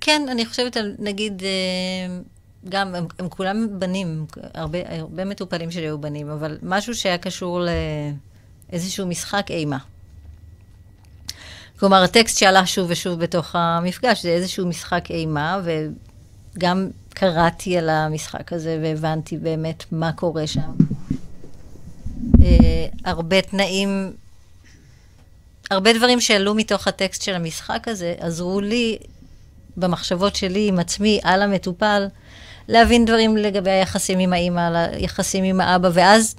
כן, 0.00 0.22
אני 0.30 0.46
חושבת 0.46 0.76
על, 0.76 0.94
נגיד, 0.98 1.42
גם, 2.68 2.94
הם, 2.94 3.06
הם 3.18 3.28
כולם 3.28 3.68
בנים, 3.78 4.26
הרבה, 4.54 4.78
הרבה 4.86 5.24
מטופלים 5.24 5.70
שלי 5.70 5.82
היו 5.82 5.98
בנים, 5.98 6.30
אבל 6.30 6.58
משהו 6.62 6.94
שהיה 6.94 7.18
קשור 7.18 7.60
לאיזשהו 8.70 9.06
משחק 9.06 9.46
אימה. 9.50 9.78
כלומר, 11.78 12.02
הטקסט 12.02 12.38
שעלה 12.38 12.66
שוב 12.66 12.86
ושוב 12.90 13.20
בתוך 13.20 13.54
המפגש, 13.54 14.22
זה 14.22 14.28
איזשהו 14.28 14.66
משחק 14.66 15.10
אימה, 15.10 15.60
וגם 16.56 16.88
קראתי 17.08 17.78
על 17.78 17.88
המשחק 17.88 18.52
הזה 18.52 18.78
והבנתי 18.82 19.38
באמת 19.38 19.84
מה 19.92 20.12
קורה 20.12 20.46
שם. 20.46 20.72
אה, 22.42 22.86
הרבה 23.04 23.42
תנאים, 23.42 24.12
הרבה 25.70 25.92
דברים 25.92 26.20
שעלו 26.20 26.54
מתוך 26.54 26.88
הטקסט 26.88 27.22
של 27.22 27.34
המשחק 27.34 27.88
הזה, 27.88 28.14
עזרו 28.18 28.60
לי 28.60 28.98
במחשבות 29.76 30.36
שלי 30.36 30.68
עם 30.68 30.78
עצמי 30.78 31.20
על 31.22 31.42
המטופל, 31.42 32.06
להבין 32.68 33.04
דברים 33.04 33.36
לגבי 33.36 33.70
היחסים 33.70 34.18
עם 34.18 34.32
האימא, 34.32 34.86
היחסים 34.92 35.44
עם 35.44 35.60
האבא, 35.60 35.90
ואז 35.92 36.34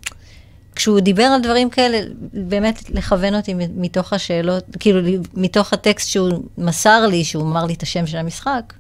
כשהוא 0.76 1.00
דיבר 1.00 1.24
על 1.24 1.42
דברים 1.42 1.70
כאלה, 1.70 2.00
באמת 2.34 2.90
לכוון 2.90 3.36
אותי 3.36 3.54
מתוך 3.76 4.14
השאלות, 4.14 4.64
כאילו 4.80 5.00
מתוך 5.34 5.74
הטקסט 5.74 6.10
שהוא 6.10 6.44
מסר 6.58 7.08
לי, 7.08 7.24
שהוא 7.24 7.44
אמר 7.44 7.66
לי 7.66 7.74
את 7.74 7.84
השם 7.84 8.08
של 8.08 8.18
המשחק, 8.18 8.74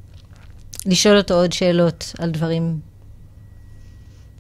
לשאול 0.86 1.18
אותו 1.18 1.34
עוד 1.34 1.54
שאלות 1.54 2.14
על 2.20 2.32
דברים. 2.32 2.80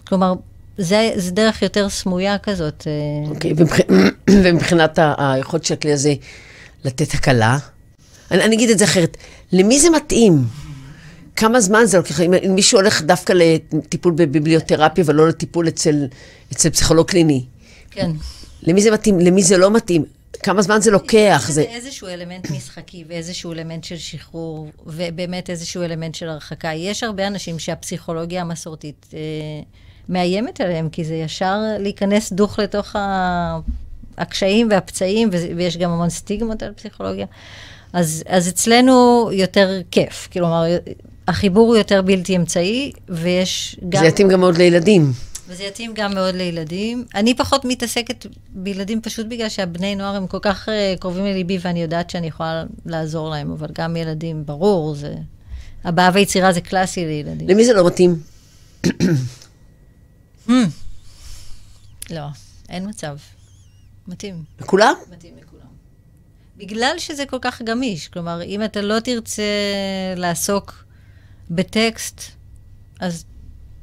כלומר, 0.07 0.33
זה, 0.77 1.11
זה 1.15 1.31
דרך 1.31 1.61
יותר 1.61 1.89
סמויה 1.89 2.37
כזאת. 2.37 2.87
אה. 2.87 3.29
אוקיי, 3.29 3.51
okay, 3.51 3.91
ומבחינת 4.43 4.99
היכולת 5.17 5.65
של 5.65 5.73
הכלי 5.73 5.93
הזה 5.93 6.13
לתת 6.83 7.13
הקלה, 7.13 7.57
אני, 8.31 8.43
אני 8.43 8.55
אגיד 8.55 8.69
את 8.69 8.77
זה 8.77 8.85
אחרת, 8.85 9.17
למי 9.51 9.79
זה 9.79 9.89
מתאים? 9.89 10.43
כמה 11.35 11.61
זמן 11.61 11.85
זה 11.85 11.97
לוקח? 11.97 12.21
אם 12.21 12.55
מישהו 12.55 12.79
הולך 12.79 13.01
דווקא 13.01 13.33
לטיפול 13.33 14.13
בביבליותרפיה 14.15 15.03
ולא 15.07 15.27
לטיפול 15.27 15.67
אצל, 15.67 16.07
אצל 16.53 16.69
פסיכולוג 16.69 17.07
קליני. 17.07 17.43
כן. 17.91 18.11
למי 18.63 18.81
זה 18.81 18.91
מתאים? 18.91 19.19
למי 19.19 19.43
זה 19.43 19.57
לא 19.57 19.71
מתאים? 19.71 20.05
כמה 20.43 20.61
זמן 20.61 20.81
זה 20.81 20.91
לוקח? 20.91 21.47
זה 21.49 21.61
איזשהו 21.61 22.07
אלמנט 22.07 22.51
משחקי 22.51 23.03
ואיזשהו 23.07 23.51
אלמנט 23.51 23.83
של 23.83 23.97
שחרור, 23.97 24.69
ובאמת 24.85 25.49
איזשהו 25.49 25.83
אלמנט 25.83 26.15
של 26.15 26.29
הרחקה. 26.29 26.73
יש 26.73 27.03
הרבה 27.03 27.27
אנשים 27.27 27.59
שהפסיכולוגיה 27.59 28.41
המסורתית 28.41 29.05
אה, 29.13 29.19
מאיימת 30.09 30.61
עליהם, 30.61 30.89
כי 30.89 31.03
זה 31.03 31.15
ישר 31.15 31.57
להיכנס 31.79 32.33
דוך 32.33 32.59
לתוך 32.59 32.95
ה... 32.95 33.59
הקשיים 34.17 34.67
והפצעים, 34.71 35.29
ויש 35.55 35.77
גם 35.77 35.91
המון 35.91 36.09
סטיגמות 36.09 36.63
על 36.63 36.73
פסיכולוגיה. 36.73 37.25
אז, 37.93 38.23
אז 38.27 38.47
אצלנו 38.47 39.29
יותר 39.33 39.81
כיף. 39.91 40.29
כלומר, 40.33 40.63
החיבור 41.27 41.67
הוא 41.67 41.75
יותר 41.75 42.01
בלתי 42.01 42.35
אמצעי, 42.35 42.91
ויש 43.09 43.79
גם... 43.89 44.01
זה 44.01 44.07
יתאים 44.07 44.27
גם 44.27 44.39
מאוד 44.39 44.57
לילדים. 44.57 45.11
וזה 45.47 45.63
יתאים 45.63 45.93
גם 45.95 46.13
מאוד 46.13 46.35
לילדים. 46.35 47.05
אני 47.15 47.35
פחות 47.35 47.65
מתעסקת 47.65 48.25
בילדים 48.49 49.01
פשוט 49.01 49.25
בגלל 49.25 49.49
שהבני 49.49 49.95
נוער 49.95 50.15
הם 50.15 50.27
כל 50.27 50.39
כך 50.41 50.69
uh, 50.69 50.99
קרובים 50.99 51.25
לליבי, 51.25 51.57
ואני 51.61 51.81
יודעת 51.81 52.09
שאני 52.09 52.27
יכולה 52.27 52.63
לעזור 52.85 53.29
להם, 53.29 53.51
אבל 53.51 53.67
גם 53.73 53.95
ילדים, 53.95 54.45
ברור, 54.45 54.95
זה... 54.95 55.15
הבעה 55.83 56.09
ויצירה 56.13 56.53
זה 56.53 56.61
קלאסי 56.61 57.05
לילדים. 57.05 57.47
למי 57.47 57.65
זה 57.65 57.73
לא 57.73 57.87
מתאים? 57.87 58.19
Hmm. 60.47 60.51
לא, 62.09 62.25
אין 62.69 62.89
מצב. 62.89 63.17
מתאים. 64.07 64.43
לכולם? 64.61 64.93
מתאים 65.11 65.33
לכולם. 65.41 65.67
בגלל 66.57 66.95
שזה 66.97 67.25
כל 67.25 67.37
כך 67.41 67.61
גמיש. 67.61 68.07
כלומר, 68.07 68.43
אם 68.43 68.63
אתה 68.63 68.81
לא 68.81 68.99
תרצה 68.99 69.43
לעסוק 70.15 70.84
בטקסט, 71.49 72.21
אז 72.99 73.25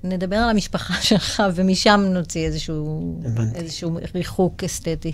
נדבר 0.05 0.37
על 0.37 0.51
המשפחה 0.51 0.95
שלך, 1.09 1.43
ומשם 1.55 2.01
נוציא 2.09 2.47
איזשהו, 2.47 3.21
איזשהו 3.55 3.99
ריחוק 4.15 4.65
אסתטי. 4.65 5.13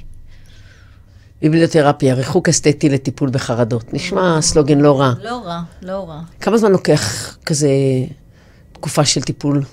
ביבליותרפיה, 1.43 2.15
ריחוק 2.15 2.49
אסתטי 2.49 2.89
לטיפול 2.89 3.31
בחרדות. 3.31 3.95
נשמע 3.95 4.43
סלוגן 4.43 4.79
לא 4.79 5.01
רע. 5.01 5.13
לא 5.23 5.43
רע, 5.45 5.61
לא 5.83 6.09
רע. 6.09 6.21
כמה 6.41 6.59
זמן 6.59 6.73
לוקח 6.73 7.37
כזה 7.47 7.71
תקופה 8.73 9.05
של 9.05 9.23
טיפול? 9.23 9.65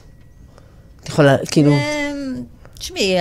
את 1.04 1.10
יכולה, 1.10 1.36
כאילו... 1.52 1.72
אמ, 1.72 2.44
תשמעי, 2.80 3.16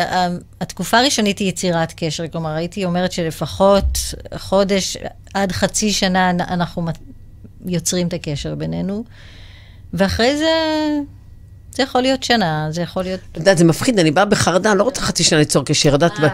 התקופה 0.60 0.98
הראשונית 0.98 1.38
היא 1.38 1.48
יצירת 1.48 1.92
קשר. 1.96 2.28
כלומר, 2.28 2.50
הייתי 2.50 2.84
אומרת 2.84 3.12
שלפחות 3.12 3.98
חודש 4.36 4.96
עד 5.34 5.52
חצי 5.52 5.92
שנה 5.92 6.30
אנחנו 6.30 6.86
יוצרים 7.66 8.08
את 8.08 8.12
הקשר 8.12 8.54
בינינו, 8.54 9.04
ואחרי 9.94 10.36
זה 10.36 10.50
זה 11.74 11.82
יכול 11.82 12.00
להיות 12.00 12.22
שנה, 12.22 12.68
זה 12.70 12.82
יכול 12.82 13.02
להיות... 13.02 13.20
את 13.32 13.36
יודעת, 13.36 13.58
זה 13.58 13.64
מפחיד, 13.64 13.98
אני 13.98 14.10
באה 14.10 14.24
בחרדה, 14.24 14.74
לא 14.74 14.82
רוצה 14.82 15.00
חצי 15.00 15.24
שנה 15.24 15.38
ליצור 15.38 15.64
קשר, 15.64 15.92
יודעת, 15.92 16.12
אה, 16.22 16.28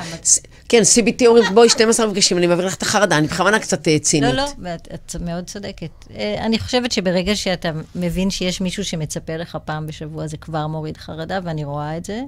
כן, 0.68 0.82
CBT 0.94 1.26
אומרים, 1.26 1.44
בואי 1.54 1.68
12 1.68 2.06
מפגשים, 2.06 2.38
אני 2.38 2.46
מעביר 2.46 2.66
לך 2.66 2.74
את 2.74 2.82
החרדה, 2.82 3.18
אני 3.18 3.26
בכוונה 3.26 3.58
קצת 3.58 3.88
אה, 3.88 3.98
צינית. 3.98 4.34
לא, 4.34 4.46
לא, 4.58 4.74
את 4.94 5.16
מאוד 5.20 5.44
צודקת. 5.44 6.04
אה, 6.14 6.46
אני 6.46 6.58
חושבת 6.58 6.92
שברגע 6.92 7.36
שאתה 7.36 7.70
מבין 7.94 8.30
שיש 8.30 8.60
מישהו 8.60 8.84
שמצפה 8.84 9.36
לך 9.36 9.58
פעם 9.64 9.86
בשבוע, 9.86 10.26
זה 10.26 10.36
כבר 10.36 10.66
מוריד 10.66 10.96
חרדה, 10.96 11.38
ואני 11.44 11.64
רואה 11.64 11.96
את 11.96 12.04
זה. 12.04 12.22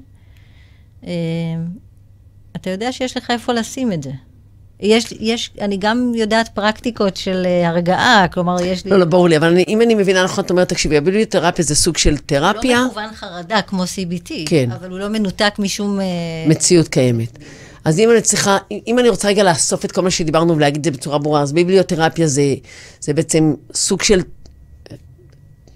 אתה 2.57 2.71
יודע 2.71 2.93
שיש 2.93 3.17
לך 3.17 3.31
איפה 3.31 3.53
לשים 3.53 3.93
את 3.93 4.03
זה. 4.03 4.11
יש, 4.83 5.15
יש, 5.21 5.51
אני 5.61 5.77
גם 5.77 6.13
יודעת 6.15 6.49
פרקטיקות 6.49 7.17
של 7.17 7.47
uh, 7.47 7.67
הרגעה, 7.67 8.27
כלומר, 8.33 8.57
יש 8.65 8.85
לי... 8.85 8.91
לא, 8.91 8.99
לא, 8.99 9.05
ברור 9.05 9.29
לי, 9.29 9.37
אבל 9.37 9.49
אני, 9.49 9.65
אם 9.69 9.83
אני 9.83 9.95
מבינה 9.95 10.25
נכון, 10.25 10.45
את 10.45 10.51
אומרת, 10.51 10.69
תקשיבי, 10.69 10.97
הביליותרפיה 10.97 11.65
זה 11.65 11.75
סוג 11.75 11.97
של 11.97 12.17
תרפיה. 12.17 12.79
הוא 12.79 12.85
לא 12.85 12.91
מכוון 12.91 13.15
חרדה 13.15 13.63
כמו 13.63 13.83
CBT, 13.83 14.33
כן. 14.47 14.71
אבל 14.71 14.91
הוא 14.91 14.99
לא 14.99 15.09
מנותק 15.09 15.55
משום... 15.59 15.99
Uh... 16.01 16.03
מציאות 16.49 16.89
קיימת. 16.89 17.39
אז 17.85 17.99
אם 17.99 18.11
אני 18.11 18.21
צריכה, 18.21 18.59
אם 18.87 18.99
אני 18.99 19.09
רוצה 19.09 19.29
רגע 19.29 19.43
לאסוף 19.43 19.85
את 19.85 19.93
כל 19.93 20.03
מה 20.03 20.11
שדיברנו 20.11 20.57
ולהגיד 20.57 20.79
את 20.79 20.85
זה 20.85 20.91
בצורה 20.99 21.19
ברורה, 21.19 21.43
אז 21.43 21.53
ביבליותרפיה 21.53 22.27
זה, 22.27 22.55
זה 23.01 23.13
בעצם 23.13 23.55
סוג 23.75 24.03
של 24.03 24.23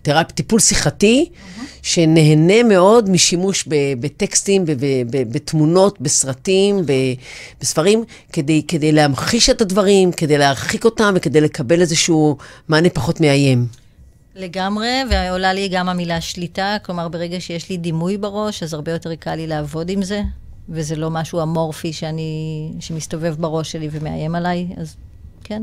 תרפ, 0.07 0.33
טיפול 0.33 0.61
שיחתי, 0.61 1.29
mm-hmm. 1.31 1.61
שנהנה 1.83 2.63
מאוד 2.63 3.11
משימוש 3.11 3.69
בטקסטים, 4.01 4.65
בתמונות, 5.11 6.01
בסרטים, 6.01 6.81
בספרים, 7.61 8.05
כדי, 8.33 8.63
כדי 8.69 8.93
להמחיש 8.93 9.51
את 9.51 9.61
הדברים, 9.61 10.13
כדי 10.13 10.39
להרחיק 10.39 10.85
אותם 10.85 11.15
וכדי 11.17 11.41
לקבל 11.41 11.81
איזשהו 11.81 12.37
מענה 12.69 12.91
פחות 12.91 13.21
מאיים. 13.21 13.67
לגמרי, 14.35 14.89
ועולה 15.11 15.53
לי 15.53 15.69
גם 15.69 15.89
המילה 15.89 16.21
שליטה, 16.21 16.77
כלומר, 16.85 17.09
ברגע 17.09 17.41
שיש 17.41 17.71
לי 17.71 17.77
דימוי 17.77 18.17
בראש, 18.17 18.63
אז 18.63 18.75
הרבה 18.75 18.93
יותר 18.93 19.15
קל 19.15 19.35
לי 19.35 19.47
לעבוד 19.47 19.91
עם 19.91 20.03
זה, 20.03 20.23
וזה 20.69 20.97
לא 20.97 21.11
משהו 21.11 21.43
אמורפי 21.43 21.93
שאני, 21.93 22.71
שמסתובב 22.81 23.35
בראש 23.39 23.73
שלי 23.73 23.89
ומאיים 23.93 24.35
עליי, 24.35 24.67
אז 24.77 24.97
כן. 25.45 25.63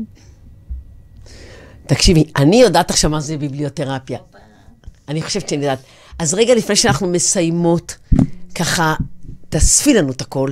תקשיבי, 1.86 2.24
אני 2.36 2.56
יודעת 2.56 2.90
עכשיו 2.90 3.10
מה 3.10 3.20
זה 3.20 3.36
ביבליותרפיה. 3.38 4.18
אני 5.08 5.22
חושבת 5.22 5.48
שאני 5.48 5.64
יודעת. 5.64 5.78
אז 6.18 6.34
רגע 6.34 6.54
לפני 6.54 6.76
שאנחנו 6.76 7.06
מסיימות, 7.06 7.96
ככה, 8.54 8.94
תאספי 9.48 9.94
לנו 9.94 10.12
את 10.12 10.20
הכל. 10.20 10.50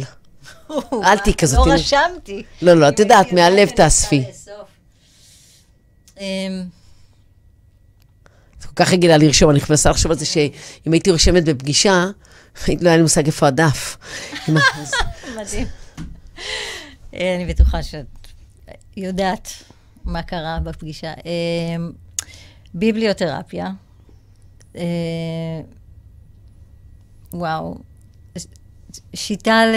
אל 0.93 1.19
תהיי 1.19 1.35
כזאת. 1.35 1.67
לא 1.67 1.73
רשמתי. 1.73 2.43
לא, 2.63 2.75
לא, 2.75 2.89
את 2.89 2.99
יודעת, 2.99 3.33
מהלב 3.33 3.69
תאספי. 3.71 4.25
אמ, 6.21 6.65
זה 8.61 8.69
כל 8.69 8.75
כך 8.77 8.93
רגילה 8.93 9.17
לרשום, 9.17 9.51
אני 9.51 9.61
מנסה 9.71 9.91
לחשוב 9.91 10.13
על 10.13 10.19
זה 10.19 10.27
שאם 10.27 10.93
הייתי 10.93 11.11
רושמת 11.11 11.45
בפגישה, 11.45 12.07
לא 12.81 12.89
היה 12.89 12.97
לי 12.97 13.03
מושג 13.03 13.27
איפה 13.27 13.47
הדף. 13.47 13.97
מדהים. 15.37 15.67
אה, 17.15 17.35
אני 17.37 17.47
בטוחה 17.47 17.83
שאת 17.83 18.07
יודעת 18.97 19.49
מה 20.05 20.23
קרה 20.23 20.59
בפגישה. 20.63 21.13
אמ, 21.25 21.93
ביבליותרפיה. 22.75 23.71
אה, 24.77 24.83
וואו, 27.33 27.75
שיטה 29.15 29.65
ל... 29.67 29.75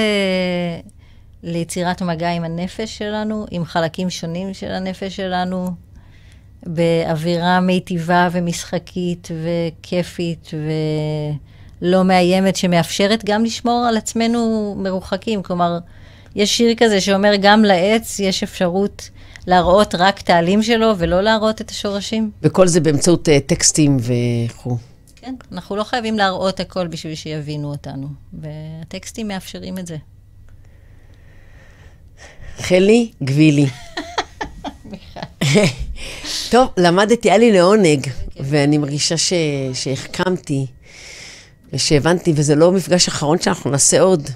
ליצירת 1.43 2.01
מגע 2.01 2.29
עם 2.29 2.43
הנפש 2.43 2.97
שלנו, 2.97 3.45
עם 3.51 3.65
חלקים 3.65 4.09
שונים 4.09 4.53
של 4.53 4.71
הנפש 4.71 5.15
שלנו, 5.15 5.69
באווירה 6.63 7.59
מיטיבה 7.59 8.27
ומשחקית 8.31 9.27
וכיפית 9.43 10.51
ולא 11.81 12.03
מאיימת, 12.03 12.55
שמאפשרת 12.55 13.25
גם 13.25 13.43
לשמור 13.43 13.85
על 13.89 13.97
עצמנו 13.97 14.75
מרוחקים. 14.77 15.43
כלומר, 15.43 15.79
יש 16.35 16.57
שיר 16.57 16.73
כזה 16.77 17.01
שאומר, 17.01 17.31
גם 17.41 17.63
לעץ 17.63 18.19
יש 18.19 18.43
אפשרות 18.43 19.09
להראות 19.47 19.95
רק 19.95 20.21
את 20.21 20.29
העלים 20.29 20.63
שלו 20.63 20.93
ולא 20.97 21.21
להראות 21.21 21.61
את 21.61 21.69
השורשים. 21.69 22.31
וכל 22.43 22.67
זה 22.67 22.79
באמצעות 22.79 23.27
uh, 23.27 23.31
טקסטים 23.45 23.97
וכו'. 23.99 24.77
כן, 25.15 25.35
אנחנו 25.51 25.75
לא 25.75 25.83
חייבים 25.83 26.17
להראות 26.17 26.59
הכל 26.59 26.87
בשביל 26.87 27.15
שיבינו 27.15 27.71
אותנו, 27.71 28.07
והטקסטים 28.33 29.27
מאפשרים 29.27 29.77
את 29.77 29.87
זה. 29.87 29.97
חלי 32.57 33.11
גבילי. 33.23 33.65
טוב, 36.51 36.69
למדתי, 36.77 37.29
היה 37.29 37.37
לי 37.37 37.51
לעונג, 37.51 38.07
ואני 38.39 38.77
מרגישה 38.77 39.17
ש... 39.17 39.33
שהחכמתי, 39.73 40.65
ושהבנתי, 41.73 42.33
וזה 42.35 42.55
לא 42.55 42.71
מפגש 42.71 43.07
אחרון 43.07 43.39
שאנחנו 43.39 43.71
נעשה 43.71 44.01
עוד. 44.01 44.29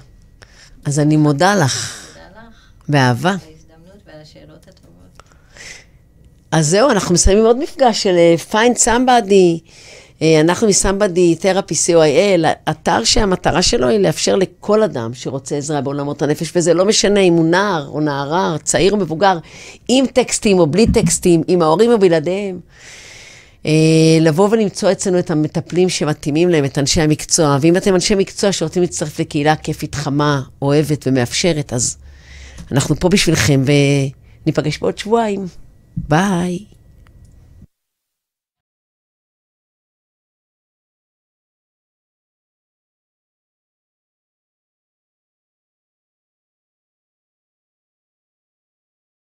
אז 0.84 0.98
אני 0.98 1.16
מודה 1.16 1.54
לך. 1.54 2.06
תודה 2.14 2.40
לך. 2.48 2.54
באהבה. 2.88 3.34
אז 6.52 6.66
זהו, 6.66 6.90
אנחנו 6.90 7.14
מסיימים 7.14 7.44
עוד 7.44 7.58
מפגש 7.58 8.02
של 8.02 8.16
uh, 8.50 8.54
Somebody. 8.84 9.60
Uh, 10.18 10.22
אנחנו 10.40 10.66
מ-Somebody 10.66 11.42
Therapy 11.42 11.74
COIL, 11.88 12.46
אתר 12.70 13.04
שהמטרה 13.04 13.62
שלו 13.62 13.88
היא 13.88 13.98
לאפשר 13.98 14.36
לכל 14.36 14.82
אדם 14.82 15.14
שרוצה 15.14 15.56
עזרה 15.56 15.80
בעולמות 15.80 16.22
הנפש, 16.22 16.52
וזה 16.56 16.74
לא 16.74 16.84
משנה 16.84 17.20
אם 17.20 17.32
הוא 17.32 17.46
נער 17.46 17.88
או 17.88 18.00
נערה, 18.00 18.56
צעיר 18.62 18.92
או 18.92 18.96
מבוגר, 18.96 19.38
עם 19.88 20.06
טקסטים 20.06 20.58
או 20.58 20.66
בלי 20.66 20.86
טקסטים, 20.86 21.42
עם 21.48 21.62
ההורים 21.62 21.92
או 21.92 21.98
בלעדיהם. 21.98 22.60
אה, 23.66 23.72
לבוא 24.20 24.48
ולמצוא 24.50 24.92
אצלנו 24.92 25.18
את 25.18 25.30
המטפלים 25.30 25.88
שמתאימים 25.88 26.48
להם, 26.48 26.64
את 26.64 26.78
אנשי 26.78 27.00
המקצוע. 27.00 27.58
ואם 27.60 27.76
אתם 27.76 27.94
אנשי 27.94 28.14
מקצוע 28.14 28.52
שרוצים 28.52 28.82
להצטרף 28.82 29.20
לקהילה 29.20 29.56
כיפית, 29.56 29.94
חמה, 29.94 30.42
אוהבת 30.62 31.04
ומאפשרת, 31.06 31.72
אז 31.72 31.96
אנחנו 32.72 32.96
פה 32.96 33.08
בשבילכם, 33.08 33.62
וניפגש 34.46 34.78
בעוד 34.78 34.98
שבועיים. 34.98 35.46
ביי. 35.96 36.58